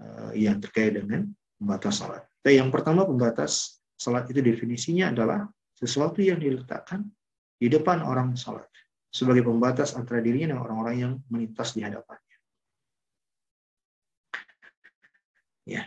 uh, 0.00 0.32
yang 0.32 0.60
terkait 0.60 0.96
dengan 0.96 1.28
pembatas 1.60 2.00
sholat. 2.00 2.24
Nah, 2.44 2.52
yang 2.52 2.68
pertama 2.72 3.04
pembatas 3.04 3.80
sholat 4.00 4.28
itu 4.32 4.40
definisinya 4.40 5.12
adalah 5.12 5.44
sesuatu 5.76 6.24
yang 6.24 6.40
diletakkan 6.40 7.04
di 7.60 7.68
depan 7.68 8.00
orang 8.00 8.32
sholat 8.36 8.68
sebagai 9.08 9.44
pembatas 9.44 9.96
antara 9.96 10.20
dirinya 10.20 10.56
dan 10.56 10.60
orang-orang 10.60 10.96
yang 10.96 11.12
melintas 11.28 11.72
di 11.76 11.84
hadapan. 11.84 12.16
ya 15.68 15.84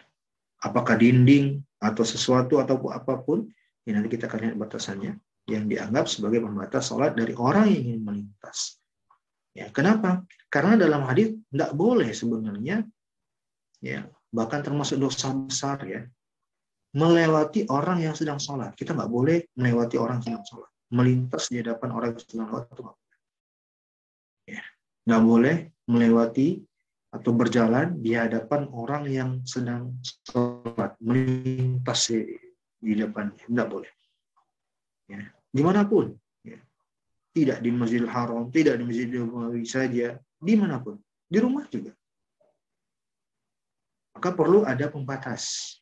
apakah 0.61 0.95
dinding 0.97 1.61
atau 1.81 2.05
sesuatu 2.05 2.61
atau 2.61 2.77
apa 2.93 3.17
pun 3.21 3.49
ya 3.85 3.97
nanti 3.97 4.13
kita 4.13 4.29
akan 4.29 4.39
lihat 4.45 4.55
batasannya 4.57 5.17
yang 5.49 5.65
dianggap 5.65 6.05
sebagai 6.05 6.45
pembatas 6.45 6.93
sholat 6.93 7.17
dari 7.17 7.33
orang 7.33 7.65
yang 7.73 7.81
ingin 7.91 8.01
melintas. 8.05 8.77
Ya 9.51 9.67
kenapa? 9.73 10.23
Karena 10.47 10.77
dalam 10.77 11.03
hadis 11.09 11.33
tidak 11.49 11.71
boleh 11.73 12.13
sebenarnya 12.13 12.85
ya 13.81 14.05
bahkan 14.31 14.61
termasuk 14.61 15.01
dosa 15.01 15.33
besar 15.33 15.81
ya 15.83 16.05
melewati 16.93 17.67
orang 17.67 18.05
yang 18.05 18.13
sedang 18.13 18.37
sholat. 18.37 18.77
Kita 18.77 18.93
nggak 18.93 19.11
boleh 19.11 19.49
melewati 19.57 19.97
orang 19.97 20.21
yang 20.23 20.39
sedang 20.39 20.45
sholat. 20.45 20.71
Melintas 20.91 21.49
di 21.49 21.59
hadapan 21.59 21.89
orang 21.91 22.07
yang 22.13 22.21
sedang 22.21 22.47
sholat 22.47 22.65
itu 22.69 22.83
ya 24.51 24.61
nggak 25.07 25.23
boleh 25.23 25.55
melewati 25.89 26.61
atau 27.11 27.31
berjalan 27.35 27.99
di 27.99 28.15
hadapan 28.15 28.71
orang 28.71 29.03
yang 29.11 29.29
sedang 29.43 29.99
sholat 30.23 30.95
melintas 31.03 32.07
di, 32.07 32.95
depannya 32.95 33.35
tidak 33.35 33.67
boleh. 33.67 33.91
Ya 35.11 35.27
di 35.51 35.61
mana 35.61 35.83
pun 35.83 36.15
ya. 36.47 36.55
tidak 37.35 37.59
di 37.59 37.69
masjidil 37.75 38.07
haram 38.07 38.47
tidak 38.47 38.79
di 38.79 38.83
masjidil 38.87 39.27
nabawi 39.27 39.67
saja 39.67 40.15
di 40.39 40.53
mana 40.55 40.79
pun. 40.79 40.97
Di 41.27 41.37
rumah 41.39 41.67
juga. 41.67 41.91
Maka 44.15 44.29
perlu 44.35 44.67
ada 44.67 44.87
pembatas. 44.91 45.75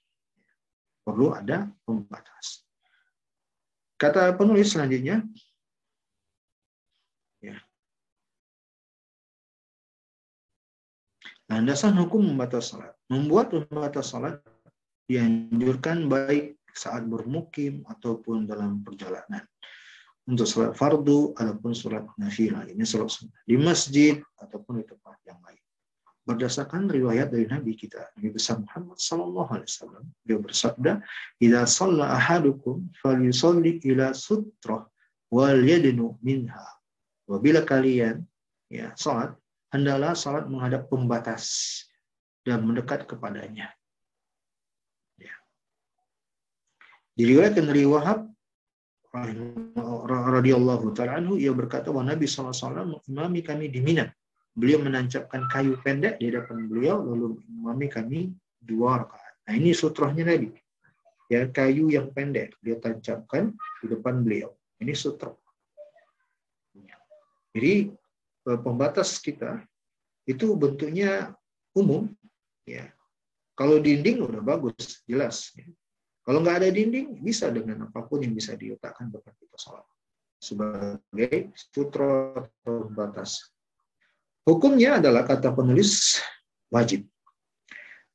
Perlu 1.01 1.33
ada 1.33 1.69
pembatas. 1.85 2.65
Kata 3.97 4.33
penulis 4.37 4.73
selanjutnya 4.73 5.25
Landasan 11.49 11.97
hukum 11.97 12.21
membatas 12.21 12.71
salat. 12.71 12.93
Membuat 13.09 13.49
membatas 13.49 14.13
salat 14.13 14.37
dianjurkan 15.09 16.05
baik 16.05 16.61
saat 16.77 17.09
bermukim 17.09 17.81
ataupun 17.89 18.45
dalam 18.45 18.85
perjalanan. 18.85 19.41
Untuk 20.29 20.45
salat 20.45 20.77
fardu 20.77 21.33
ataupun 21.33 21.73
salat 21.73 22.05
nafilah. 22.21 22.69
Ini 22.69 22.85
salat 22.85 23.09
sunnah. 23.09 23.41
Di 23.49 23.57
masjid 23.57 24.21
ataupun 24.37 24.77
di 24.77 24.85
tempat 24.85 25.17
yang 25.25 25.41
lain. 25.41 25.57
Berdasarkan 26.29 26.85
riwayat 26.85 27.33
dari 27.33 27.49
Nabi 27.49 27.73
kita, 27.73 28.13
Nabi 28.13 28.29
besar 28.29 28.61
Muhammad 28.61 29.01
Sallallahu 29.01 29.49
Alaihi 29.49 29.69
Wasallam, 29.73 30.05
dia 30.21 30.37
bersabda, 30.37 30.91
"Jika 31.41 31.65
salla 31.65 32.13
ahadukum, 32.13 32.85
falyusalli 33.01 33.81
ila 33.89 34.13
sutrah 34.13 34.85
wal 35.33 35.57
yadnu 35.65 36.21
minha." 36.21 36.61
Wabila 37.25 37.65
kalian 37.65 38.21
ya 38.69 38.93
salat 38.93 39.33
hendaklah 39.73 40.17
salat 40.17 40.45
menghadap 40.49 40.89
pembatas 40.89 41.43
dan 42.45 42.65
mendekat 42.65 43.05
kepadanya. 43.05 43.69
Ya. 45.21 45.35
Diriwayatkan 47.17 47.65
dari 47.69 47.85
Wahab 47.85 48.29
radhiyallahu 49.09 50.93
taala 50.93 51.17
anhu 51.17 51.41
ia 51.41 51.49
berkata 51.49 51.89
bahwa 51.89 52.13
Nabi 52.13 52.29
SAW 52.29 53.01
imami 53.09 53.41
kami 53.41 53.69
di 53.69 53.81
Mina. 53.81 54.09
Beliau 54.53 54.81
menancapkan 54.81 55.45
kayu 55.47 55.77
pendek 55.85 56.19
di 56.19 56.33
hadapan 56.33 56.67
beliau 56.67 56.99
lalu 57.05 57.37
imami 57.47 57.87
kami 57.87 58.19
dua 58.59 59.05
rakaat. 59.05 59.33
Nah 59.47 59.53
ini 59.55 59.71
sutrahnya 59.71 60.25
Nabi. 60.25 60.51
Ya 61.29 61.45
kayu 61.45 61.93
yang 61.93 62.09
pendek 62.09 62.57
dia 62.59 62.75
tancapkan 62.81 63.53
di 63.81 63.85
depan 63.85 64.25
beliau. 64.25 64.49
Ini 64.81 64.93
sutra. 64.97 65.29
Jadi 67.49 67.73
Eh, 67.89 67.98
pembatas 68.57 69.21
kita 69.21 69.61
itu 70.25 70.57
bentuknya 70.57 71.37
umum 71.77 72.09
ya 72.65 72.89
kalau 73.53 73.77
dinding 73.77 74.23
udah 74.25 74.41
bagus 74.41 75.05
jelas 75.05 75.53
ya. 75.53 75.67
kalau 76.25 76.41
nggak 76.41 76.65
ada 76.65 76.69
dinding 76.73 77.21
bisa 77.21 77.53
dengan 77.53 77.85
apa 77.85 78.01
pun 78.07 78.25
yang 78.25 78.33
bisa 78.33 78.57
diletakkan 78.57 79.13
tempat 79.13 79.33
kita 79.37 79.57
sholat 79.59 79.85
sebagai 80.39 81.53
sutra 81.53 82.41
pembatas 82.65 83.53
hukumnya 84.47 84.97
adalah 84.97 85.27
kata 85.27 85.53
penulis 85.53 86.17
wajib 86.71 87.05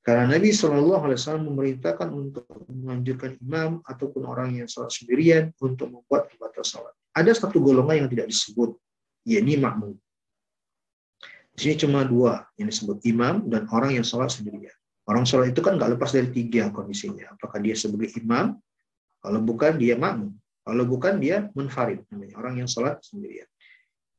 karena 0.04 0.36
Nabi 0.36 0.52
Shallallahu 0.52 1.02
Alaihi 1.08 1.18
Wasallam 1.24 1.44
memerintahkan 1.48 2.08
untuk 2.12 2.44
menganjurkan 2.68 3.40
imam 3.40 3.80
ataupun 3.88 4.28
orang 4.28 4.52
yang 4.52 4.68
sholat 4.68 4.92
sendirian 4.92 5.48
untuk 5.64 5.88
membuat 5.88 6.28
pembatas 6.28 6.76
sholat. 6.76 6.92
Ada 7.16 7.32
satu 7.32 7.56
golongan 7.56 8.04
yang 8.04 8.08
tidak 8.12 8.28
disebut, 8.28 8.76
yakni 9.24 9.56
makmum. 9.56 9.96
Di 11.54 11.70
sini 11.70 11.74
cuma 11.86 12.02
dua 12.02 12.42
yang 12.58 12.66
disebut 12.66 12.98
imam 13.06 13.46
dan 13.46 13.70
orang 13.70 13.94
yang 13.94 14.02
sholat 14.02 14.34
sendirian. 14.34 14.74
Orang 15.06 15.22
sholat 15.22 15.54
itu 15.54 15.62
kan 15.62 15.78
nggak 15.78 15.94
lepas 15.94 16.10
dari 16.10 16.34
tiga 16.34 16.74
kondisinya. 16.74 17.30
Apakah 17.38 17.62
dia 17.62 17.78
sebagai 17.78 18.10
imam, 18.18 18.58
kalau 19.22 19.38
bukan 19.38 19.78
dia 19.78 19.94
makmum. 19.94 20.34
Kalau 20.64 20.84
bukan 20.88 21.20
dia 21.20 21.52
munfarid, 21.52 22.02
namanya 22.08 22.40
orang 22.40 22.64
yang 22.64 22.68
sholat 22.68 22.98
sendirian. 23.04 23.46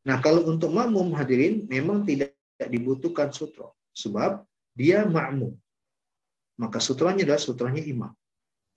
Nah 0.06 0.22
kalau 0.22 0.46
untuk 0.46 0.70
makmum 0.70 1.12
hadirin 1.18 1.66
memang 1.66 2.06
tidak 2.06 2.38
dibutuhkan 2.70 3.34
sutra. 3.34 3.68
Sebab 3.98 4.46
dia 4.78 5.04
makmum. 5.04 5.58
Maka 6.56 6.80
sutranya 6.80 7.26
adalah 7.26 7.42
sutranya 7.42 7.82
imam. 7.82 8.14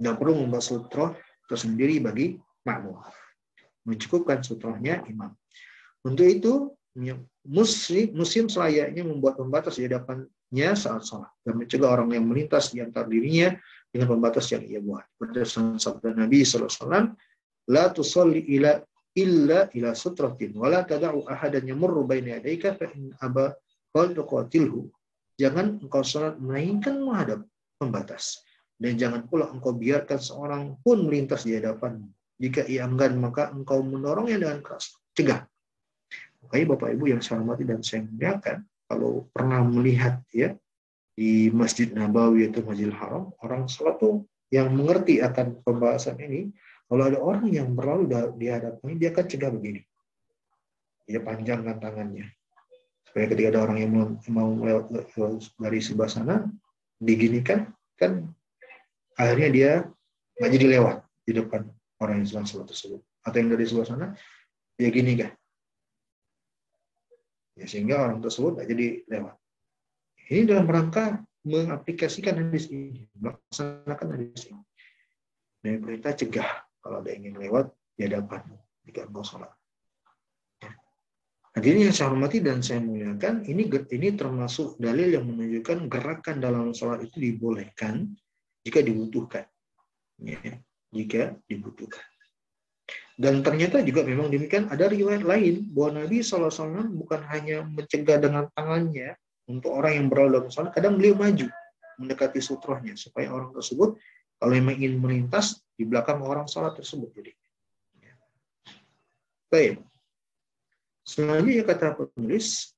Tidak 0.00 0.16
perlu 0.16 0.34
membuat 0.40 0.64
sutra 0.64 1.14
tersendiri 1.46 2.00
bagi 2.00 2.40
makmum. 2.66 2.98
Mencukupkan 3.86 4.40
sutranya 4.42 5.04
imam. 5.06 5.36
Untuk 6.02 6.24
itu 6.24 6.72
muslim 7.46 8.06
muslim 8.16 8.44
selayaknya 8.48 9.02
membuat 9.04 9.38
pembatas 9.38 9.76
di 9.76 9.86
hadapannya 9.86 10.70
saat 10.74 11.04
sholat 11.04 11.30
dan 11.44 11.54
mencegah 11.60 11.88
orang 11.88 12.10
yang 12.12 12.26
melintas 12.26 12.72
di 12.74 12.82
antara 12.82 13.06
dirinya 13.06 13.54
dengan 13.88 14.16
pembatas 14.16 14.52
yang 14.52 14.64
ia 14.68 14.80
buat. 14.82 15.04
Berdasarkan 15.16 15.80
sabda 15.80 16.12
Nabi 16.12 16.44
SAW, 16.44 17.16
La 17.68 17.92
tusalli 17.92 18.44
ila 18.56 18.80
illa 19.16 19.68
ila 19.76 19.90
sutratin 19.92 20.56
wa 20.56 20.72
la 20.72 20.84
tada'u 20.84 21.28
ahadan 21.28 21.68
yamurru 21.68 22.08
baina 22.08 22.40
yadayka 22.40 22.76
fa 22.76 22.88
in 22.96 23.12
aba 23.20 23.52
qal 23.92 24.12
tuqatilhu. 24.16 24.88
Jangan 25.38 25.78
engkau 25.84 26.02
salat 26.02 26.40
melainkan 26.42 26.98
menghadap 26.98 27.46
pembatas 27.78 28.42
dan 28.80 28.98
jangan 28.98 29.22
pula 29.28 29.46
engkau 29.52 29.70
biarkan 29.76 30.18
seorang 30.18 30.62
pun 30.82 31.06
melintas 31.06 31.46
di 31.46 31.54
hadapan. 31.54 32.02
Jika 32.38 32.66
ia 32.66 32.86
enggan 32.86 33.18
maka 33.18 33.50
engkau 33.50 33.82
mendorongnya 33.82 34.38
dengan 34.42 34.58
keras. 34.62 34.94
Cegah 35.14 35.46
Makanya 36.48 36.66
Bapak 36.72 36.88
Ibu 36.96 37.04
yang 37.12 37.20
saya 37.20 37.44
hormati 37.44 37.68
dan 37.68 37.84
saya 37.84 38.08
muliakan, 38.08 38.64
kalau 38.88 39.28
pernah 39.36 39.60
melihat 39.68 40.24
ya 40.32 40.56
di 41.12 41.52
Masjid 41.52 41.92
Nabawi 41.92 42.48
atau 42.48 42.64
Masjidil 42.64 42.96
Haram, 42.96 43.36
orang 43.44 43.68
tuh 44.00 44.24
yang 44.48 44.72
mengerti 44.72 45.20
akan 45.20 45.60
pembahasan 45.60 46.16
ini, 46.24 46.48
kalau 46.88 47.04
ada 47.04 47.20
orang 47.20 47.52
yang 47.52 47.76
berlalu 47.76 48.08
di 48.40 48.48
hadapan 48.48 48.96
dia 48.96 49.12
akan 49.12 49.24
cegah 49.28 49.52
begini. 49.52 49.84
Dia 51.04 51.20
panjangkan 51.20 51.76
tangannya. 51.76 52.32
Supaya 53.04 53.28
ketika 53.28 53.48
ada 53.52 53.60
orang 53.68 53.78
yang 53.84 53.92
mau 54.32 54.48
lewat 54.56 54.88
dari 55.60 55.80
sebelah 55.84 56.08
sana, 56.08 56.48
diginikan, 56.96 57.68
kan 58.00 58.24
akhirnya 59.20 59.48
dia 59.52 59.70
nggak 60.40 60.50
jadi 60.56 60.66
lewat 60.80 60.96
di 61.28 61.32
depan 61.36 61.68
orang 62.00 62.24
yang 62.24 62.28
sedang 62.40 62.64
tersebut. 62.64 63.04
Atau 63.20 63.36
yang 63.36 63.52
dari 63.52 63.68
sebelah 63.68 63.84
sana, 63.84 64.06
dia 64.80 64.88
gini 64.88 65.12
kan, 65.12 65.36
ya, 67.58 67.66
sehingga 67.66 68.06
orang 68.06 68.22
tersebut 68.22 68.56
tidak 68.56 68.68
jadi 68.70 68.86
lewat 69.10 69.34
Ini 70.28 70.42
dalam 70.44 70.66
rangka 70.68 71.24
mengaplikasikan 71.42 72.36
hadis 72.36 72.68
ini, 72.68 73.08
melaksanakan 73.16 74.08
hadis 74.12 74.46
ini. 74.52 74.60
Dan 75.64 75.80
perintah 75.80 76.12
cegah 76.12 76.50
kalau 76.84 77.00
ada 77.00 77.10
ingin 77.10 77.34
lewat 77.34 77.72
di 77.98 78.06
jika 78.86 79.08
engkau 79.08 79.24
sholat. 79.24 79.50
Hadirin 81.56 81.90
yang 81.90 81.96
saya 81.96 82.14
hormati 82.14 82.38
dan 82.38 82.62
saya 82.62 82.78
muliakan, 82.78 83.42
ini 83.48 83.66
ini 83.66 84.08
termasuk 84.14 84.78
dalil 84.78 85.18
yang 85.18 85.26
menunjukkan 85.26 85.90
gerakan 85.90 86.38
dalam 86.38 86.70
sholat 86.70 87.02
itu 87.02 87.18
dibolehkan 87.18 88.14
jika 88.62 88.78
dibutuhkan. 88.78 89.48
Ya, 90.22 90.62
jika 90.94 91.34
dibutuhkan. 91.50 92.04
Dan 93.18 93.42
ternyata 93.42 93.82
juga 93.82 94.06
memang 94.06 94.30
demikian 94.30 94.70
ada 94.70 94.86
riwayat 94.86 95.26
lain 95.26 95.66
bahwa 95.74 96.06
Nabi 96.06 96.22
SAW 96.22 96.86
bukan 96.94 97.18
hanya 97.34 97.66
mencegah 97.66 98.22
dengan 98.22 98.46
tangannya 98.54 99.18
untuk 99.50 99.74
orang 99.74 99.98
yang 99.98 100.06
berada 100.06 100.38
dalam 100.38 100.52
sholat, 100.54 100.70
kadang 100.70 100.94
beliau 100.94 101.18
maju 101.18 101.50
mendekati 101.98 102.38
sutrohnya 102.38 102.94
supaya 102.94 103.34
orang 103.34 103.50
tersebut 103.50 103.98
kalau 104.38 104.52
memang 104.54 104.78
ingin 104.78 105.02
melintas 105.02 105.58
di 105.74 105.82
belakang 105.82 106.22
orang 106.22 106.46
sholat 106.46 106.78
tersebut. 106.78 107.10
Jadi, 107.10 107.34
baik. 109.50 109.82
Selanjutnya 111.02 111.64
kata 111.66 111.98
penulis, 111.98 112.70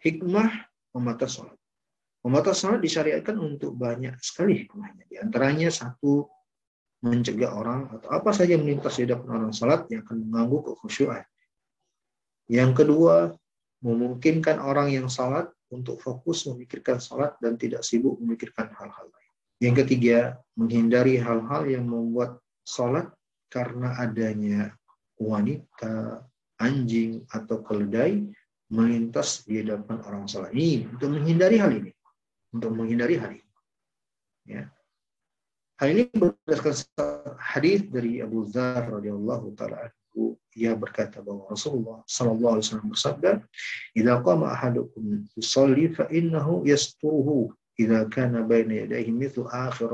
hikmah 0.00 0.72
membatas 0.96 1.36
sholat. 1.36 1.58
Membatas 2.24 2.64
sholat 2.64 2.80
disyariatkan 2.80 3.36
untuk 3.36 3.76
banyak 3.76 4.16
sekali 4.24 4.64
hikmahnya. 4.64 5.04
Di 5.04 5.20
antaranya 5.20 5.68
satu, 5.68 6.24
mencegah 7.00 7.52
orang 7.56 7.88
atau 7.96 8.08
apa 8.12 8.30
saja 8.36 8.60
melintas 8.60 9.00
di 9.00 9.08
depan 9.08 9.28
orang 9.28 9.52
sholat 9.56 9.88
yang 9.88 10.04
akan 10.04 10.28
mengganggu 10.28 10.58
kekhusyuan. 10.72 11.24
Yang 12.50 12.84
kedua, 12.84 13.32
memungkinkan 13.80 14.60
orang 14.60 14.92
yang 14.92 15.08
sholat 15.08 15.48
untuk 15.72 16.02
fokus 16.02 16.44
memikirkan 16.50 17.00
sholat 17.00 17.38
dan 17.40 17.56
tidak 17.56 17.80
sibuk 17.86 18.20
memikirkan 18.20 18.68
hal-hal 18.74 19.06
lain. 19.08 19.32
Yang 19.60 19.74
ketiga, 19.86 20.18
menghindari 20.56 21.16
hal-hal 21.16 21.64
yang 21.68 21.88
membuat 21.88 22.40
sholat 22.66 23.08
karena 23.48 23.96
adanya 23.96 24.72
wanita, 25.20 26.24
anjing, 26.60 27.24
atau 27.32 27.60
keledai 27.64 28.24
melintas 28.70 29.44
di 29.44 29.60
depan 29.60 30.00
orang 30.06 30.24
salah. 30.30 30.48
Ini 30.52 30.90
untuk 30.90 31.10
menghindari 31.12 31.56
hal 31.60 31.70
ini. 31.74 31.90
Untuk 32.50 32.72
menghindari 32.72 33.14
hal 33.18 33.30
ini. 33.34 33.50
Ya. 34.48 34.66
Hal 35.80 35.96
ini 35.96 36.12
berdasarkan 36.12 37.40
hadis 37.40 37.88
dari 37.88 38.20
Abu 38.20 38.44
Dzar 38.44 39.00
radhiyallahu 39.00 39.56
taala 39.56 39.88
anhu 39.88 40.36
ia 40.52 40.76
berkata 40.76 41.24
bahwa 41.24 41.48
Rasulullah 41.48 42.04
sallallahu 42.04 42.60
alaihi 42.60 42.66
wasallam 42.68 42.90
bersabda, 42.92 43.30
"Idza 43.96 44.14
qama 44.20 44.52
ahadukum 44.52 45.24
yusalli 45.32 45.88
fa 45.96 46.04
innahu 46.12 46.68
yasturuhu 46.68 47.56
idza 47.80 48.12
kana 48.12 48.44
baina 48.44 48.84
yadayhi 48.84 49.08
mithlu 49.08 49.48
akhir 49.48 49.88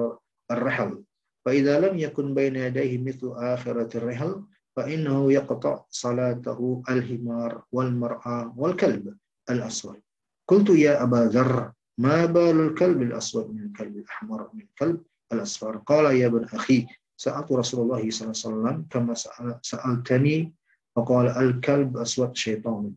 ar-rahl 0.51 1.07
fa 1.47 1.55
idza 1.55 1.78
lam 1.78 1.95
yakun 1.95 2.34
baina 2.34 2.66
yadayhi 2.66 2.99
mithlu 2.99 3.39
akhirat 3.39 3.95
ar-rahl 3.95 4.43
fa 4.74 4.91
innahu 4.91 5.30
yaqta' 5.30 5.87
salatahu 5.87 6.82
al-himar 6.91 7.62
wal 7.70 7.95
mar'a 7.95 8.51
wal 8.59 8.74
kalb 8.74 9.14
al-aswad." 9.47 10.03
Qultu 10.51 10.74
ya 10.74 10.99
Aba 10.99 11.30
Dzar, 11.30 11.70
"Ma 12.03 12.26
balu 12.26 12.74
al-kalb 12.74 13.07
al-aswad 13.07 13.55
min 13.55 13.70
al-kalb 13.70 14.03
al-ahmar 14.03 14.51
min 14.51 14.66
kalb?" 14.74 14.99
al-asfar. 15.33 15.83
Qala 15.83 16.14
ya 16.14 16.31
bin 16.31 16.47
akhi, 16.51 16.87
sa'atu 17.16 17.59
Rasulullah 17.59 18.03
SAW 18.03 18.87
kama 18.91 19.16
sa'altani 19.62 20.51
wa 20.97 21.03
al-kalb 21.33 21.97
aswad 22.01 22.33
syaitan. 22.33 22.93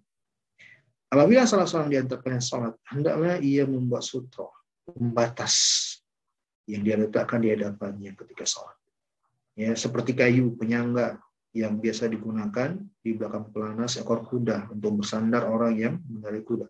Apabila 1.10 1.42
salah 1.50 1.66
seorang 1.66 1.90
di 1.90 1.98
antara 1.98 2.22
kalian 2.22 2.44
salat, 2.44 2.78
hendaklah 2.86 3.42
ia 3.42 3.66
membuat 3.66 4.06
sutra, 4.06 4.46
pembatas 4.86 5.56
yang 6.70 6.86
dia 6.86 7.02
letakkan 7.02 7.42
di 7.42 7.50
hadapannya 7.50 8.14
ketika 8.14 8.46
salat. 8.46 8.78
Ya, 9.58 9.74
seperti 9.74 10.14
kayu 10.14 10.54
penyangga 10.54 11.18
yang 11.58 11.82
biasa 11.82 12.06
digunakan 12.14 12.78
di 13.02 13.18
belakang 13.18 13.50
pelana 13.50 13.90
seekor 13.90 14.22
kuda 14.22 14.70
untuk 14.70 15.02
bersandar 15.02 15.50
orang 15.50 15.74
yang 15.76 15.94
menarik 16.06 16.46
kuda. 16.46 16.70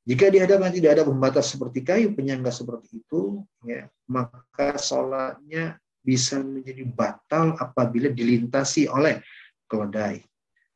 Jika 0.00 0.32
di 0.32 0.40
hadapan 0.40 0.72
tidak 0.72 0.90
ada 0.96 1.04
pembatas 1.04 1.52
seperti 1.52 1.84
kayu 1.84 2.16
penyangga 2.16 2.48
seperti 2.48 3.04
itu, 3.04 3.44
ya, 3.68 3.84
maka 4.08 4.80
sholatnya 4.80 5.76
bisa 6.00 6.40
menjadi 6.40 6.88
batal 6.88 7.52
apabila 7.60 8.08
dilintasi 8.08 8.88
oleh 8.88 9.20
keledai, 9.68 10.24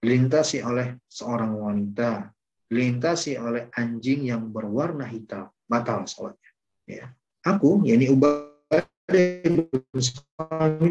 dilintasi 0.05 0.61
oleh 0.61 1.01
seorang 1.09 1.57
wanita, 1.57 2.29
dilintasi 2.69 3.41
oleh 3.41 3.73
anjing 3.73 4.29
yang 4.29 4.53
berwarna 4.53 5.09
hitam, 5.09 5.49
batal 5.65 6.05
sholatnya. 6.05 6.51
Ya. 6.85 7.09
Aku, 7.49 7.81
yakni 7.89 8.13
Ubadah 8.13 8.85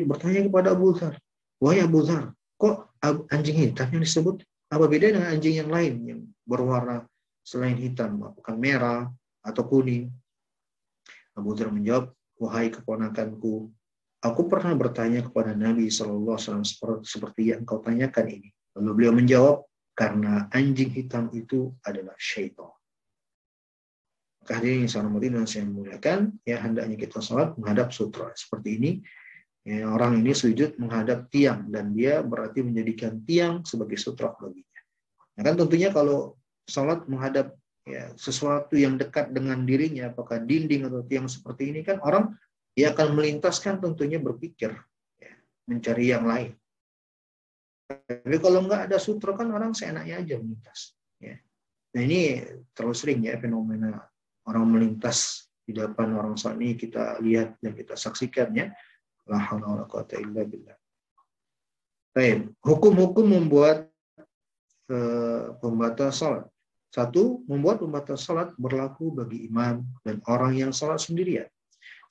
bertanya 0.09 0.41
kepada 0.49 0.73
Abu 0.73 0.97
Dhar, 0.97 1.21
Wahai 1.61 1.85
Abu 1.85 2.01
Dhar, 2.01 2.33
kok 2.57 2.89
anjing 3.29 3.57
hitam 3.61 3.93
yang 3.93 4.01
disebut? 4.01 4.41
Apa 4.73 4.89
beda 4.89 5.13
dengan 5.13 5.29
anjing 5.29 5.61
yang 5.61 5.69
lain 5.69 5.93
yang 6.01 6.19
berwarna 6.49 7.05
selain 7.43 7.77
hitam, 7.77 8.23
apakah 8.23 8.55
merah 8.55 9.11
atau 9.43 9.63
kuning? 9.67 10.09
Abu 11.35 11.53
Dhar 11.53 11.69
menjawab, 11.69 12.13
wahai 12.39 12.71
keponakanku, 12.71 13.69
aku 14.23 14.41
pernah 14.47 14.73
bertanya 14.77 15.25
kepada 15.27 15.53
Nabi 15.53 15.89
Shallallahu 15.91 16.37
Alaihi 16.37 16.63
Wasallam 16.63 17.03
seperti 17.03 17.53
yang 17.53 17.67
kau 17.67 17.83
tanyakan 17.83 18.31
ini. 18.31 18.49
Lalu 18.79 18.91
beliau 18.95 19.13
menjawab, 19.13 19.57
karena 19.93 20.49
anjing 20.49 20.89
hitam 20.89 21.29
itu 21.35 21.69
adalah 21.85 22.17
syaitan. 22.17 22.73
Kehadiran 24.43 24.83
yang 24.83 24.91
saya 24.91 25.07
dan 25.07 25.47
saya 25.47 25.65
muliakan, 25.69 26.19
ya 26.43 26.57
hendaknya 26.59 26.97
kita 26.99 27.23
sholat 27.23 27.55
menghadap 27.55 27.95
sutra 27.95 28.33
seperti 28.35 28.69
ini 28.75 28.91
Ya, 29.63 29.87
orang 29.87 30.19
ini 30.19 30.35
sujud 30.35 30.75
menghadap 30.75 31.31
tiang 31.31 31.71
dan 31.71 31.95
dia 31.95 32.19
berarti 32.19 32.59
menjadikan 32.59 33.23
tiang 33.23 33.63
sebagai 33.63 33.95
sutra 33.95 34.35
baginya. 34.35 34.81
Nah, 35.39 35.41
kan 35.47 35.55
tentunya 35.55 35.87
kalau 35.87 36.35
sholat 36.67 37.05
menghadap 37.09 37.55
ya, 37.83 38.11
sesuatu 38.15 38.75
yang 38.75 38.95
dekat 38.95 39.31
dengan 39.31 39.63
dirinya, 39.67 40.11
apakah 40.11 40.41
dinding 40.43 40.87
atau 40.87 41.03
tiang 41.03 41.27
seperti 41.27 41.71
ini 41.71 41.81
kan 41.83 41.99
orang 42.03 42.33
dia 42.73 42.95
akan 42.95 43.13
melintaskan 43.13 43.83
tentunya 43.83 44.17
berpikir 44.17 44.73
ya, 45.19 45.33
mencari 45.69 46.05
yang 46.09 46.25
lain. 46.25 46.51
Tapi 47.85 48.37
kalau 48.41 48.65
nggak 48.65 48.89
ada 48.89 48.97
sutra 48.97 49.37
kan 49.37 49.51
orang 49.53 49.75
seenaknya 49.77 50.23
aja 50.23 50.35
melintas. 50.39 50.97
Ya. 51.21 51.37
Nah 51.93 52.01
ini 52.01 52.41
terlalu 52.73 52.95
sering 52.97 53.19
ya 53.21 53.37
fenomena 53.37 54.01
orang 54.49 54.65
melintas 54.65 55.49
di 55.63 55.77
depan 55.77 56.11
orang 56.17 56.35
saat 56.35 56.57
ini 56.59 56.75
kita 56.75 57.21
lihat 57.21 57.61
dan 57.61 57.71
kita 57.77 57.95
saksikan 57.95 58.51
ya 58.51 58.73
La. 59.23 59.39
Baik, 62.13 62.51
hukum-hukum 62.59 63.25
membuat 63.25 63.87
uh, 64.91 65.55
pembatas 65.63 66.19
salat. 66.19 66.43
Satu, 66.93 67.41
membuat 67.49 67.81
pembatas 67.81 68.21
salat 68.21 68.53
berlaku 68.53 69.09
bagi 69.09 69.49
imam 69.49 69.81
dan 70.05 70.21
orang 70.29 70.53
yang 70.53 70.69
salat 70.69 71.01
sendirian. 71.01 71.49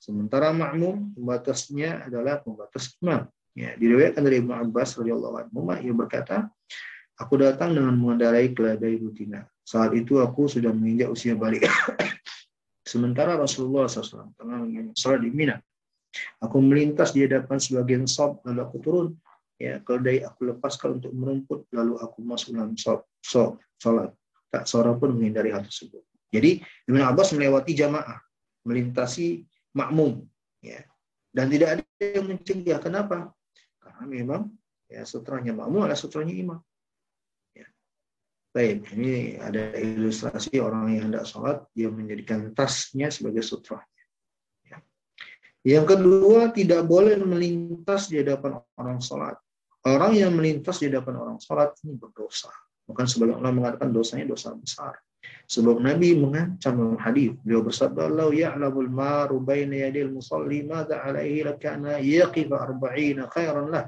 Sementara 0.03 0.51
makmum 0.51 1.15
pembatasnya 1.15 2.03
adalah 2.03 2.43
pembatas 2.43 2.99
imam. 2.99 3.23
Ya, 3.55 3.79
diriwayatkan 3.79 4.19
dari 4.19 4.43
Ibnu 4.43 4.51
Abbas 4.51 4.99
radhiyallahu 4.99 5.35
anhu 5.39 5.71
ia 5.79 5.93
berkata, 5.95 6.51
Aku 7.15 7.39
datang 7.39 7.71
dengan 7.71 7.95
mengendarai 7.95 8.51
keledai 8.51 8.99
rutina. 8.99 9.47
Saat 9.63 9.95
itu 9.95 10.19
aku 10.19 10.51
sudah 10.51 10.75
menginjak 10.75 11.07
usia 11.07 11.37
balik. 11.39 11.63
Sementara 12.91 13.39
Rasulullah 13.39 13.87
SAW 13.87 14.35
tengah 14.35 14.67
salat 14.99 15.23
di 15.23 15.31
Mina. 15.31 15.63
Aku 16.43 16.59
melintas 16.59 17.15
di 17.15 17.23
hadapan 17.23 17.57
sebagian 17.61 18.03
sob, 18.03 18.43
lalu 18.43 18.59
aku 18.59 18.77
turun. 18.83 19.07
Ya, 19.55 19.79
keledai 19.79 20.27
aku 20.27 20.51
lepaskan 20.51 20.99
untuk 20.99 21.15
merumput, 21.15 21.71
lalu 21.71 21.95
aku 22.03 22.19
masuk 22.19 22.57
dalam 22.57 22.75
sob, 22.75 23.07
sob, 23.23 23.63
sholat. 23.79 24.11
Tak 24.53 24.69
seorang 24.69 25.01
pun 25.01 25.17
menghindari 25.17 25.49
hal 25.49 25.65
tersebut. 25.65 26.05
Jadi 26.29 26.61
Ibn 26.85 27.01
Abbas 27.09 27.33
melewati 27.33 27.73
jamaah, 27.73 28.21
melintasi 28.69 29.41
makmum, 29.73 30.21
ya. 30.61 30.85
Dan 31.33 31.49
tidak 31.49 31.81
ada 31.81 31.83
yang 31.97 32.29
mencegah. 32.29 32.77
Kenapa? 32.77 33.33
Karena 33.81 34.03
memang 34.05 34.41
ya 34.85 35.01
sutranya 35.09 35.57
makmum 35.57 35.89
adalah 35.89 35.97
sutranya 35.97 36.37
imam. 36.37 36.61
Ya. 37.57 37.65
Baik, 38.53 38.93
ini 38.93 39.41
ada 39.41 39.73
ilustrasi 39.81 40.61
orang 40.61 40.93
yang 40.93 41.09
hendak 41.09 41.25
sholat, 41.25 41.65
dia 41.73 41.89
menjadikan 41.89 42.53
tasnya 42.53 43.09
sebagai 43.09 43.41
sutra. 43.41 43.81
Yang 45.63 45.95
kedua, 45.95 46.51
tidak 46.51 46.83
boleh 46.83 47.15
melintas 47.23 48.11
di 48.11 48.19
hadapan 48.19 48.59
orang 48.75 48.99
sholat. 48.99 49.39
Orang 49.87 50.11
yang 50.11 50.35
melintas 50.35 50.83
di 50.83 50.91
hadapan 50.91 51.15
orang 51.23 51.37
sholat 51.39 51.71
ini 51.87 51.95
berdosa. 51.95 52.51
Bukan 52.83 53.05
sebagian 53.07 53.39
orang 53.39 53.55
mengatakan 53.63 53.89
dosanya 53.95 54.35
dosa 54.35 54.51
besar. 54.55 54.99
Sebab 55.47 55.79
Nabi 55.79 56.15
mengancam 56.19 56.75
dalam 56.75 56.99
hadis. 56.99 57.31
Beliau 57.43 57.63
bersabda, 57.63 58.11
"Lau 58.11 58.35
ya'lamul 58.35 58.91
maru 58.91 59.39
baina 59.39 59.87
yadil 59.87 60.11
musalli 60.11 60.67
madza 60.67 60.99
alaihi 60.99 61.47
lakana 61.47 61.99
yaqif 61.99 62.51
arba'ina 62.51 63.31
khairan 63.31 63.71
lah 63.71 63.87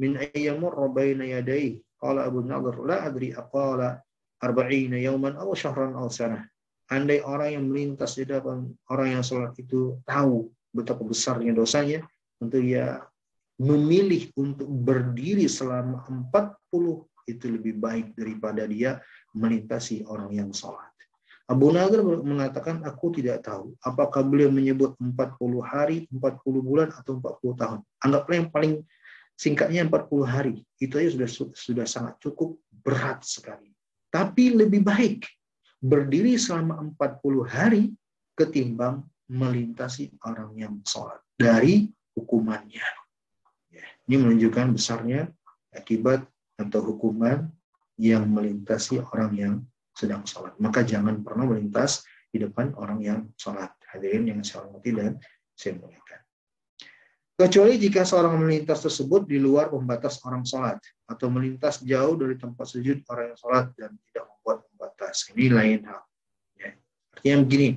min 0.00 0.16
ayyamur 0.16 0.72
baina 0.88 1.24
yadayhi." 1.24 1.84
Qala 2.00 2.28
Abu 2.28 2.44
Nadir, 2.44 2.80
"La 2.84 3.04
adri 3.04 3.32
aqala 3.32 4.00
arba'ina 4.44 5.00
yauman 5.00 5.36
aw 5.40 5.52
syahran 5.56 5.96
aw 5.96 6.08
sanah. 6.12 6.44
Andai 6.92 7.24
orang 7.24 7.56
yang 7.56 7.64
melintas 7.72 8.20
di 8.20 8.28
depan 8.28 8.68
orang 8.92 9.16
yang 9.16 9.24
sholat 9.24 9.56
itu 9.56 9.96
tahu 10.04 10.52
betapa 10.68 11.00
besarnya 11.00 11.56
dosanya, 11.56 12.04
tentu 12.36 12.60
ia 12.60 13.00
memilih 13.56 14.28
untuk 14.36 14.68
berdiri 14.68 15.48
selama 15.48 16.04
40 16.04 17.08
itu 17.24 17.50
lebih 17.50 17.80
baik 17.80 18.16
daripada 18.16 18.64
dia 18.68 19.00
melintasi 19.32 20.04
orang 20.08 20.30
yang 20.32 20.50
sholat. 20.54 20.94
Abu 21.44 21.68
Nadir 21.68 22.00
mengatakan, 22.00 22.80
aku 22.88 23.12
tidak 23.20 23.44
tahu 23.44 23.76
apakah 23.84 24.24
beliau 24.24 24.48
menyebut 24.48 24.96
40 24.96 25.36
hari, 25.60 26.08
40 26.08 26.40
bulan, 26.64 26.88
atau 26.96 27.20
40 27.20 27.60
tahun. 27.60 27.78
Anggaplah 28.00 28.36
yang 28.40 28.48
paling 28.48 28.80
singkatnya 29.36 29.84
40 29.84 30.24
hari. 30.24 30.64
Itu 30.80 30.96
aja 30.96 31.12
sudah 31.12 31.28
sudah 31.52 31.86
sangat 31.86 32.16
cukup 32.24 32.56
berat 32.72 33.20
sekali. 33.28 33.76
Tapi 34.08 34.56
lebih 34.56 34.80
baik 34.80 35.28
berdiri 35.84 36.40
selama 36.40 36.80
40 36.96 37.44
hari 37.44 37.92
ketimbang 38.32 39.04
melintasi 39.28 40.16
orang 40.24 40.56
yang 40.56 40.74
sholat 40.88 41.20
dari 41.36 41.92
hukumannya. 42.16 42.88
Ya, 43.68 43.84
ini 44.08 44.16
menunjukkan 44.16 44.72
besarnya 44.72 45.28
akibat 45.76 46.24
atau 46.58 46.80
hukuman 46.82 47.50
yang 47.98 48.26
melintasi 48.26 48.98
orang 49.14 49.30
yang 49.34 49.54
sedang 49.94 50.26
sholat. 50.26 50.58
Maka 50.58 50.82
jangan 50.82 51.22
pernah 51.22 51.46
melintas 51.46 52.02
di 52.30 52.42
depan 52.42 52.74
orang 52.74 52.98
yang 53.02 53.20
sholat. 53.38 53.70
Hadirin 53.94 54.26
yang 54.26 54.42
saya 54.42 54.66
hormati 54.66 54.90
dan 54.90 55.14
saya 55.54 55.78
muliakan. 55.78 56.20
Kecuali 57.34 57.74
jika 57.82 58.06
seorang 58.06 58.38
melintas 58.38 58.82
tersebut 58.82 59.26
di 59.26 59.42
luar 59.42 59.70
pembatas 59.70 60.22
orang 60.22 60.46
sholat 60.46 60.78
atau 61.06 61.26
melintas 61.30 61.82
jauh 61.82 62.14
dari 62.14 62.38
tempat 62.38 62.62
sujud 62.62 63.02
orang 63.10 63.34
yang 63.34 63.38
sholat 63.38 63.66
dan 63.74 63.90
tidak 64.10 64.24
membuat 64.30 64.58
pembatas. 64.70 65.16
Ini 65.34 65.46
lain 65.50 65.80
hal. 65.82 66.02
Ya. 66.58 66.70
Artinya 67.10 67.36
begini, 67.42 67.68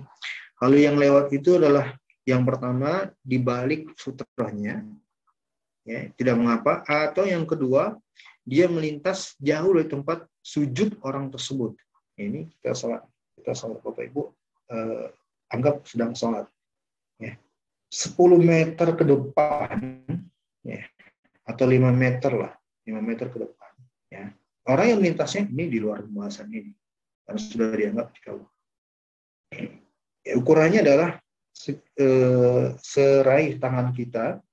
kalau 0.57 0.77
yang 0.77 0.97
lewat 0.97 1.33
itu 1.33 1.57
adalah 1.57 1.97
yang 2.25 2.45
pertama 2.45 3.09
dibalik 3.25 3.93
sutranya, 3.97 4.85
ya, 5.85 6.05
tidak 6.13 6.35
mengapa. 6.37 6.85
Atau 6.85 7.25
yang 7.25 7.45
kedua, 7.49 7.97
dia 8.47 8.71
melintas 8.71 9.35
jauh 9.43 9.75
dari 9.75 9.91
tempat 9.91 10.23
sujud 10.39 11.03
orang 11.03 11.27
tersebut. 11.27 11.75
Ini 12.15 12.47
kita 12.47 12.71
sholat, 12.71 13.03
kita 13.35 13.51
sholat 13.51 13.83
Bapak 13.83 14.07
Ibu 14.07 14.21
eh, 14.71 15.07
anggap 15.51 15.83
sedang 15.83 16.15
sholat. 16.15 16.47
Ya. 17.19 17.35
10 17.91 18.15
meter 18.39 18.95
ke 18.95 19.03
depan, 19.03 19.99
ya, 20.63 20.83
atau 21.43 21.65
5 21.67 21.91
meter 21.91 22.31
lah, 22.35 22.53
5 22.87 22.99
meter 23.03 23.27
ke 23.31 23.37
depan. 23.43 23.71
Ya. 24.11 24.31
Orang 24.67 24.85
yang 24.91 24.99
melintasnya 25.03 25.47
ini 25.47 25.67
di 25.67 25.79
luar 25.79 26.03
pembahasan 26.03 26.51
ini, 26.51 26.71
karena 27.23 27.39
sudah 27.39 27.67
dianggap 27.75 28.07
jauh. 28.23 28.47
Ya, 30.23 30.33
ukurannya 30.35 30.83
adalah 30.83 31.09
eh, 31.67 32.65
seraih 32.79 33.55
tangan 33.59 33.95
kita 33.95 34.43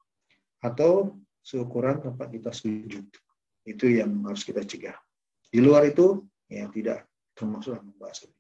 atau 0.63 1.19
seukuran 1.43 1.99
tempat 2.03 2.31
kita 2.31 2.51
sujud. 2.55 3.07
Itu 3.65 3.89
yang 3.89 4.13
harus 4.29 4.45
kita 4.45 4.63
cegah. 4.63 4.97
Di 5.49 5.59
luar 5.59 5.89
itu 5.89 6.25
ya 6.47 6.69
tidak 6.69 7.09
termasuk 7.33 7.81
dalam 7.81 7.97
bahasa 7.97 8.29
ini. 8.29 8.39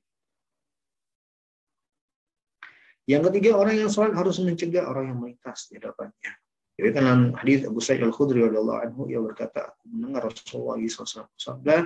Yang 3.05 3.22
ketiga, 3.29 3.61
orang 3.61 3.77
yang 3.85 3.91
sholat 3.93 4.16
harus 4.16 4.41
mencegah 4.41 4.89
orang 4.89 5.12
yang 5.12 5.18
melintas 5.20 5.68
di 5.68 5.77
hadapannya. 5.77 6.33
Jadi 6.75 6.89
kan 6.91 7.05
hadis 7.37 7.68
Abu 7.68 7.79
Sa'id 7.79 8.03
Al-Khudri 8.03 8.43
radhiyallahu 8.43 8.81
anhu 8.81 9.01
ia 9.07 9.20
berkata, 9.22 9.70
aku 9.70 9.83
mendengar 9.93 10.27
Rasulullah 10.27 10.81
SAW 10.81 11.31
bersabda, 11.37 11.77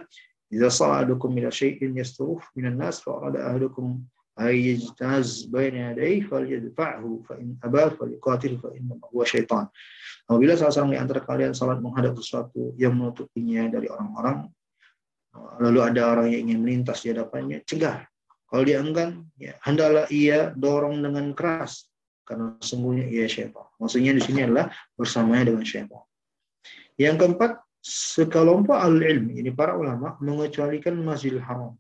"Jika 0.49 0.69
sa'adukum 0.73 1.29
ila 1.43 1.53
syai'in 1.53 1.93
yasturuf 1.93 2.49
minan 2.57 2.81
nas 2.81 3.05
fa 3.05 3.21
arada 3.21 3.53
ahadukum 3.53 4.01
syaitan." 9.27 9.67
Apabila 10.29 10.55
salah 10.55 10.73
seorang 10.73 10.93
di 10.95 11.01
antara 11.01 11.21
kalian 11.25 11.53
salat 11.57 11.81
menghadap 11.81 12.15
sesuatu 12.21 12.77
yang 12.77 12.95
menutupinya 12.95 13.67
dari 13.67 13.89
orang-orang, 13.89 14.47
lalu 15.59 15.81
ada 15.83 16.03
orang 16.13 16.29
yang 16.31 16.49
ingin 16.49 16.61
melintas 16.63 17.03
di 17.03 17.11
hadapannya, 17.11 17.65
cegah. 17.65 18.05
Kalau 18.49 18.65
dia 18.65 18.81
enggan, 18.81 19.29
ya, 19.37 19.57
hendaklah 19.65 20.09
ia 20.09 20.53
dorong 20.57 21.01
dengan 21.05 21.33
keras, 21.37 21.89
karena 22.29 22.57
sungguhnya 22.61 23.09
ia 23.09 23.29
syaitan. 23.29 23.65
Maksudnya 23.81 24.13
di 24.17 24.23
sini 24.25 24.45
adalah 24.45 24.69
bersamanya 24.97 25.53
dengan 25.53 25.65
syaitan. 25.65 26.05
Yang 27.01 27.17
keempat, 27.25 27.53
sekelompok 27.81 28.77
al 28.77 29.01
ilmi, 29.01 29.41
ini 29.41 29.49
para 29.53 29.77
ulama, 29.77 30.17
mengecualikan 30.21 30.97
Masjidil 31.01 31.41
Haram. 31.41 31.73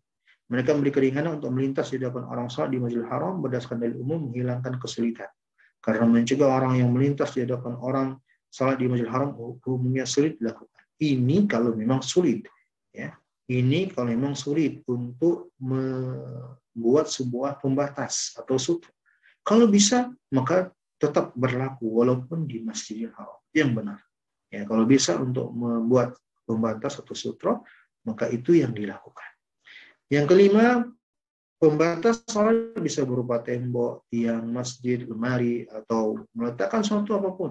Mereka 0.49 0.73
memberi 0.73 0.93
keringanan 0.93 1.37
untuk 1.37 1.53
melintas 1.53 1.93
di 1.93 2.01
depan 2.01 2.25
orang 2.25 2.49
salat 2.49 2.73
di 2.73 2.81
Masjidil 2.81 3.05
Haram 3.05 3.45
berdasarkan 3.45 3.85
dalil 3.85 4.01
umum 4.01 4.33
menghilangkan 4.33 4.81
kesulitan. 4.81 5.29
Karena 5.79 6.09
mencegah 6.09 6.49
orang 6.49 6.81
yang 6.81 6.89
melintas 6.89 7.37
di 7.37 7.45
hadapan 7.45 7.77
orang 7.77 8.09
salat 8.49 8.81
di 8.81 8.89
Masjidil 8.89 9.13
Haram 9.13 9.37
umumnya 9.37 10.09
sulit 10.09 10.41
dilakukan. 10.41 10.83
Ini 10.99 11.45
kalau 11.47 11.77
memang 11.77 12.01
sulit, 12.01 12.49
ya. 12.91 13.13
Ini 13.49 13.93
kalau 13.93 14.13
memang 14.13 14.37
sulit 14.37 14.85
untuk 14.89 15.57
membuat 15.57 17.09
sebuah 17.09 17.61
pembatas 17.61 18.37
atau 18.37 18.61
sutra. 18.61 18.93
Kalau 19.41 19.65
bisa, 19.69 20.13
maka 20.33 20.69
tetap 21.01 21.33
berlaku 21.33 21.89
walaupun 21.89 22.45
di 22.45 22.61
Masjidil 22.61 23.13
Haram 23.17 23.41
yang 23.53 23.73
benar. 23.73 24.01
Ya, 24.49 24.65
kalau 24.65 24.89
bisa 24.89 25.17
untuk 25.21 25.53
membuat 25.53 26.17
pembatas 26.49 27.01
atau 27.01 27.13
sutra, 27.13 27.61
maka 28.09 28.29
itu 28.33 28.57
yang 28.57 28.73
dilakukan. 28.73 29.29
Yang 30.09 30.27
kelima, 30.33 30.89
pembatas 31.61 32.25
sholat 32.25 32.77
bisa 32.81 33.05
berupa 33.05 33.45
tembok, 33.45 34.09
tiang 34.09 34.49
masjid, 34.49 35.05
lemari, 35.05 35.69
atau 35.69 36.25
meletakkan 36.33 36.81
sesuatu 36.81 37.13
apa 37.17 37.31
pun 37.37 37.51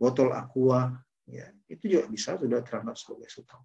botol 0.00 0.32
aqua, 0.32 0.96
ya, 1.28 1.52
itu 1.68 1.84
juga 1.84 2.08
bisa 2.08 2.40
sudah 2.40 2.64
teranggap 2.64 2.96
sebagai 2.96 3.28
sutra. 3.28 3.60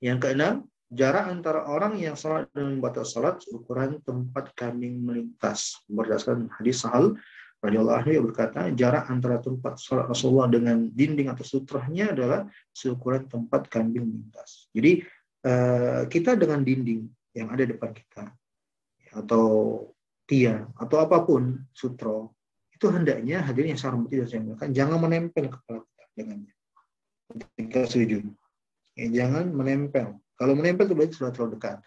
Yang 0.00 0.18
keenam, 0.24 0.54
jarak 0.88 1.28
antara 1.28 1.68
orang 1.68 2.00
yang 2.00 2.16
salat 2.16 2.48
dan 2.56 2.80
batas 2.80 3.12
salat 3.12 3.36
ukuran 3.52 4.00
tempat 4.00 4.56
kambing 4.56 5.04
melintas. 5.04 5.76
Berdasarkan 5.84 6.48
hadis 6.56 6.80
Sahal 6.80 7.20
anhu 7.60 8.08
yang 8.08 8.24
berkata, 8.24 8.72
jarak 8.72 9.12
antara 9.12 9.36
tempat 9.44 9.76
salat 9.76 10.08
Rasulullah 10.08 10.48
dengan 10.48 10.88
dinding 10.88 11.28
atau 11.28 11.44
sutrahnya 11.44 12.16
adalah 12.16 12.48
seukuran 12.72 13.28
tempat 13.28 13.68
kambing 13.68 14.08
melintas. 14.08 14.72
Jadi 14.72 15.04
eh, 15.44 16.02
kita 16.08 16.36
dengan 16.36 16.64
dinding 16.64 17.08
yang 17.36 17.48
ada 17.52 17.64
depan 17.64 17.94
kita 17.94 18.30
atau 19.14 19.46
tiang 20.26 20.70
atau 20.78 20.96
apa 21.02 21.26
pun 21.26 21.58
sutro 21.74 22.34
itu 22.70 22.86
hendaknya 22.90 23.42
hadirin 23.42 23.74
yang 23.74 23.80
saya 23.80 23.98
dan 23.98 24.26
saya 24.30 24.40
muliakan 24.42 24.70
jangan 24.70 24.98
menempel 25.02 25.44
kepala 25.50 25.82
kita 25.82 26.04
dengannya 26.14 26.54
ketika 27.30 27.86
sujud. 27.86 28.24
Ya, 28.98 29.06
jangan 29.22 29.54
menempel. 29.54 30.18
Kalau 30.34 30.54
menempel 30.56 30.90
itu 30.90 30.94
berarti 30.96 31.14
sudah 31.14 31.32
terlalu 31.32 31.60
dekat. 31.60 31.78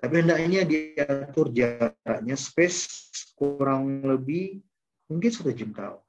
Tapi 0.00 0.14
hendaknya 0.24 0.60
diatur 0.64 1.52
jaraknya 1.52 2.36
space 2.36 2.88
kurang 3.36 4.00
lebih 4.04 4.64
mungkin 5.10 5.30
satu 5.32 5.52
jengkal. 5.52 6.00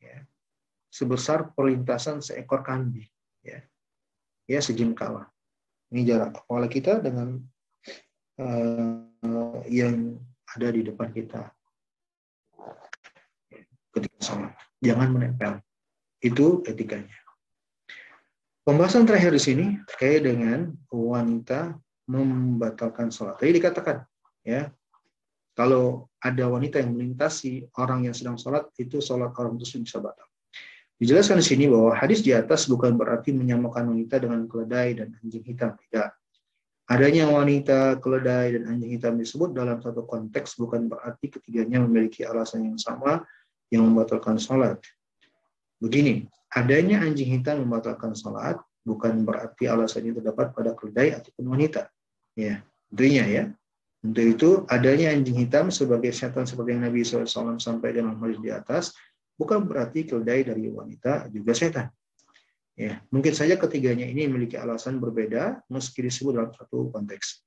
Ya. 0.00 0.28
Sebesar 0.92 1.54
perlintasan 1.56 2.20
seekor 2.20 2.60
kambing. 2.60 3.08
Ya, 3.44 3.64
ya 4.48 4.60
sejengkal. 4.60 5.24
Ini 5.92 6.00
jarak 6.08 6.40
kepala 6.40 6.66
kita 6.70 7.02
dengan 7.02 7.40
uh, 8.40 9.60
yang 9.68 10.16
ada 10.54 10.68
di 10.70 10.86
depan 10.86 11.10
kita 11.10 11.50
ketika 13.94 14.18
sholat. 14.20 14.52
Jangan 14.82 15.08
menempel. 15.10 15.52
Itu 16.22 16.64
etikanya. 16.66 17.14
Pembahasan 18.64 19.04
terakhir 19.04 19.36
di 19.36 19.42
sini 19.42 19.66
terkait 19.84 20.24
dengan 20.24 20.72
wanita 20.88 21.76
membatalkan 22.08 23.12
sholat. 23.12 23.36
Tadi 23.36 23.60
dikatakan, 23.60 24.00
ya, 24.40 24.72
kalau 25.52 26.08
ada 26.18 26.48
wanita 26.48 26.80
yang 26.80 26.96
melintasi 26.96 27.68
orang 27.76 28.08
yang 28.08 28.16
sedang 28.16 28.40
sholat, 28.40 28.66
itu 28.80 29.04
sholat 29.04 29.36
orang 29.36 29.60
tersebut 29.60 29.84
bisa 29.84 30.00
batal. 30.00 30.28
Dijelaskan 30.94 31.42
di 31.42 31.46
sini 31.46 31.64
bahwa 31.66 31.90
hadis 31.90 32.22
di 32.22 32.30
atas 32.30 32.70
bukan 32.70 32.94
berarti 32.94 33.34
menyamakan 33.34 33.90
wanita 33.90 34.22
dengan 34.22 34.46
keledai 34.46 34.88
dan 34.94 35.08
anjing 35.18 35.42
hitam. 35.42 35.74
Tidak. 35.74 36.08
Adanya 36.84 37.26
wanita, 37.32 37.96
keledai, 37.98 38.60
dan 38.60 38.62
anjing 38.76 38.92
hitam 38.94 39.16
disebut 39.16 39.56
dalam 39.56 39.80
satu 39.80 40.04
konteks 40.04 40.60
bukan 40.60 40.86
berarti 40.86 41.32
ketiganya 41.32 41.80
memiliki 41.80 42.22
alasan 42.28 42.68
yang 42.68 42.78
sama 42.78 43.24
yang 43.72 43.88
membatalkan 43.88 44.36
sholat. 44.36 44.78
Begini, 45.80 46.28
adanya 46.52 47.02
anjing 47.02 47.40
hitam 47.40 47.64
membatalkan 47.64 48.12
sholat 48.12 48.60
bukan 48.84 49.24
berarti 49.24 49.64
alasannya 49.66 50.12
terdapat 50.20 50.52
pada 50.52 50.76
keledai 50.76 51.16
ataupun 51.16 51.44
wanita. 51.56 51.88
Ya, 52.36 52.60
intinya 52.92 53.24
ya. 53.26 53.44
Untuk 54.04 54.26
itu, 54.36 54.50
adanya 54.68 55.16
anjing 55.16 55.40
hitam 55.40 55.72
sebagai 55.72 56.12
setan 56.12 56.44
seperti 56.44 56.76
yang 56.76 56.84
Nabi 56.84 57.00
SAW 57.00 57.56
sampai 57.56 57.96
dalam 57.96 58.20
hadis 58.20 58.36
di 58.44 58.52
atas, 58.52 58.92
bukan 59.38 59.66
berarti 59.66 60.06
keledai 60.06 60.46
dari 60.46 60.70
wanita 60.70 61.28
juga 61.30 61.52
setan. 61.54 61.88
Ya, 62.74 62.98
mungkin 63.14 63.30
saja 63.38 63.54
ketiganya 63.54 64.02
ini 64.02 64.26
memiliki 64.26 64.58
alasan 64.58 64.98
berbeda 64.98 65.62
meski 65.70 66.02
disebut 66.02 66.32
dalam 66.34 66.50
satu 66.50 66.90
konteks. 66.90 67.46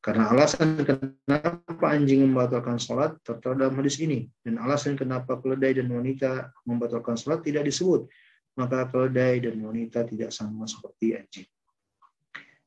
Karena 0.00 0.32
alasan 0.32 0.80
kenapa 0.80 1.86
anjing 1.92 2.24
membatalkan 2.24 2.80
sholat 2.80 3.20
tertera 3.20 3.52
dalam 3.56 3.76
hadis 3.80 4.00
ini. 4.00 4.28
Dan 4.40 4.56
alasan 4.60 4.96
kenapa 4.96 5.36
keledai 5.40 5.80
dan 5.80 5.92
wanita 5.92 6.52
membatalkan 6.64 7.20
sholat 7.20 7.44
tidak 7.44 7.68
disebut. 7.68 8.08
Maka 8.56 8.88
keledai 8.88 9.44
dan 9.44 9.60
wanita 9.60 10.08
tidak 10.08 10.32
sama 10.32 10.64
seperti 10.64 11.20
anjing. 11.20 11.48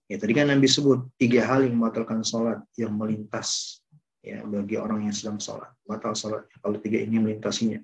Ya, 0.09 0.21
tadi 0.21 0.33
kan 0.33 0.49
Nabi 0.49 0.69
sebut 0.69 1.09
tiga 1.17 1.41
hal 1.45 1.65
yang 1.65 1.77
membatalkan 1.77 2.21
sholat 2.21 2.61
yang 2.77 2.93
melintas 2.93 3.81
ya 4.21 4.45
bagi 4.45 4.77
orang 4.77 5.09
yang 5.09 5.15
sedang 5.15 5.41
sholat. 5.41 5.73
Batal 5.85 6.13
sholat 6.13 6.45
kalau 6.61 6.77
tiga 6.77 7.01
ini 7.01 7.17
melintasinya. 7.17 7.81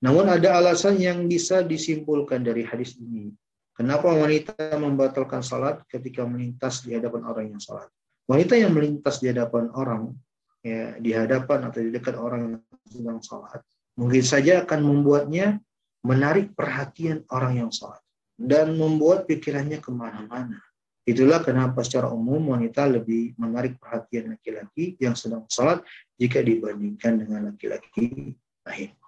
Namun 0.00 0.32
ada 0.32 0.56
alasan 0.56 0.96
yang 0.96 1.28
bisa 1.28 1.60
disimpulkan 1.60 2.40
dari 2.40 2.64
hadis 2.64 2.96
ini. 2.96 3.32
Kenapa 3.76 4.12
wanita 4.12 4.76
membatalkan 4.76 5.40
sholat 5.40 5.84
ketika 5.88 6.24
melintas 6.24 6.84
di 6.84 6.96
hadapan 6.96 7.24
orang 7.24 7.46
yang 7.56 7.60
sholat? 7.60 7.88
Wanita 8.28 8.56
yang 8.56 8.76
melintas 8.76 9.20
di 9.20 9.32
hadapan 9.32 9.72
orang, 9.72 10.12
ya 10.60 10.96
di 11.00 11.10
hadapan 11.16 11.68
atau 11.68 11.80
di 11.80 11.88
dekat 11.88 12.16
orang 12.16 12.40
yang 12.44 12.54
sedang 12.84 13.20
sholat, 13.24 13.60
mungkin 13.96 14.20
saja 14.20 14.64
akan 14.64 14.80
membuatnya 14.84 15.60
menarik 16.04 16.52
perhatian 16.52 17.24
orang 17.32 17.64
yang 17.64 17.70
sholat 17.72 18.00
dan 18.36 18.76
membuat 18.76 19.24
pikirannya 19.28 19.80
ke 19.80 19.92
mana-mana. 19.92 20.60
Itulah 21.08 21.40
kenapa 21.40 21.80
secara 21.80 22.12
umum 22.12 22.52
wanita 22.52 22.84
lebih 22.84 23.32
menarik 23.40 23.80
perhatian 23.80 24.36
laki-laki 24.36 25.00
yang 25.00 25.16
sedang 25.16 25.48
sholat 25.48 25.80
jika 26.20 26.44
dibandingkan 26.44 27.24
dengan 27.24 27.52
laki-laki 27.52 28.36
lain. 28.68 28.99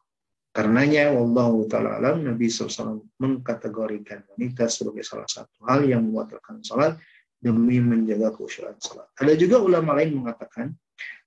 Karenanya, 0.53 1.09
Wallahu 1.17 1.65
ta'ala 1.65 1.97
alam, 1.97 2.29
Nabi 2.29 2.53
SAW 2.53 3.01
mengkategorikan 3.17 4.21
wanita 4.37 4.69
sebagai 4.69 5.01
salah 5.01 5.25
satu 5.25 5.65
hal 5.65 5.89
yang 5.89 6.05
membatalkan 6.05 6.61
salat 6.61 7.01
demi 7.41 7.81
menjaga 7.81 8.31
khusyuan 8.37 8.77
salat. 8.77 9.09
Ada 9.17 9.33
juga 9.41 9.65
ulama 9.65 9.97
lain 9.97 10.21
mengatakan 10.21 10.77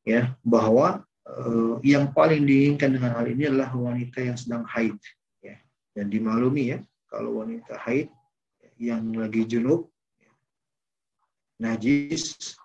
ya 0.05 0.30
bahwa 0.45 1.01
uh, 1.26 1.82
yang 1.82 2.13
paling 2.13 2.45
diinginkan 2.45 2.95
dengan 2.95 3.17
hal 3.17 3.26
ini 3.26 3.49
adalah 3.49 3.73
wanita 3.73 4.21
yang 4.21 4.38
sedang 4.38 4.63
haid 4.69 4.95
ya 5.41 5.57
dan 5.97 6.07
dimaklumi 6.13 6.78
ya 6.78 6.80
kalau 7.09 7.41
wanita 7.41 7.82
haid 7.82 8.13
yang 8.78 9.09
lagi 9.17 9.43
junub 9.49 9.89
ya, 10.21 10.32
najis 11.65 12.55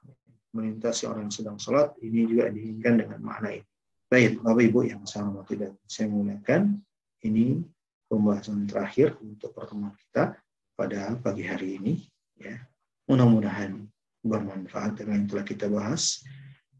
melintasi 0.53 1.07
orang 1.09 1.31
yang 1.31 1.35
sedang 1.35 1.59
sholat 1.59 1.95
ini 2.03 2.27
juga 2.27 2.51
diinginkan 2.51 3.07
dengan 3.07 3.19
makna 3.23 3.57
ini. 3.57 3.70
Baik, 4.11 4.43
Bapak 4.43 4.67
Ibu 4.67 4.91
yang 4.91 5.07
saya 5.07 5.31
hormati 5.31 5.55
dan 5.55 5.71
saya 5.87 6.11
muliakan, 6.11 6.83
ini 7.23 7.63
pembahasan 8.11 8.67
terakhir 8.67 9.15
untuk 9.23 9.55
pertemuan 9.55 9.95
kita 9.95 10.35
pada 10.75 11.15
pagi 11.23 11.47
hari 11.47 11.79
ini. 11.79 12.11
Ya, 12.35 12.59
mudah-mudahan 13.07 13.87
bermanfaat 14.27 14.99
dengan 14.99 15.23
yang 15.23 15.29
telah 15.31 15.47
kita 15.47 15.71
bahas 15.71 16.27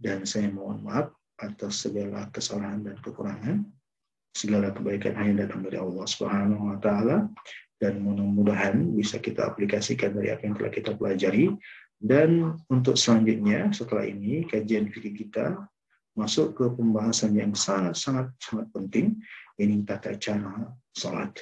dan 0.03 0.27
saya 0.27 0.51
mohon 0.51 0.83
maaf 0.83 1.15
atas 1.39 1.87
segala 1.87 2.27
kesalahan 2.35 2.83
dan 2.83 2.99
kekurangan. 2.99 3.63
Segala 4.35 4.75
kebaikan 4.75 5.15
hanya 5.15 5.47
datang 5.47 5.63
dari 5.63 5.79
Allah 5.79 6.11
Subhanahu 6.11 6.75
wa 6.75 6.83
taala 6.83 7.31
dan 7.79 8.03
mudah-mudahan 8.03 8.91
bisa 8.99 9.23
kita 9.23 9.55
aplikasikan 9.55 10.19
dari 10.19 10.35
apa 10.35 10.51
yang 10.51 10.59
telah 10.59 10.73
kita 10.75 10.99
pelajari 10.99 11.55
dan 12.03 12.59
untuk 12.67 12.99
selanjutnya 12.99 13.71
setelah 13.71 14.03
ini 14.03 14.51
kajian 14.51 14.91
fikih 14.91 15.15
kita 15.15 15.63
masuk 16.21 16.53
ke 16.53 16.65
pembahasan 16.77 17.33
yang 17.33 17.57
sangat-sangat 17.57 18.37
sangat 18.37 18.69
penting, 18.77 19.17
ini 19.57 19.81
tata 19.89 20.13
cara 20.21 20.69
salat. 20.93 21.41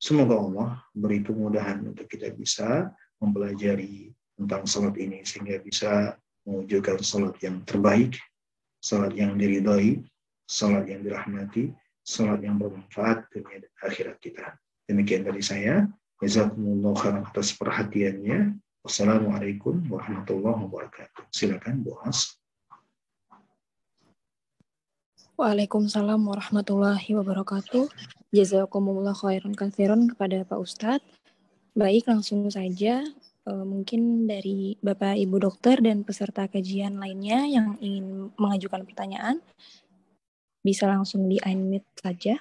Semoga 0.00 0.36
Allah 0.40 0.70
beri 0.96 1.20
kemudahan 1.20 1.84
untuk 1.84 2.08
kita 2.08 2.32
bisa 2.32 2.88
mempelajari 3.20 4.12
tentang 4.36 4.64
salat 4.64 4.96
ini 4.96 5.20
sehingga 5.24 5.60
bisa 5.60 6.16
mewujudkan 6.48 7.00
salat 7.04 7.36
yang 7.44 7.60
terbaik, 7.68 8.16
salat 8.80 9.12
yang 9.16 9.36
diridhoi, 9.36 10.00
salat 10.44 10.88
yang 10.88 11.00
dirahmati, 11.04 11.72
salat 12.04 12.40
yang 12.44 12.60
bermanfaat 12.60 13.28
dunia 13.32 13.64
dan 13.64 13.72
akhirat 13.80 14.16
kita. 14.20 14.56
Demikian 14.84 15.24
dari 15.24 15.40
saya. 15.40 15.88
Jazakumullah 16.20 16.94
khairan 17.00 17.24
atas 17.24 17.56
perhatiannya. 17.56 18.60
Wassalamualaikum 18.84 19.88
warahmatullahi 19.88 20.68
wabarakatuh. 20.68 21.32
Silakan, 21.32 21.80
Bos. 21.80 22.43
Waalaikumsalam 25.34 26.30
warahmatullahi 26.30 27.10
wabarakatuh. 27.10 27.90
Jazakumullah 28.30 29.18
khairan 29.18 29.50
katsiran 29.50 30.06
kepada 30.06 30.46
Pak 30.46 30.62
Ustadz. 30.62 31.02
Baik, 31.74 32.06
langsung 32.06 32.46
saja 32.54 33.02
uh, 33.42 33.66
mungkin 33.66 34.30
dari 34.30 34.78
Bapak 34.78 35.18
Ibu 35.18 35.42
dokter 35.42 35.82
dan 35.82 36.06
peserta 36.06 36.46
kajian 36.46 37.02
lainnya 37.02 37.50
yang 37.50 37.74
ingin 37.82 38.30
mengajukan 38.38 38.86
pertanyaan 38.86 39.42
bisa 40.62 40.86
langsung 40.86 41.26
di 41.26 41.42
unmute 41.42 41.90
saja. 41.98 42.38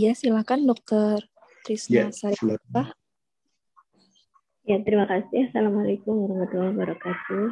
Iya, 0.00 0.16
silakan 0.16 0.64
Dokter 0.64 1.20
Trisna 1.60 2.08
ya, 2.08 2.32
Ya, 4.64 4.76
terima 4.80 5.04
kasih. 5.04 5.52
Assalamualaikum 5.52 6.24
warahmatullahi 6.24 6.72
wabarakatuh. 6.72 7.44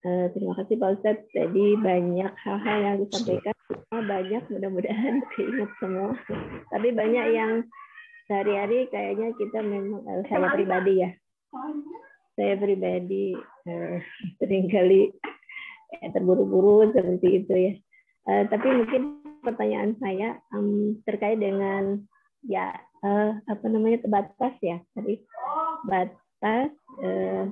Uh, 0.00 0.26
terima 0.32 0.56
kasih 0.56 0.80
Pak 0.80 0.90
Ustadz. 0.96 1.28
Jadi 1.36 1.76
banyak 1.76 2.32
hal-hal 2.32 2.78
yang 2.80 2.96
disampaikan. 3.04 3.52
Semua 3.68 4.02
banyak, 4.08 4.42
mudah-mudahan 4.56 5.20
keinget 5.36 5.68
semua. 5.76 6.16
Tapi 6.72 6.88
banyak 6.96 7.26
yang 7.36 7.52
sehari-hari 8.24 8.88
kayaknya 8.88 9.36
kita 9.36 9.60
memang, 9.60 10.00
uh, 10.00 10.24
saya 10.32 10.48
pribadi 10.56 11.04
ya. 11.04 11.10
Saya 12.40 12.54
pribadi 12.56 13.36
uh, 13.68 14.00
sering 14.40 14.72
kali 14.72 15.12
ya, 16.00 16.08
terburu-buru 16.08 16.88
seperti 16.96 17.44
itu 17.44 17.52
ya. 17.52 17.72
Uh, 18.26 18.42
tapi 18.50 18.66
mungkin 18.66 19.22
pertanyaan 19.46 19.94
saya 20.02 20.42
um, 20.50 20.98
terkait 21.06 21.38
dengan 21.38 22.02
ya 22.42 22.74
uh, 23.06 23.38
apa 23.46 23.64
namanya 23.70 24.02
batas 24.10 24.54
ya 24.58 24.82
tadi 24.98 25.22
batas 25.86 26.74
uh, 27.06 27.46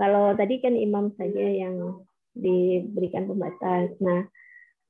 kalau 0.00 0.32
tadi 0.36 0.60
kan 0.64 0.72
imam 0.72 1.12
saja 1.20 1.44
yang 1.44 2.04
diberikan 2.36 3.28
pembatas. 3.28 3.92
Nah 4.00 4.24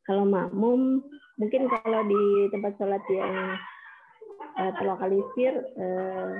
kalau 0.06 0.26
makmum 0.26 1.02
mungkin 1.38 1.66
kalau 1.66 2.06
di 2.06 2.50
tempat 2.54 2.78
sholat 2.78 3.02
yang 3.10 3.58
uh, 4.58 4.70
terlokalisir 4.78 5.54
uh, 5.78 6.30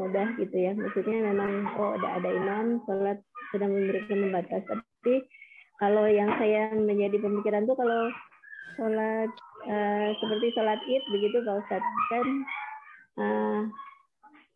mudah 0.00 0.28
gitu 0.40 0.56
ya. 0.56 0.72
Maksudnya 0.72 1.32
memang 1.32 1.68
oh 1.76 1.96
ada 2.00 2.20
ada 2.20 2.28
imam 2.32 2.80
sholat 2.88 3.20
sedang 3.52 3.72
memberikan 3.76 4.24
pembatas. 4.28 4.62
Tapi 4.68 5.14
kalau 5.82 6.06
yang 6.06 6.30
saya 6.38 6.70
menjadi 6.78 7.18
pemikiran 7.18 7.66
tuh 7.66 7.74
kalau 7.74 8.06
sholat 8.78 9.30
uh, 9.66 10.08
seperti 10.22 10.54
sholat 10.54 10.78
id 10.86 11.02
begitu 11.10 11.42
Pak 11.42 11.58
Ustadz. 11.58 11.94
Kan 12.06 12.26
uh, 13.18 13.60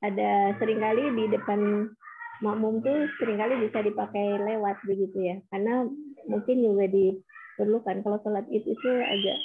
ada 0.07 0.55
sering 0.63 0.79
kali 0.79 1.03
di 1.19 1.25
depan 1.35 1.91
makmum 2.47 2.79
tuh 2.79 3.11
sering 3.19 3.43
kali 3.43 3.59
bisa 3.67 3.83
dipakai 3.83 4.39
lewat 4.39 4.79
begitu 4.87 5.19
ya. 5.19 5.37
Karena 5.51 5.83
mungkin 6.31 6.63
juga 6.63 6.87
diperlukan. 6.95 8.07
Kalau 8.07 8.23
sholat 8.23 8.47
id 8.47 8.63
itu 8.63 8.91
agak 9.03 9.39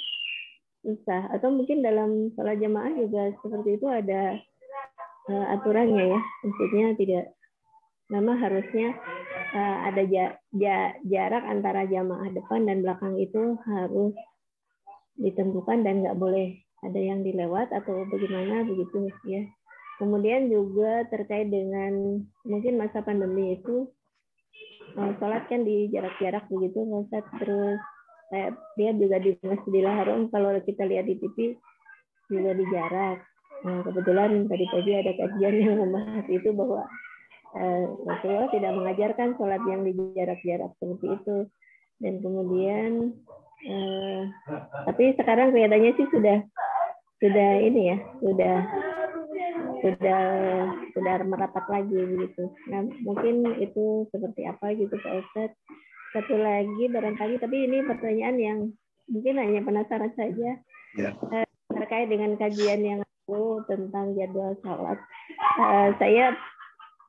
susah. 0.86 1.34
Atau 1.34 1.50
mungkin 1.50 1.82
dalam 1.82 2.30
sholat 2.38 2.62
jamaah 2.62 2.94
juga 2.94 3.34
seperti 3.42 3.74
itu 3.74 3.90
ada 3.90 4.38
uh, 5.34 5.46
aturannya 5.58 6.14
ya. 6.14 6.20
Maksudnya 6.46 6.86
tidak 6.94 7.24
memang 8.06 8.38
harusnya 8.38 8.94
uh, 9.52 9.76
ada 9.92 10.02
ja, 10.08 10.34
ja, 10.56 10.96
jarak 11.06 11.44
antara 11.44 11.84
jamaah 11.86 12.28
depan 12.32 12.66
dan 12.66 12.82
belakang 12.82 13.16
itu 13.20 13.56
harus 13.64 14.16
ditentukan 15.20 15.84
dan 15.84 16.02
nggak 16.02 16.18
boleh 16.18 16.56
ada 16.82 16.98
yang 16.98 17.22
dilewat 17.22 17.70
atau 17.70 18.02
bagaimana 18.10 18.66
begitu 18.66 19.12
ya. 19.28 19.46
Kemudian 20.00 20.50
juga 20.50 21.06
terkait 21.12 21.46
dengan 21.52 22.24
mungkin 22.42 22.74
masa 22.74 23.06
pandemi 23.06 23.54
itu 23.54 23.86
eh, 24.98 25.12
sholat 25.20 25.46
kan 25.46 25.62
di 25.62 25.92
jarak-jarak 25.94 26.50
begitu 26.50 26.82
Ustaz 26.82 27.22
terus 27.38 27.78
saya 28.32 28.50
lihat 28.80 28.96
juga 28.98 29.20
di 29.20 29.36
Masjidil 29.44 29.86
Haram 29.86 30.26
kalau 30.32 30.56
kita 30.64 30.88
lihat 30.88 31.06
di 31.06 31.20
TV 31.20 31.54
juga 32.32 32.56
di 32.56 32.64
jarak. 32.72 33.20
Nah, 33.62 33.78
kebetulan 33.86 34.50
tadi 34.50 34.64
pagi 34.72 34.92
ada 34.96 35.12
kajian 35.14 35.54
yang 35.54 35.76
membahas 35.78 36.26
itu 36.26 36.50
bahwa 36.50 36.82
eh, 37.56 37.84
Rasulullah 38.08 38.48
tidak 38.52 38.72
mengajarkan 38.72 39.28
sholat 39.36 39.62
yang 39.68 39.84
di 39.84 39.92
jarak-jarak 40.16 40.72
seperti 40.78 41.06
itu. 41.16 41.36
Dan 42.02 42.14
kemudian, 42.18 43.14
eh, 43.68 44.20
tapi 44.88 45.14
sekarang 45.14 45.54
kelihatannya 45.54 45.92
sih 45.94 46.08
sudah 46.10 46.38
sudah 47.22 47.50
ini 47.62 47.94
ya, 47.94 47.98
sudah 48.18 48.56
sudah 49.82 50.22
sudah 50.94 51.14
merapat 51.26 51.64
lagi 51.70 51.94
begitu. 51.94 52.50
Nah, 52.70 52.86
mungkin 53.02 53.46
itu 53.58 54.06
seperti 54.10 54.46
apa 54.46 54.74
gitu 54.74 54.94
Pak 54.98 55.14
Ustadz. 55.26 55.58
Satu 56.12 56.36
lagi 56.36 56.92
barangkali, 56.92 57.40
tapi 57.40 57.56
ini 57.70 57.80
pertanyaan 57.88 58.36
yang 58.36 58.58
mungkin 59.08 59.40
hanya 59.40 59.60
penasaran 59.64 60.12
saja. 60.12 60.60
Ya. 60.98 61.10
Eh, 61.32 61.46
terkait 61.72 62.12
dengan 62.12 62.36
kajian 62.36 62.84
yang 62.84 63.00
aku 63.00 63.64
tentang 63.64 64.12
jadwal 64.12 64.52
sholat. 64.60 64.98
Uh, 65.56 65.88
saya 65.96 66.36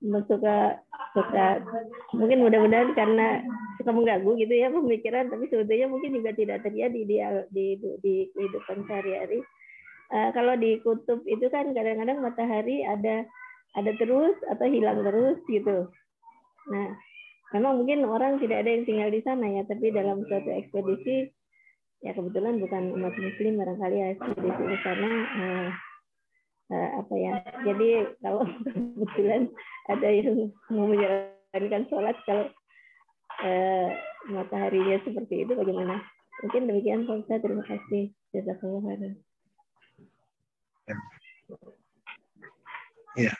suka 0.04 0.84
suka 1.16 1.64
mungkin 2.12 2.44
mudah-mudahan 2.44 2.92
karena 2.92 3.40
suka 3.80 3.96
mengganggu 3.96 4.36
gitu 4.36 4.52
ya 4.52 4.68
pemikiran 4.68 5.32
tapi 5.32 5.48
sebetulnya 5.48 5.88
mungkin 5.88 6.12
juga 6.20 6.36
tidak 6.36 6.60
terjadi 6.68 7.02
di 7.08 7.18
di 7.52 7.66
di 8.04 8.14
kehidupan 8.36 8.84
sehari-hari. 8.88 9.40
Uh, 10.14 10.30
kalau 10.36 10.54
di 10.60 10.78
kutub 10.84 11.24
itu 11.26 11.48
kan 11.50 11.72
kadang-kadang 11.72 12.22
matahari 12.22 12.84
ada 12.86 13.26
ada 13.74 13.92
terus 13.98 14.36
atau 14.52 14.68
hilang 14.68 15.02
terus 15.02 15.40
gitu. 15.48 15.90
Nah 16.70 16.90
memang 17.56 17.80
mungkin 17.80 18.04
orang 18.10 18.42
tidak 18.42 18.66
ada 18.66 18.70
yang 18.74 18.84
tinggal 18.84 19.10
di 19.14 19.22
sana 19.22 19.46
ya 19.46 19.64
tapi 19.70 19.94
dalam 19.94 20.26
suatu 20.26 20.50
ekspedisi 20.50 21.30
ya 22.04 22.12
kebetulan 22.12 22.60
bukan 22.60 22.98
umat 23.00 23.16
muslim 23.16 23.62
barangkali 23.62 23.96
ya 23.96 24.08
ekspedisi 24.18 24.64
di 24.68 24.78
sana 24.84 25.10
uh, 25.24 25.70
uh, 26.72 26.90
apa 27.04 27.14
ya 27.18 27.34
jadi 27.66 28.14
kalau 28.24 28.48
kebetulan 28.64 29.52
ada 29.92 30.08
yang 30.08 30.52
mau 30.72 30.88
menjalankan 30.88 31.84
sholat 31.92 32.16
kalau 32.24 32.48
uh, 33.42 33.90
mataharinya 34.30 35.02
seperti 35.04 35.44
itu 35.44 35.54
bagaimana? 35.58 36.00
Mungkin 36.44 36.68
demikian 36.68 37.08
Pak 37.08 37.30
terima 37.40 37.64
kasih. 37.66 38.12
Jazakallah 38.36 38.82
khairan. 38.84 39.14
Ya. 43.14 43.34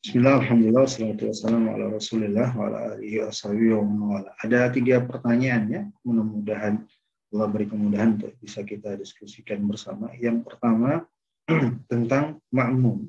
Bismillah, 0.00 0.38
Alhamdulillah, 0.38 0.86
salatu 0.86 1.28
wassalamu 1.28 1.66
ala 1.74 1.84
rasulillah 1.92 2.48
wa 2.54 2.70
ala 2.70 2.94
alihi 2.94 3.26
wa 3.26 4.22
Ada 4.40 4.70
tiga 4.70 5.02
pertanyaan 5.02 5.62
ya, 5.66 5.82
mudah-mudahan 6.06 6.86
Allah 7.34 7.46
beri 7.50 7.66
kemudahan 7.66 8.14
untuk 8.14 8.32
bisa 8.38 8.62
kita 8.62 8.94
diskusikan 8.96 9.66
bersama. 9.66 10.14
Yang 10.16 10.46
pertama, 10.46 11.04
tentang 11.90 12.42
makmum. 12.50 13.06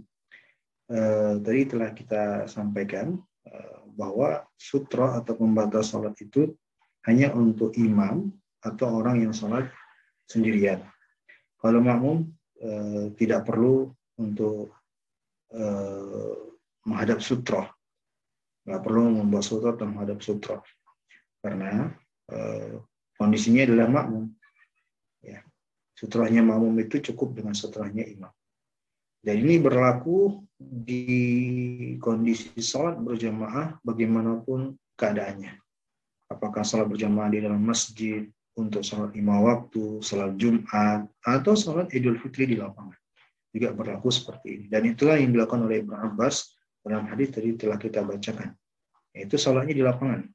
Uh, 0.88 1.43
tadi 1.43 1.68
telah 1.68 1.91
kita 1.91 2.47
sampaikan 2.47 3.19
uh, 3.43 3.80
bahwa 3.91 4.45
sutra 4.55 5.19
atau 5.19 5.35
pembatas 5.35 5.91
sholat 5.91 6.15
itu 6.23 6.55
hanya 7.03 7.35
untuk 7.35 7.76
imam 7.76 8.31
atau 8.64 9.03
orang 9.03 9.26
yang 9.26 9.34
sholat 9.35 9.68
sendirian. 10.30 10.80
Kalau 11.59 11.84
makmum 11.84 12.31
uh, 12.61 13.11
tidak 13.18 13.45
perlu 13.47 13.91
untuk 14.18 14.73
menghadap 16.84 17.23
sutra, 17.23 17.72
nggak 18.68 18.84
perlu 18.84 19.23
membuat 19.23 19.47
sutra 19.47 19.72
atau 19.72 19.88
menghadap 19.88 20.19
sutra, 20.19 20.59
karena 21.39 21.95
kondisinya 23.15 23.64
adalah 23.64 23.88
makmum. 23.88 24.27
Sutranya 25.98 26.45
makmum 26.45 26.78
itu 26.78 27.02
cukup 27.10 27.34
dengan 27.41 27.57
sutranya 27.57 28.06
imam. 28.06 28.30
Dan 29.18 29.41
ini 29.41 29.57
berlaku 29.57 30.45
di 30.61 31.98
kondisi 31.98 32.53
sholat 32.61 33.02
berjamaah 33.02 33.82
bagaimanapun 33.82 34.78
keadaannya. 34.94 35.57
Apakah 36.30 36.61
sholat 36.61 36.86
berjamaah 36.86 37.34
di 37.34 37.41
dalam 37.41 37.65
masjid, 37.65 38.30
untuk 38.57 38.82
sholat 38.82 39.14
lima 39.14 39.38
waktu, 39.38 40.02
sholat 40.02 40.34
Jumat, 40.36 41.06
atau 41.22 41.53
sholat 41.53 41.94
Idul 41.94 42.18
Fitri 42.18 42.49
di 42.49 42.57
lapangan. 42.57 42.98
Juga 43.53 43.72
berlaku 43.72 44.10
seperti 44.10 44.48
ini. 44.53 44.65
Dan 44.68 44.90
itulah 44.90 45.15
yang 45.15 45.32
dilakukan 45.32 45.69
oleh 45.69 45.86
Ibn 45.86 45.94
Abbas 46.14 46.57
dalam 46.82 47.06
hadis 47.07 47.32
tadi 47.32 47.53
telah 47.53 47.78
kita 47.78 48.02
bacakan. 48.02 48.53
Yaitu 49.14 49.38
sholatnya 49.38 49.74
di 49.78 49.84
lapangan. 49.86 50.26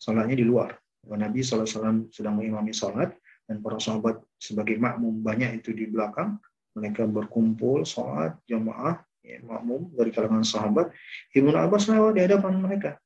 Sholatnya 0.00 0.36
di 0.40 0.44
luar. 0.44 0.72
Nabi 1.04 1.44
SAW 1.44 2.08
sedang 2.08 2.34
mengimami 2.40 2.72
sholat, 2.72 3.12
dan 3.44 3.60
para 3.60 3.76
sahabat 3.76 4.24
sebagai 4.40 4.80
makmum 4.80 5.20
banyak 5.20 5.60
itu 5.60 5.76
di 5.76 5.84
belakang. 5.88 6.40
Mereka 6.74 7.06
berkumpul 7.06 7.86
sholat 7.86 8.34
jamaah 8.50 8.98
ya, 9.22 9.38
makmum 9.46 9.94
dari 9.94 10.10
kalangan 10.10 10.42
sahabat. 10.42 10.90
Ibnu 11.30 11.54
Abbas 11.54 11.86
lewat 11.86 12.18
di 12.18 12.22
hadapan 12.26 12.58
mereka. 12.58 12.98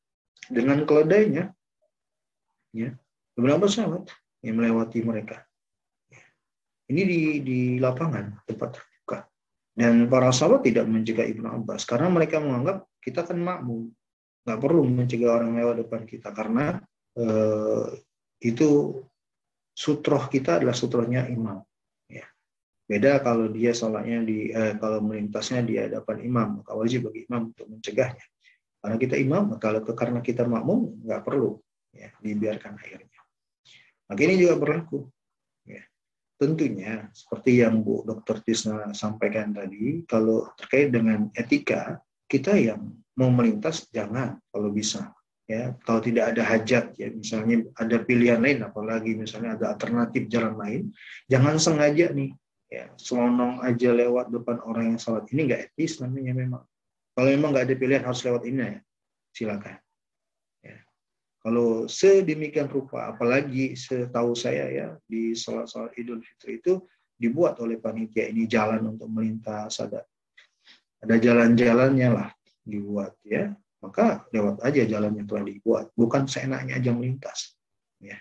Dengan 0.48 0.88
keledainya 0.88 1.52
ya 2.72 2.90
Ibnu 3.36 3.50
Abbas 3.52 3.76
lewat 3.76 4.08
yang 4.40 4.56
melewati 4.56 5.04
mereka. 5.04 5.44
Ini 6.88 7.02
di 7.04 7.20
di 7.44 7.58
lapangan 7.76 8.48
tempat 8.48 8.80
terbuka. 8.80 9.18
Dan 9.76 10.08
para 10.08 10.32
sahabat 10.32 10.64
tidak 10.64 10.88
mencegah 10.88 11.28
Ibnu 11.28 11.44
Abbas. 11.44 11.84
Karena 11.84 12.08
mereka 12.08 12.40
menganggap 12.40 12.88
kita 13.04 13.28
kan 13.28 13.36
makmum. 13.36 13.92
Nggak 14.48 14.60
perlu 14.64 14.82
mencegah 14.88 15.36
orang 15.36 15.60
lewat 15.60 15.84
depan 15.84 16.02
kita. 16.08 16.32
Karena 16.32 16.80
eh, 17.20 17.86
itu 18.40 18.96
sutroh 19.78 20.26
kita 20.26 20.58
adalah 20.58 20.74
sutrohnya 20.74 21.30
imam. 21.30 21.62
Ya. 22.10 22.26
Beda 22.90 23.22
kalau 23.22 23.46
dia 23.46 23.70
sholatnya 23.70 24.26
di 24.26 24.50
eh, 24.50 24.74
kalau 24.74 24.98
melintasnya 24.98 25.62
di 25.62 25.78
hadapan 25.78 26.18
imam, 26.26 26.48
maka 26.62 26.74
wajib 26.74 27.06
bagi 27.06 27.30
imam 27.30 27.54
untuk 27.54 27.70
mencegahnya. 27.70 28.26
Karena 28.82 28.96
kita 28.98 29.14
imam, 29.14 29.54
kalau 29.62 29.86
karena 29.86 30.18
kita 30.18 30.42
makmum 30.42 30.98
nggak 31.06 31.22
perlu 31.22 31.62
ya, 31.94 32.10
dibiarkan 32.18 32.74
airnya. 32.82 33.22
Maka 34.10 34.20
ini 34.26 34.34
juga 34.42 34.58
berlaku. 34.58 35.06
Ya. 35.62 35.86
Tentunya 36.38 37.06
seperti 37.14 37.62
yang 37.62 37.82
Bu 37.82 38.02
Dr. 38.02 38.42
Tisna 38.42 38.90
sampaikan 38.98 39.54
tadi, 39.54 40.02
kalau 40.10 40.50
terkait 40.58 40.90
dengan 40.90 41.30
etika, 41.38 42.02
kita 42.26 42.54
yang 42.58 42.98
mau 43.18 43.30
melintas 43.30 43.86
jangan 43.90 44.38
kalau 44.50 44.70
bisa 44.70 45.10
ya 45.48 45.72
kalau 45.80 46.04
tidak 46.04 46.36
ada 46.36 46.44
hajat 46.44 46.92
ya 47.00 47.08
misalnya 47.08 47.64
ada 47.80 47.96
pilihan 48.04 48.38
lain 48.38 48.60
apalagi 48.68 49.16
misalnya 49.16 49.56
ada 49.56 49.72
alternatif 49.72 50.28
jalan 50.28 50.54
lain 50.60 50.82
jangan 51.24 51.56
sengaja 51.56 52.12
nih 52.12 52.36
ya 52.68 52.92
selonong 53.00 53.64
aja 53.64 53.96
lewat 53.96 54.28
depan 54.28 54.60
orang 54.60 54.94
yang 54.94 55.00
salat 55.00 55.24
ini 55.32 55.48
nggak 55.48 55.72
etis 55.72 56.04
namanya 56.04 56.32
memang. 56.36 56.64
Kalau 57.16 57.28
memang 57.32 57.50
nggak 57.56 57.64
ada 57.66 57.74
pilihan 57.74 58.04
harus 58.04 58.22
lewat 58.22 58.42
ini 58.44 58.60
ya 58.60 58.78
silakan. 59.32 59.76
Ya. 60.62 60.78
Kalau 61.40 61.88
sedemikian 61.88 62.68
rupa 62.68 63.10
apalagi 63.10 63.72
setahu 63.72 64.36
saya 64.36 64.68
ya 64.68 64.88
di 65.08 65.32
salat-salat 65.32 65.96
Idul 65.96 66.20
Fitri 66.20 66.60
itu 66.60 66.84
dibuat 67.18 67.58
oleh 67.58 67.80
panitia 67.80 68.30
ini 68.30 68.46
jalan 68.46 68.94
untuk 68.94 69.10
melintas 69.10 69.82
ada 69.82 70.06
ada 71.02 71.16
jalan-jalannya 71.18 72.08
lah 72.14 72.30
dibuat 72.62 73.18
ya 73.26 73.50
maka 73.78 74.26
lewat 74.34 74.58
aja 74.66 74.82
jalan 74.84 75.14
yang 75.14 75.26
telah 75.30 75.44
dibuat, 75.46 75.90
bukan 75.94 76.26
seenaknya 76.26 76.78
aja 76.78 76.90
melintas. 76.90 77.54
Ya. 78.02 78.18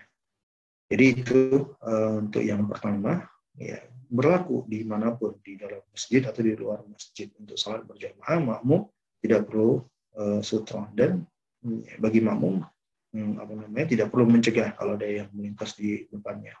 Jadi 0.88 1.04
itu 1.18 1.74
uh, 1.82 2.22
untuk 2.22 2.42
yang 2.42 2.64
pertama, 2.70 3.26
ya 3.58 3.82
berlaku 4.08 4.64
di 4.64 4.86
mana 4.88 5.12
pun 5.12 5.36
di 5.44 5.60
dalam 5.60 5.84
masjid 5.92 6.24
atau 6.24 6.40
di 6.40 6.56
luar 6.56 6.80
masjid 6.88 7.28
untuk 7.36 7.60
salat 7.60 7.84
berjamaah 7.84 8.40
makmum 8.40 8.88
tidak 9.20 9.44
perlu 9.52 9.84
uh, 10.16 10.40
sutra 10.40 10.88
dan 10.96 11.28
ya, 11.60 12.00
bagi 12.00 12.24
makmum 12.24 12.64
hmm, 13.12 13.36
apa 13.36 13.52
namanya 13.52 13.86
tidak 13.92 14.08
perlu 14.08 14.24
mencegah 14.24 14.72
kalau 14.80 14.96
ada 14.96 15.04
yang 15.04 15.28
melintas 15.36 15.76
di 15.76 16.08
depannya. 16.08 16.56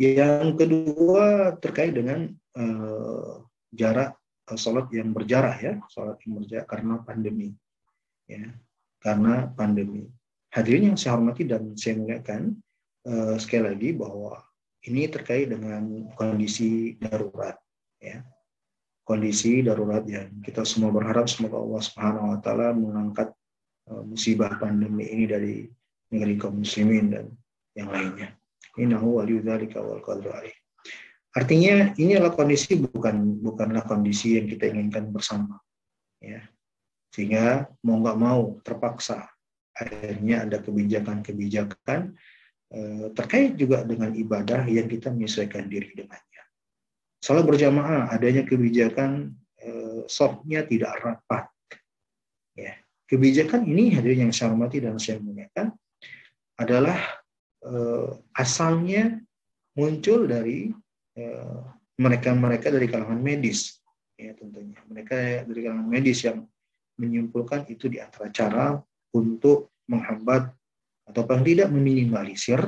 Yang 0.00 0.58
kedua 0.58 1.54
terkait 1.60 1.94
dengan 1.94 2.26
uh, 2.56 3.44
jarak 3.70 4.16
sholat 4.56 4.88
yang 4.90 5.12
berjarak 5.12 5.56
ya, 5.60 5.74
sholat 5.92 6.16
yang 6.24 6.40
berjarak 6.40 6.66
karena 6.66 6.94
pandemi 7.04 7.52
ya 8.28 8.44
karena 9.04 9.52
pandemi. 9.52 10.08
Hadirin 10.54 10.94
yang 10.94 10.98
saya 10.98 11.18
hormati 11.18 11.44
dan 11.44 11.76
saya 11.76 11.98
muliakan 11.98 12.56
uh, 13.04 13.36
sekali 13.36 13.74
lagi 13.74 13.90
bahwa 13.92 14.40
ini 14.88 15.08
terkait 15.10 15.52
dengan 15.52 16.08
kondisi 16.16 16.96
darurat 16.96 17.58
ya. 18.00 18.24
Kondisi 19.04 19.60
darurat 19.60 20.00
yang 20.08 20.40
kita 20.40 20.64
semua 20.64 20.88
berharap 20.88 21.28
semoga 21.28 21.60
Allah 21.60 21.82
Subhanahu 21.84 22.26
wa 22.32 22.38
taala 22.40 22.72
mengangkat 22.72 23.28
uh, 23.92 24.00
musibah 24.00 24.56
pandemi 24.56 25.04
ini 25.04 25.24
dari 25.28 25.56
negeri 26.08 26.34
kaum 26.40 26.64
muslimin 26.64 27.12
dan 27.12 27.26
yang 27.76 27.92
lainnya. 27.92 28.32
Innahu 28.80 29.20
waliyudzalika 29.20 29.82
wal 29.84 30.00
Artinya 31.34 31.90
ini 31.98 32.14
adalah 32.14 32.38
kondisi 32.38 32.78
bukan 32.78 33.42
bukanlah 33.42 33.82
kondisi 33.82 34.38
yang 34.38 34.46
kita 34.46 34.70
inginkan 34.70 35.10
bersama. 35.10 35.58
Ya, 36.22 36.46
sehingga 37.14 37.70
mau 37.86 38.02
nggak 38.02 38.18
mau 38.18 38.58
terpaksa 38.66 39.30
akhirnya 39.78 40.42
ada 40.42 40.58
kebijakan-kebijakan 40.58 42.10
eh, 42.74 43.06
terkait 43.14 43.54
juga 43.54 43.86
dengan 43.86 44.10
ibadah 44.10 44.66
yang 44.66 44.90
kita 44.90 45.14
menyesuaikan 45.14 45.70
diri 45.70 45.94
dengannya. 45.94 46.42
Salat 47.22 47.46
berjamaah 47.46 48.10
adanya 48.10 48.42
kebijakan 48.42 49.30
eh, 49.62 50.02
softnya 50.10 50.66
tidak 50.66 50.98
rapat. 51.06 51.46
Ya, 52.58 52.82
kebijakan 53.06 53.62
ini 53.62 53.94
hadirin 53.94 54.30
yang 54.30 54.34
saya 54.34 54.50
hormati 54.50 54.82
dan 54.82 54.98
saya 54.98 55.22
muliakan 55.22 55.70
adalah 56.58 56.98
eh, 57.62 58.10
asalnya 58.34 59.22
muncul 59.78 60.26
dari 60.26 60.70
mereka-mereka 61.94 62.74
dari 62.74 62.90
kalangan 62.90 63.22
medis 63.22 63.78
ya 64.18 64.34
tentunya 64.34 64.78
mereka 64.90 65.46
dari 65.46 65.60
kalangan 65.62 65.86
medis 65.86 66.26
yang 66.26 66.42
menyimpulkan 66.98 67.66
itu 67.70 67.90
di 67.90 67.98
antara 67.98 68.30
cara 68.30 68.78
untuk 69.14 69.74
menghambat 69.86 70.50
atau 71.04 71.22
paling 71.28 71.44
tidak 71.44 71.68
meminimalisir 71.70 72.60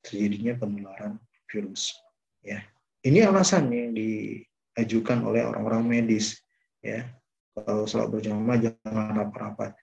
terjadinya 0.00 0.56
penularan 0.56 1.18
virus. 1.50 1.92
Ya. 2.40 2.64
Ini 3.00 3.28
alasan 3.28 3.72
yang 3.72 3.92
diajukan 3.96 5.24
oleh 5.24 5.44
orang-orang 5.44 5.82
medis 5.84 6.40
ya. 6.80 7.08
Kalau 7.50 7.84
sholat 7.84 8.08
berjamaah 8.08 8.58
jangan 8.62 9.12
rapat-rapat. 9.16 9.76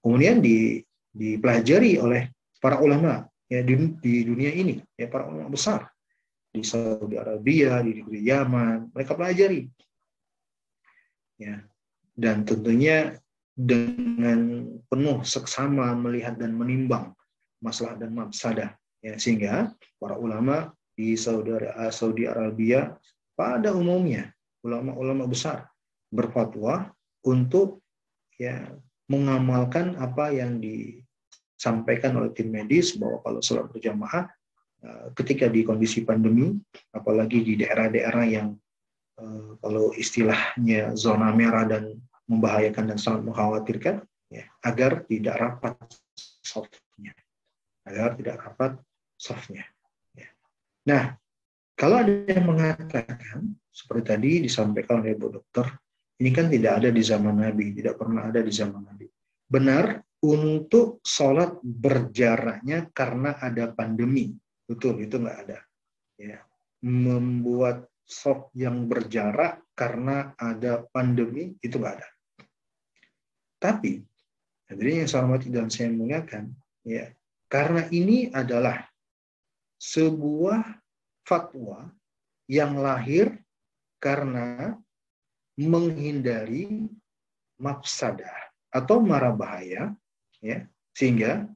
Kemudian 0.00 0.38
di, 0.38 0.80
dipelajari 1.10 1.98
oleh 1.98 2.30
para 2.62 2.78
ulama 2.78 3.26
ya 3.50 3.60
di, 3.64 3.74
di 3.98 4.22
dunia 4.22 4.52
ini 4.54 4.78
ya 4.94 5.10
para 5.10 5.26
ulama 5.26 5.50
besar. 5.50 5.90
Di 6.48 6.64
Saudi 6.64 7.18
Arabia 7.20 7.84
di 7.84 8.00
negeri 8.00 8.20
Yaman 8.24 8.94
mereka 8.94 9.18
pelajari. 9.18 9.66
Ya. 11.36 11.60
Dan 12.18 12.46
tentunya 12.46 13.14
dengan 13.58 14.70
penuh 14.86 15.26
seksama 15.26 15.90
melihat 15.98 16.38
dan 16.38 16.54
menimbang 16.54 17.10
masalah 17.58 17.98
dan 17.98 18.14
mafsadah 18.14 18.70
ya 19.02 19.18
sehingga 19.18 19.74
para 19.98 20.14
ulama 20.14 20.70
di 20.94 21.18
Saudi 21.18 21.58
Saudi 21.90 22.30
Arabia 22.30 22.94
pada 23.34 23.74
umumnya 23.74 24.30
ulama-ulama 24.62 25.26
besar 25.26 25.66
berfatwa 26.14 26.94
untuk 27.26 27.82
ya 28.38 28.70
mengamalkan 29.10 29.98
apa 29.98 30.30
yang 30.30 30.62
disampaikan 30.62 32.14
oleh 32.14 32.30
tim 32.30 32.54
medis 32.54 32.94
bahwa 32.94 33.18
kalau 33.26 33.42
sholat 33.42 33.66
berjamaah 33.74 34.30
eh, 34.86 35.06
ketika 35.18 35.50
di 35.50 35.66
kondisi 35.66 36.06
pandemi 36.06 36.54
apalagi 36.94 37.42
di 37.42 37.58
daerah-daerah 37.58 38.26
yang 38.30 38.54
Eh, 39.18 39.50
kalau 39.58 39.90
istilahnya 39.98 40.94
zona 40.94 41.34
merah 41.34 41.66
dan 41.66 41.98
membahayakan 42.28 42.94
dan 42.94 42.98
sangat 43.00 43.24
mengkhawatirkan, 43.24 44.04
ya, 44.28 44.44
agar 44.62 45.02
tidak 45.08 45.34
rapat 45.40 45.76
softnya, 46.44 47.16
agar 47.88 48.14
tidak 48.20 48.36
rapat 48.44 48.72
softnya. 49.16 49.64
Ya. 50.12 50.28
Nah, 50.86 51.16
kalau 51.72 52.04
ada 52.04 52.12
yang 52.28 52.46
mengatakan 52.46 53.56
seperti 53.72 54.04
tadi 54.04 54.30
disampaikan 54.44 55.00
oleh 55.00 55.16
Bu 55.16 55.32
Dokter, 55.32 55.72
ini 56.20 56.30
kan 56.34 56.52
tidak 56.52 56.84
ada 56.84 56.88
di 56.92 57.02
zaman 57.02 57.40
Nabi, 57.40 57.72
tidak 57.72 57.96
pernah 57.96 58.28
ada 58.28 58.42
di 58.42 58.52
zaman 58.52 58.82
Nabi. 58.84 59.06
Benar 59.48 60.02
untuk 60.18 60.98
sholat 61.06 61.62
berjaraknya 61.62 62.90
karena 62.90 63.38
ada 63.38 63.70
pandemi, 63.70 64.34
betul 64.66 64.98
itu 64.98 65.16
nggak 65.16 65.38
ada. 65.48 65.58
Ya, 66.18 66.42
membuat 66.82 67.86
soft 68.02 68.50
yang 68.58 68.90
berjarak 68.90 69.62
karena 69.78 70.34
ada 70.34 70.82
pandemi 70.90 71.54
itu 71.62 71.78
nggak 71.78 71.94
ada. 72.02 72.08
Tapi 73.58 74.02
hadirin 74.70 75.04
yang 75.04 75.10
saya 75.10 75.26
hormati 75.26 75.50
dan 75.50 75.66
saya 75.68 75.90
muliakan, 75.90 76.54
ya 76.86 77.10
karena 77.50 77.86
ini 77.90 78.30
adalah 78.30 78.86
sebuah 79.82 80.78
fatwa 81.26 81.90
yang 82.46 82.78
lahir 82.78 83.34
karena 83.98 84.78
menghindari 85.58 86.86
mafsadah 87.58 88.54
atau 88.70 89.02
mara 89.02 89.34
bahaya, 89.34 89.90
ya 90.38 90.62
sehingga 90.94 91.50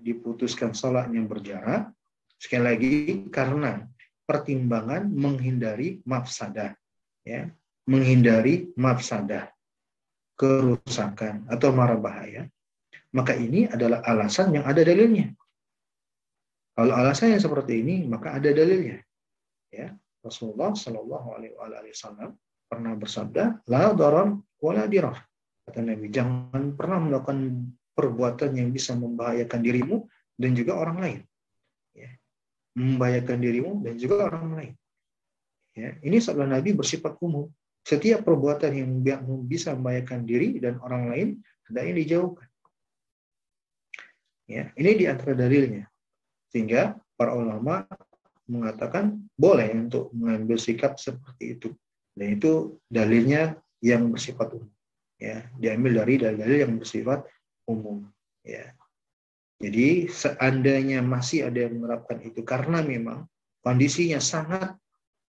diputuskan 0.00 0.72
sholat 0.72 1.10
yang 1.10 1.26
berjarak. 1.26 1.90
Sekali 2.36 2.62
lagi 2.62 2.94
karena 3.32 3.82
pertimbangan 4.26 5.06
menghindari 5.08 6.02
mafsadah 6.02 6.74
ya 7.22 7.46
menghindari 7.86 8.74
mafsadah 8.74 9.55
kerusakan 10.36 11.48
atau 11.48 11.72
mara 11.72 11.96
bahaya 11.96 12.46
maka 13.10 13.32
ini 13.34 13.66
adalah 13.66 14.04
alasan 14.04 14.52
yang 14.52 14.64
ada 14.68 14.84
dalilnya 14.84 15.32
kalau 16.76 16.92
alasan 16.92 17.34
yang 17.34 17.42
seperti 17.42 17.80
ini 17.80 18.04
maka 18.04 18.36
ada 18.36 18.52
dalilnya 18.52 19.00
ya 19.72 19.90
Rasulullah 20.20 20.76
Shallallahu 20.76 21.28
Alaihi 21.40 21.92
Wasallam 21.92 22.36
pernah 22.66 22.92
bersabda 22.94 23.64
la 23.72 23.90
darar 23.96 24.36
wala 24.60 24.84
dirah 24.84 25.16
kata 25.64 25.80
Nabi 25.82 26.12
jangan 26.12 26.76
pernah 26.76 27.00
melakukan 27.00 27.72
perbuatan 27.96 28.60
yang 28.60 28.68
bisa 28.70 28.92
membahayakan 28.92 29.60
dirimu 29.64 30.04
dan 30.36 30.52
juga 30.52 30.76
orang 30.76 30.98
lain 31.00 31.20
membahayakan 32.76 33.38
dirimu 33.40 33.72
dan 33.80 33.96
juga 33.96 34.28
orang 34.28 34.46
lain. 34.52 34.74
Ya, 35.72 35.96
ini 36.04 36.20
sabda 36.20 36.44
Nabi 36.44 36.76
bersifat 36.76 37.16
umum. 37.24 37.48
Setiap 37.86 38.26
perbuatan 38.26 38.72
yang 38.74 38.90
bisa 39.46 39.70
membahayakan 39.78 40.26
diri 40.26 40.58
dan 40.58 40.82
orang 40.82 41.06
lain 41.06 41.28
hendaknya 41.70 41.94
dijauhkan. 42.02 42.50
Ya, 44.50 44.74
ini 44.74 44.90
di 44.98 45.04
antara 45.06 45.38
dalilnya. 45.38 45.86
Sehingga 46.50 46.98
para 47.14 47.38
ulama 47.38 47.86
mengatakan 48.50 49.22
boleh 49.38 49.70
untuk 49.74 50.10
mengambil 50.10 50.58
sikap 50.58 50.98
seperti 50.98 51.58
itu. 51.58 51.70
Dan 52.10 52.38
itu 52.38 52.82
dalilnya 52.90 53.54
yang 53.78 54.10
bersifat 54.10 54.58
umum. 54.58 54.70
Ya, 55.22 55.46
diambil 55.54 56.02
dari 56.02 56.14
dalil 56.18 56.58
yang 56.58 56.74
bersifat 56.82 57.22
umum. 57.70 58.02
Ya, 58.42 58.74
jadi 59.56 60.12
seandainya 60.12 61.00
masih 61.00 61.48
ada 61.48 61.64
yang 61.64 61.80
menerapkan 61.80 62.20
itu 62.20 62.44
karena 62.44 62.84
memang 62.84 63.24
kondisinya 63.64 64.20
sangat 64.20 64.76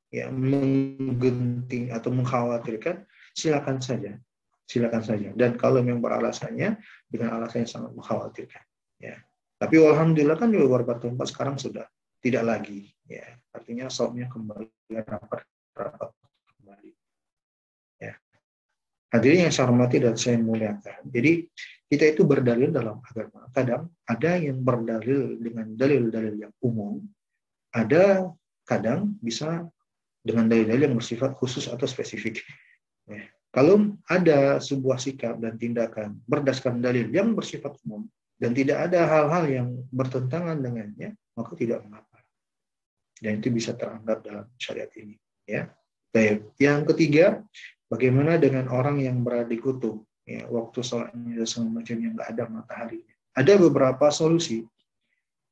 ya 0.07 0.31
menggenting 0.31 1.91
atau 1.91 2.09
mengkhawatirkan, 2.15 3.03
silakan 3.35 3.77
saja, 3.83 4.15
silakan 4.63 5.03
saja. 5.03 5.29
Dan 5.35 5.59
kalau 5.59 5.83
memang 5.83 5.99
beralasannya 5.99 6.79
dengan 7.11 7.39
alasan 7.39 7.67
yang 7.67 7.71
sangat 7.71 7.91
mengkhawatirkan, 7.95 8.63
ya. 9.01 9.15
Tapi 9.57 9.75
alhamdulillah 9.81 10.37
kan 10.37 10.53
di 10.53 10.61
beberapa 10.61 10.95
tempat 11.01 11.27
sekarang 11.33 11.57
sudah 11.57 11.85
tidak 12.21 12.43
lagi, 12.45 12.87
ya. 13.09 13.25
Artinya 13.51 13.91
sopnya 13.91 14.29
kembali 14.31 14.69
rapat 15.03 15.43
rapat 15.75 16.09
kembali. 16.57 16.91
Ya. 17.99 18.13
Hadirin 19.13 19.49
yang 19.49 19.53
saya 19.53 19.69
hormati 19.69 19.97
dan 20.01 20.15
saya 20.15 20.37
muliakan. 20.39 21.09
Jadi 21.09 21.45
kita 21.87 22.03
itu 22.15 22.27
berdalil 22.27 22.69
dalam 22.69 22.99
agama. 22.99 23.47
Kadang 23.55 23.87
ada 24.03 24.31
yang 24.35 24.59
berdalil 24.59 25.39
dengan 25.39 25.71
dalil-dalil 25.73 26.35
yang 26.35 26.53
umum, 26.59 26.99
ada 27.71 28.27
kadang 28.67 29.15
bisa 29.23 29.63
dengan 30.21 30.49
dalil-dalil 30.49 30.91
yang 30.91 30.97
bersifat 30.97 31.37
khusus 31.37 31.69
atau 31.69 31.85
spesifik. 31.89 32.43
Ya. 33.07 33.27
Kalau 33.53 33.95
ada 34.11 34.59
sebuah 34.59 34.99
sikap 34.99 35.39
dan 35.39 35.55
tindakan 35.55 36.19
berdasarkan 36.27 36.83
dalil 36.83 37.07
yang 37.09 37.33
bersifat 37.33 37.79
umum 37.87 38.05
dan 38.37 38.53
tidak 38.53 38.91
ada 38.91 39.07
hal-hal 39.07 39.45
yang 39.49 39.67
bertentangan 39.89 40.59
dengannya, 40.61 41.15
maka 41.33 41.57
tidak 41.57 41.81
mengapa. 41.87 42.21
Dan 43.17 43.41
itu 43.41 43.49
bisa 43.49 43.73
teranggap 43.73 44.21
dalam 44.21 44.45
syariat 44.61 44.91
ini. 44.99 45.17
Ya. 45.47 45.73
Baik. 46.13 46.53
Yang 46.61 46.79
ketiga, 46.93 47.25
bagaimana 47.89 48.37
dengan 48.37 48.69
orang 48.69 49.01
yang 49.01 49.25
berada 49.25 49.49
di 49.49 49.57
kutub? 49.57 50.07
ya, 50.27 50.43
waktu 50.51 50.83
sholatnya 50.83 51.39
dan 51.41 51.47
segala 51.47 51.69
macamnya 51.79 52.07
nggak 52.11 52.29
ada 52.35 52.43
matahari. 52.51 52.99
Ada 53.31 53.53
beberapa 53.55 54.11
solusi. 54.11 54.67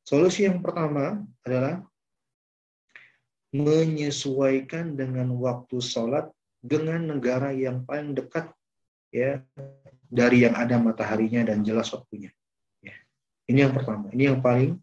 Solusi 0.06 0.46
yang 0.46 0.60
pertama 0.60 1.24
adalah 1.42 1.82
menyesuaikan 3.54 4.98
dengan 4.98 5.34
waktu 5.38 5.78
sholat 5.84 6.32
dengan 6.64 7.14
negara 7.14 7.54
yang 7.54 7.86
paling 7.86 8.18
dekat 8.18 8.50
ya 9.14 9.44
dari 10.10 10.48
yang 10.48 10.58
ada 10.58 10.82
mataharinya 10.82 11.46
dan 11.46 11.62
jelas 11.62 11.94
waktunya. 11.94 12.34
Ya. 12.82 12.98
Ini 13.46 13.70
yang 13.70 13.74
pertama. 13.78 14.10
Ini 14.10 14.34
yang 14.34 14.40
paling 14.42 14.80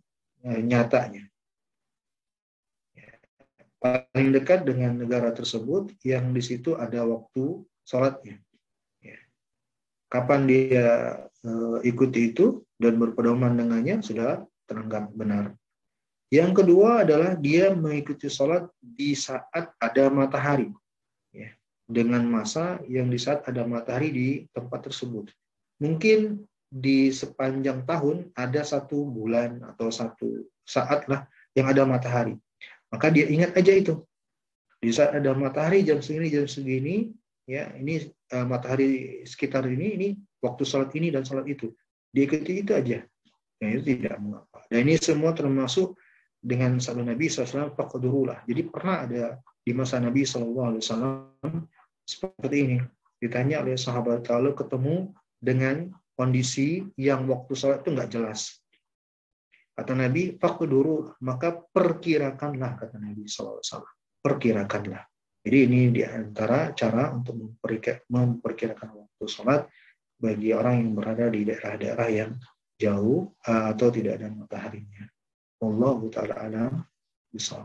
eh, 0.46 0.60
nyatanya. 0.62 1.24
Ya. 2.94 3.12
Paling 3.82 4.28
dekat 4.30 4.62
dengan 4.62 5.02
negara 5.02 5.34
tersebut 5.34 5.96
yang 6.06 6.30
di 6.30 6.42
situ 6.44 6.78
ada 6.78 7.02
waktu 7.02 7.66
sholatnya 7.82 8.38
kapan 10.12 10.44
dia 10.44 11.16
uh, 11.24 11.80
ikuti 11.80 12.36
itu 12.36 12.60
dan 12.76 13.00
berpedoman 13.00 13.56
dengannya 13.56 14.04
sudah 14.04 14.44
teranggap 14.68 15.08
benar. 15.16 15.56
Yang 16.32 16.64
kedua 16.64 17.04
adalah 17.04 17.36
dia 17.36 17.76
mengikuti 17.76 18.24
sholat 18.32 18.64
di 18.80 19.12
saat 19.12 19.76
ada 19.76 20.08
matahari, 20.08 20.72
ya, 21.28 21.52
dengan 21.84 22.24
masa 22.24 22.80
yang 22.88 23.12
di 23.12 23.20
saat 23.20 23.44
ada 23.44 23.68
matahari 23.68 24.08
di 24.08 24.28
tempat 24.56 24.88
tersebut. 24.88 25.28
Mungkin 25.76 26.40
di 26.72 27.12
sepanjang 27.12 27.84
tahun 27.84 28.32
ada 28.32 28.64
satu 28.64 29.04
bulan 29.04 29.60
atau 29.76 29.92
satu 29.92 30.48
saat 30.64 31.04
lah 31.04 31.28
yang 31.52 31.68
ada 31.68 31.84
matahari. 31.84 32.32
Maka 32.88 33.12
dia 33.12 33.28
ingat 33.28 33.52
aja 33.52 33.76
itu. 33.76 34.00
Di 34.80 34.88
saat 34.88 35.12
ada 35.12 35.36
matahari 35.36 35.84
jam 35.84 36.00
segini 36.00 36.32
jam 36.32 36.48
segini 36.48 37.12
ya 37.44 37.76
ini 37.76 38.08
uh, 38.32 38.48
matahari 38.48 39.20
sekitar 39.28 39.68
ini 39.68 39.86
ini 40.00 40.08
waktu 40.40 40.64
salat 40.64 40.96
ini 40.96 41.12
dan 41.12 41.28
salat 41.28 41.44
itu. 41.44 41.76
Diikuti 42.08 42.64
itu 42.64 42.72
aja. 42.72 43.04
Dan 43.60 43.68
itu 43.76 44.00
tidak 44.00 44.16
mengapa. 44.16 44.64
Dan 44.72 44.88
ini 44.88 44.96
semua 44.96 45.36
termasuk 45.36 45.92
dengan 46.42 46.82
sabda 46.82 47.14
Nabi 47.14 47.30
SAW 47.30 47.70
faqdurulah. 47.78 48.42
Jadi 48.50 48.62
pernah 48.66 49.06
ada 49.06 49.24
di 49.62 49.70
masa 49.70 50.02
Nabi 50.02 50.26
SAW 50.26 50.82
seperti 52.02 52.56
ini. 52.58 52.78
Ditanya 53.22 53.62
oleh 53.62 53.78
sahabat 53.78 54.26
kalau 54.26 54.50
ketemu 54.58 55.14
dengan 55.38 55.94
kondisi 56.18 56.82
yang 56.98 57.30
waktu 57.30 57.54
sholat 57.54 57.86
itu 57.86 57.94
nggak 57.94 58.10
jelas. 58.10 58.58
Kata 59.72 59.96
Nabi, 59.96 60.36
dulu 60.66 61.16
maka 61.22 61.54
perkirakanlah, 61.54 62.76
kata 62.76 62.98
Nabi 62.98 63.24
SAW. 63.24 63.86
Perkirakanlah. 64.20 65.02
Jadi 65.42 65.58
ini 65.66 65.90
di 65.90 66.02
antara 66.06 66.70
cara 66.70 67.10
untuk 67.10 67.58
memperkirakan 68.06 68.88
waktu 68.94 69.24
sholat 69.26 69.66
bagi 70.14 70.54
orang 70.54 70.86
yang 70.86 70.90
berada 70.94 71.26
di 71.26 71.42
daerah-daerah 71.42 72.08
yang 72.14 72.30
jauh 72.78 73.34
eh, 73.42 73.64
atau 73.74 73.88
tidak 73.90 74.22
ada 74.22 74.30
mataharinya. 74.30 75.02
Allah 75.62 75.98
Ta'ala 76.10 76.34
alam 76.42 76.72
bisa. 77.30 77.62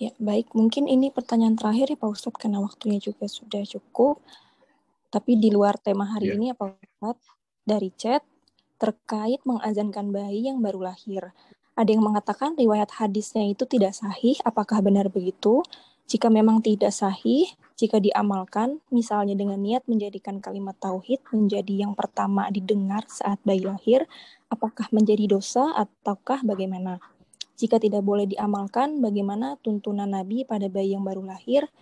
Ya, 0.00 0.16
baik. 0.16 0.56
Mungkin 0.56 0.88
ini 0.88 1.12
pertanyaan 1.12 1.60
terakhir 1.60 1.92
ya 1.92 1.98
Pak 2.00 2.08
Ustadz, 2.08 2.40
karena 2.40 2.58
waktunya 2.58 2.96
juga 2.96 3.28
sudah 3.28 3.62
cukup. 3.68 4.24
Tapi 5.12 5.36
di 5.36 5.52
luar 5.52 5.76
tema 5.76 6.08
hari 6.08 6.32
ya. 6.32 6.40
ini 6.40 6.50
ya 6.50 6.56
Pak 6.56 6.80
Ustadz, 6.80 7.28
dari 7.68 7.92
chat 7.94 8.24
terkait 8.80 9.44
mengazankan 9.44 10.08
bayi 10.08 10.48
yang 10.48 10.64
baru 10.64 10.88
lahir. 10.88 11.36
Ada 11.76 11.92
yang 11.92 12.00
mengatakan 12.00 12.56
riwayat 12.56 12.96
hadisnya 12.96 13.44
itu 13.44 13.68
tidak 13.68 13.92
sahih, 13.92 14.40
apakah 14.40 14.80
benar 14.80 15.12
begitu? 15.12 15.60
Jika 16.08 16.32
memang 16.32 16.64
tidak 16.64 16.96
sahih, 16.96 17.46
jika 17.80 17.96
diamalkan, 17.96 18.84
misalnya 18.92 19.32
dengan 19.32 19.56
niat 19.56 19.88
menjadikan 19.88 20.36
kalimat 20.36 20.76
tauhid 20.76 21.24
menjadi 21.32 21.88
yang 21.88 21.96
pertama 21.96 22.52
didengar 22.52 23.08
saat 23.08 23.40
bayi 23.40 23.64
lahir, 23.64 24.04
apakah 24.52 24.84
menjadi 24.92 25.24
dosa 25.24 25.72
ataukah 25.72 26.44
bagaimana? 26.44 27.00
Jika 27.56 27.80
tidak 27.80 28.04
boleh 28.04 28.28
diamalkan, 28.28 29.00
bagaimana 29.00 29.56
tuntunan 29.64 30.12
Nabi 30.12 30.44
pada 30.44 30.68
bayi 30.68 30.92
yang 30.92 31.08
baru 31.08 31.24
lahir? 31.24 31.72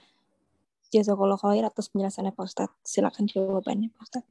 Jazakallah 0.94 1.34
khair 1.34 1.66
atas 1.66 1.90
penjelasannya 1.90 2.30
Pak 2.30 2.46
Ustadz. 2.46 2.78
Silakan 2.86 3.26
jawabannya 3.26 3.90
Pak 3.90 4.02
Ustadz. 4.06 4.30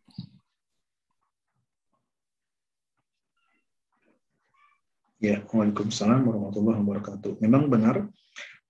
Ya, 5.20 5.44
Waalaikumsalam 5.44 6.24
warahmatullahi 6.32 6.80
wabarakatuh. 6.80 7.44
Memang 7.44 7.68
benar 7.68 8.08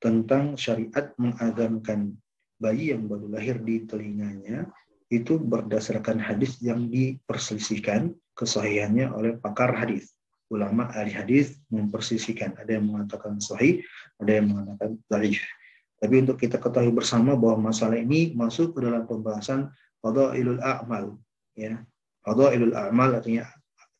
tentang 0.01 0.57
syariat 0.57 1.13
mengadamkan 1.21 2.17
bayi 2.57 2.93
yang 2.93 3.05
baru 3.05 3.29
lahir 3.29 3.61
di 3.61 3.85
telinganya 3.85 4.65
itu 5.07 5.39
berdasarkan 5.39 6.19
hadis 6.19 6.59
yang 6.59 6.91
diperselisihkan 6.91 8.11
kesahihannya 8.35 9.07
oleh 9.13 9.39
pakar 9.39 9.71
hadis. 9.71 10.11
Ulama 10.47 10.87
ahli 10.95 11.11
hadis 11.11 11.59
mempersisikan. 11.67 12.55
Ada 12.55 12.79
yang 12.79 12.87
mengatakan 12.87 13.39
sahih, 13.39 13.83
ada 14.19 14.31
yang 14.39 14.51
mengatakan 14.51 14.95
dhaif. 15.11 15.43
Tapi 15.97 16.15
untuk 16.23 16.37
kita 16.39 16.61
ketahui 16.61 16.93
bersama 16.93 17.33
bahwa 17.33 17.73
masalah 17.73 17.97
ini 17.97 18.31
masuk 18.31 18.77
ke 18.77 18.85
dalam 18.85 19.03
pembahasan 19.09 19.73
fadailul 19.99 20.61
a'mal 20.61 21.17
ya. 21.57 21.81
Fadailul 22.21 22.75
a'mal 22.77 23.17
artinya 23.17 23.49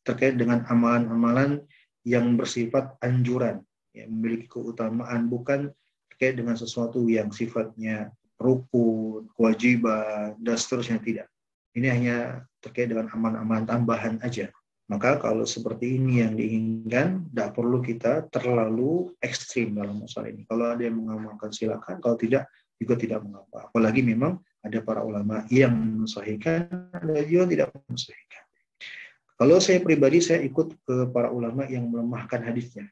terkait 0.06 0.40
dengan 0.40 0.64
amalan-amalan 0.70 1.60
yang 2.06 2.38
bersifat 2.38 2.96
anjuran, 3.04 3.60
ya, 3.92 4.08
memiliki 4.08 4.48
keutamaan 4.48 5.28
bukan 5.28 5.68
terkait 6.08 6.40
dengan 6.40 6.56
sesuatu 6.56 7.04
yang 7.12 7.28
sifatnya 7.28 8.08
rukun, 8.38 9.26
kewajiban, 9.34 10.38
dan 10.38 10.56
seterusnya 10.56 11.02
tidak. 11.02 11.26
Ini 11.74 11.86
hanya 11.90 12.16
terkait 12.62 12.88
dengan 12.90 13.10
amalan-amalan 13.10 13.66
tambahan 13.66 14.14
aja. 14.22 14.48
Maka 14.88 15.20
kalau 15.20 15.44
seperti 15.44 16.00
ini 16.00 16.24
yang 16.24 16.32
diinginkan, 16.32 17.28
tidak 17.28 17.52
perlu 17.52 17.84
kita 17.84 18.24
terlalu 18.32 19.12
ekstrim 19.20 19.76
dalam 19.76 20.00
masalah 20.00 20.32
ini. 20.32 20.48
Kalau 20.48 20.64
ada 20.64 20.80
yang 20.80 20.96
mengamalkan 20.96 21.52
silakan, 21.52 22.00
kalau 22.00 22.16
tidak 22.16 22.48
juga 22.80 22.94
tidak 22.96 23.20
mengapa. 23.20 23.68
Apalagi 23.68 24.00
memang 24.00 24.40
ada 24.64 24.80
para 24.80 25.04
ulama 25.04 25.44
yang 25.52 25.76
mensahihkan, 25.76 26.72
ada 26.94 27.20
juga 27.28 27.44
tidak 27.52 27.68
mensahihkan. 27.84 28.42
Kalau 29.38 29.60
saya 29.62 29.78
pribadi, 29.84 30.18
saya 30.18 30.40
ikut 30.42 30.82
ke 30.82 30.96
para 31.12 31.30
ulama 31.30 31.68
yang 31.68 31.86
melemahkan 31.86 32.42
hadisnya. 32.42 32.88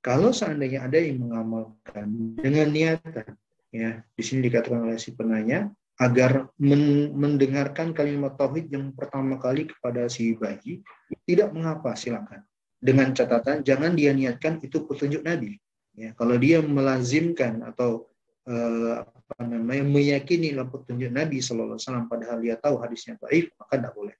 Kalau 0.00 0.30
seandainya 0.30 0.86
ada 0.86 1.02
yang 1.02 1.26
mengamalkan 1.26 2.38
dengan 2.38 2.70
niatan, 2.70 3.34
ya 3.76 3.90
di 4.16 4.22
sini 4.24 4.48
dikatakan 4.48 4.88
oleh 4.88 4.96
si 4.96 5.12
penanya, 5.12 5.68
agar 5.96 6.52
men 6.60 7.12
mendengarkan 7.16 7.96
kalimat 7.96 8.36
tauhid 8.36 8.68
yang 8.68 8.92
pertama 8.92 9.40
kali 9.40 9.68
kepada 9.68 10.08
si 10.12 10.36
bayi 10.36 10.84
tidak 11.24 11.52
mengapa 11.56 11.96
silakan. 11.96 12.44
Dengan 12.76 13.16
catatan 13.16 13.64
jangan 13.64 13.96
dia 13.96 14.12
niatkan 14.12 14.60
itu 14.60 14.84
petunjuk 14.84 15.24
Nabi. 15.24 15.56
Ya 15.96 16.12
kalau 16.12 16.36
dia 16.36 16.60
melazimkan 16.60 17.64
atau 17.64 18.04
eh, 18.44 19.00
apa 19.00 19.40
namanya 19.40 19.88
meyakini 19.88 20.52
dalam 20.52 20.68
petunjuk 20.68 21.08
Nabi 21.08 21.40
Wasallam 21.40 22.12
padahal 22.12 22.44
dia 22.44 22.60
tahu 22.60 22.76
hadisnya 22.84 23.16
taif 23.16 23.48
maka 23.56 23.80
tidak 23.80 23.94
boleh. 23.96 24.16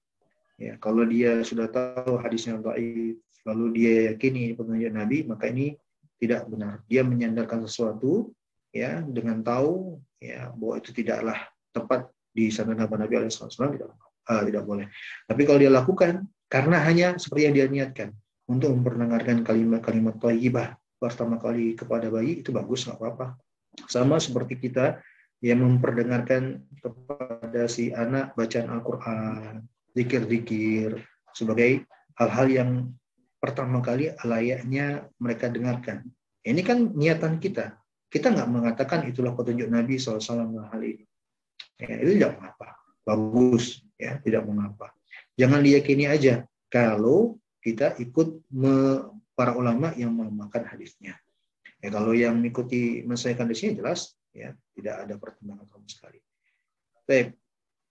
Ya 0.57 0.81
kalau 0.81 1.05
dia 1.05 1.45
sudah 1.45 1.69
tahu 1.69 2.17
hadisnya 2.25 2.57
taif 2.65 3.21
lalu 3.45 3.65
dia 3.77 4.17
yakini 4.17 4.57
petunjuk 4.57 4.93
Nabi 4.97 5.29
maka 5.29 5.53
ini 5.53 5.77
tidak 6.17 6.49
benar. 6.49 6.81
Dia 6.89 7.05
menyandarkan 7.05 7.69
sesuatu 7.69 8.33
ya 8.77 9.01
dengan 9.01 9.41
tahu 9.41 9.97
ya 10.21 10.53
bahwa 10.53 10.75
itu 10.81 10.91
tidaklah 10.93 11.39
tepat 11.73 12.13
di 12.37 12.53
sana 12.53 12.77
Nabi 12.77 13.01
Nabi 13.01 13.15
Alaihissalam 13.17 13.73
tidak 13.73 13.97
uh, 14.29 14.43
tidak 14.45 14.63
boleh. 14.69 14.87
Tapi 15.25 15.43
kalau 15.49 15.59
dia 15.61 15.73
lakukan 15.73 16.29
karena 16.53 16.77
hanya 16.85 17.17
seperti 17.17 17.43
yang 17.49 17.55
dia 17.57 17.67
niatkan 17.67 18.09
untuk 18.47 18.71
memperdengarkan 18.77 19.43
kalimat-kalimat 19.43 20.21
thayyibah 20.21 20.79
pertama 20.97 21.37
kali 21.37 21.77
kepada 21.77 22.09
bayi 22.09 22.45
itu 22.45 22.53
bagus 22.53 22.87
nggak 22.87 23.01
apa-apa. 23.01 23.37
Sama 23.89 24.17
seperti 24.17 24.57
kita 24.57 25.01
yang 25.45 25.61
memperdengarkan 25.61 26.65
kepada 26.81 27.69
si 27.69 27.93
anak 27.93 28.33
bacaan 28.33 28.73
Al-Quran, 28.73 29.69
zikir-zikir 29.93 30.97
sebagai 31.37 31.85
hal-hal 32.17 32.47
yang 32.49 32.71
pertama 33.37 33.85
kali 33.85 34.13
layaknya 34.25 35.05
mereka 35.21 35.53
dengarkan. 35.53 36.09
Ini 36.41 36.61
kan 36.65 36.97
niatan 36.97 37.37
kita. 37.37 37.77
Kita 38.07 38.31
nggak 38.31 38.49
mengatakan 38.49 39.07
itulah 39.11 39.35
petunjuk 39.35 39.67
Nabi 39.67 39.99
SAW 39.99 40.71
hal 40.71 40.83
ini. 40.83 41.05
Ya, 41.77 41.97
itu 42.01 42.17
tidak 42.17 42.39
mengapa. 42.41 42.69
Bagus, 43.07 43.85
ya, 44.01 44.19
tidak 44.23 44.47
mengapa. 44.47 44.95
Jangan 45.37 45.61
diyakini 45.61 46.09
aja 46.09 46.49
kalau 46.73 47.37
kita 47.61 47.99
ikut 48.01 48.47
me, 48.55 49.05
para 49.37 49.53
ulama 49.53 49.93
yang 49.99 50.15
melemahkan 50.17 50.65
hadisnya. 50.65 51.19
Ya, 51.83 51.89
kalau 51.93 52.17
yang 52.17 52.41
mengikuti 52.41 53.05
menyesuaikan 53.05 53.47
di 53.51 53.57
sini 53.59 53.77
jelas 53.77 54.17
ya 54.33 54.53
tidak 54.77 54.95
ada 55.09 55.15
pertimbangan 55.21 55.67
sama 55.69 55.87
sekali. 55.89 56.21
Baik, 57.05 57.37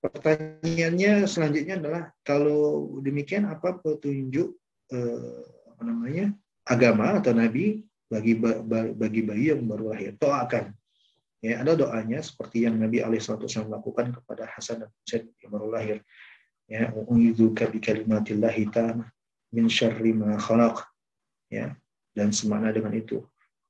pertanyaannya 0.02 1.26
selanjutnya 1.26 1.76
adalah 1.82 2.04
kalau 2.22 2.98
demikian 3.02 3.50
apa 3.50 3.78
petunjuk 3.82 4.54
eh, 4.94 5.42
apa 5.74 5.82
namanya 5.86 6.34
agama 6.66 7.18
atau 7.18 7.34
nabi 7.34 7.82
bagi 8.16 8.34
bagi 8.96 9.22
bayi 9.28 9.52
yang 9.52 9.68
baru 9.68 9.92
lahir? 9.92 10.16
Doakan 10.16 10.72
Ya, 11.46 11.62
ada 11.62 11.78
doanya 11.78 12.26
seperti 12.26 12.66
yang 12.66 12.82
Nabi 12.82 13.06
Alaihissalam 13.06 13.70
lakukan 13.70 14.18
kepada 14.18 14.50
Hasan 14.50 14.82
dan 14.82 14.90
Husain 14.90 15.30
yang 15.46 15.54
baru 15.54 15.70
lahir. 15.70 15.98
Ya, 16.66 16.90
uidzuka 16.90 17.70
bi 17.70 17.78
kalimatillahi 17.78 18.66
tamah 18.74 19.06
min 19.54 19.70
syarri 19.70 20.10
ma 20.10 20.42
khalaq. 20.42 20.82
Ya, 21.54 21.78
dan 22.18 22.34
semana 22.34 22.74
dengan 22.74 22.98
itu. 22.98 23.22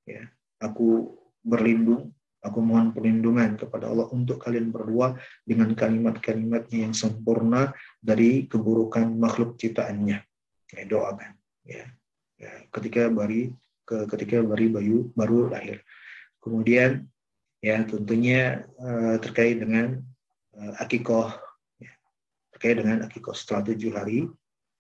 Ya, 0.08 0.32
aku 0.64 1.20
berlindung, 1.44 2.16
aku 2.40 2.64
mohon 2.64 2.96
perlindungan 2.96 3.60
kepada 3.60 3.92
Allah 3.92 4.08
untuk 4.16 4.40
kalian 4.40 4.72
berdua 4.72 5.20
dengan 5.44 5.76
kalimat-kalimatnya 5.76 6.88
yang 6.88 6.96
sempurna 6.96 7.76
dari 8.00 8.48
keburukan 8.48 9.20
makhluk 9.20 9.60
ciptaannya. 9.60 10.24
Ya, 10.72 10.84
doakan. 10.88 11.36
Ya, 11.68 11.92
ya 12.40 12.72
ketika 12.72 13.12
bari 13.12 13.52
ke 13.86 14.10
ketika 14.10 14.42
bari 14.42 14.68
bayu 14.68 15.14
baru 15.14 15.54
lahir. 15.54 15.82
Kemudian 16.42 17.06
ya 17.62 17.82
tentunya 17.86 18.66
uh, 18.82 19.18
terkait 19.22 19.62
dengan 19.62 20.02
uh, 20.58 20.74
akikoh 20.82 21.34
ya, 21.82 21.94
terkait 22.54 22.82
dengan 22.82 23.06
akikoh 23.06 23.34
setelah 23.34 23.74
tujuh 23.74 23.94
hari 23.94 24.30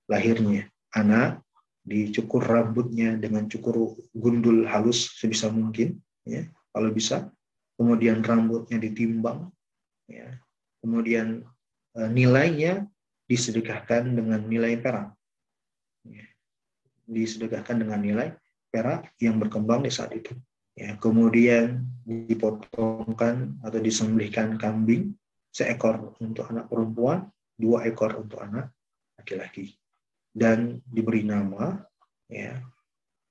lahirnya 0.06 0.70
anak 0.94 1.42
dicukur 1.86 2.42
rambutnya 2.42 3.14
dengan 3.18 3.46
cukur 3.46 3.94
gundul 4.14 4.66
halus 4.66 5.18
sebisa 5.22 5.54
mungkin 5.54 6.02
ya 6.26 6.50
kalau 6.74 6.90
bisa 6.90 7.30
kemudian 7.78 8.26
rambutnya 8.26 8.82
ditimbang 8.82 9.54
ya 10.10 10.42
kemudian 10.82 11.46
eh, 11.98 12.10
nilainya 12.10 12.86
disedekahkan 13.26 14.14
dengan 14.14 14.46
nilai 14.46 14.78
perak. 14.78 15.14
Ya. 16.06 16.26
Disedekahkan 17.10 17.82
dengan 17.82 18.02
nilai 18.02 18.38
perak 18.76 19.16
yang 19.24 19.40
berkembang 19.40 19.88
di 19.88 19.92
saat 19.92 20.12
itu. 20.12 20.36
Ya, 20.76 21.00
kemudian 21.00 21.88
dipotongkan 22.04 23.64
atau 23.64 23.80
disembelihkan 23.80 24.60
kambing 24.60 25.16
seekor 25.48 26.12
untuk 26.20 26.52
anak 26.52 26.68
perempuan, 26.68 27.32
dua 27.56 27.88
ekor 27.88 28.20
untuk 28.20 28.44
anak 28.44 28.76
laki-laki, 29.16 29.80
dan 30.36 30.84
diberi 30.84 31.24
nama 31.24 31.80
ya 32.28 32.60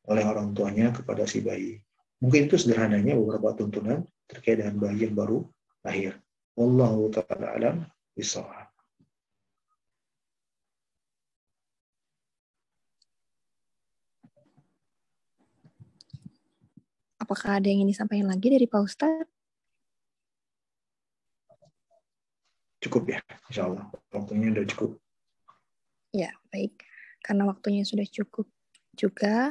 oleh 0.08 0.24
orang 0.24 0.56
tuanya 0.56 0.88
kepada 0.96 1.28
si 1.28 1.44
bayi. 1.44 1.76
Mungkin 2.24 2.48
itu 2.48 2.56
sederhananya 2.56 3.12
beberapa 3.12 3.52
tuntunan 3.52 4.08
terkait 4.24 4.64
dengan 4.64 4.80
bayi 4.80 5.04
yang 5.04 5.12
baru 5.12 5.44
lahir. 5.84 6.16
Wallahu 6.56 7.12
taala 7.12 7.52
alam 7.52 7.76
bisawab. 8.16 8.63
Apakah 17.24 17.56
ada 17.56 17.72
yang 17.72 17.80
ingin 17.80 17.96
disampaikan 17.96 18.28
lagi 18.28 18.52
dari 18.52 18.68
Pak 18.68 18.84
Ustadz? 18.84 19.32
Cukup 22.84 23.08
ya, 23.08 23.24
insya 23.48 23.64
Allah. 23.64 23.88
Waktunya 24.12 24.52
sudah 24.52 24.66
cukup. 24.68 24.90
Ya, 26.12 26.36
baik. 26.52 26.84
Karena 27.24 27.48
waktunya 27.48 27.80
sudah 27.88 28.04
cukup 28.04 28.44
juga, 28.92 29.48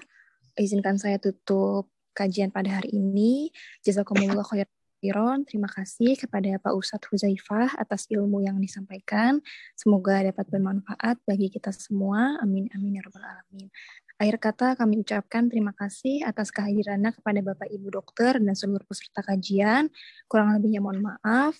izinkan 0.53 1.01
saya 1.01 1.17
tutup 1.17 1.89
kajian 2.13 2.53
pada 2.53 2.77
hari 2.77 2.93
ini. 2.93 3.49
Jazakumullah 3.81 4.45
khairan. 4.45 5.49
Terima 5.49 5.65
kasih 5.65 6.13
kepada 6.13 6.61
Pak 6.61 6.77
Ustadz 6.77 7.09
Huzaifah 7.09 7.73
atas 7.81 8.05
ilmu 8.13 8.45
yang 8.45 8.61
disampaikan. 8.61 9.41
Semoga 9.73 10.21
dapat 10.21 10.45
bermanfaat 10.53 11.17
bagi 11.25 11.49
kita 11.49 11.73
semua. 11.73 12.37
Amin, 12.37 12.69
amin, 12.77 12.95
ya 12.95 13.03
rabbal 13.03 13.25
alamin. 13.25 13.67
Akhir 14.23 14.39
kata 14.39 14.79
kami 14.79 15.03
ucapkan 15.03 15.51
terima 15.51 15.75
kasih 15.75 16.23
atas 16.23 16.47
kehadirannya 16.47 17.11
kepada 17.11 17.43
Bapak 17.43 17.67
Ibu 17.67 17.91
dokter 17.91 18.39
dan 18.39 18.55
seluruh 18.55 18.87
peserta 18.87 19.19
kajian. 19.19 19.91
Kurang 20.31 20.55
lebihnya 20.55 20.79
mohon 20.79 21.03
maaf. 21.03 21.59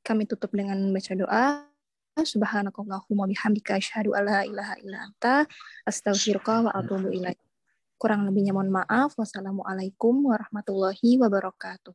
Kami 0.00 0.24
tutup 0.24 0.56
dengan 0.56 0.80
membaca 0.80 1.12
doa. 1.12 1.68
Subhanakallahumma 2.16 3.28
bihamdika 3.28 3.76
asyhadu 3.76 4.16
alla 4.16 4.48
ilaha 4.48 4.80
illa 4.80 5.04
anta 5.04 5.44
astaghfiruka 5.84 6.64
wa 6.64 6.72
atubu 6.72 7.12
ilaik. 7.12 7.36
Kurang 8.00 8.24
lebihnya 8.24 8.56
mohon 8.56 8.72
maaf. 8.72 9.12
Wassalamualaikum 9.20 10.32
warahmatullahi 10.32 11.20
wabarakatuh. 11.20 11.92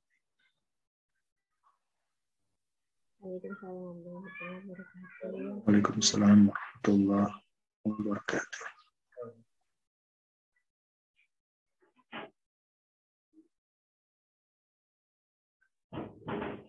Waalaikumsalam 5.66 6.54
warahmatullahi 6.54 7.34
wabarakatuh. 7.82 8.81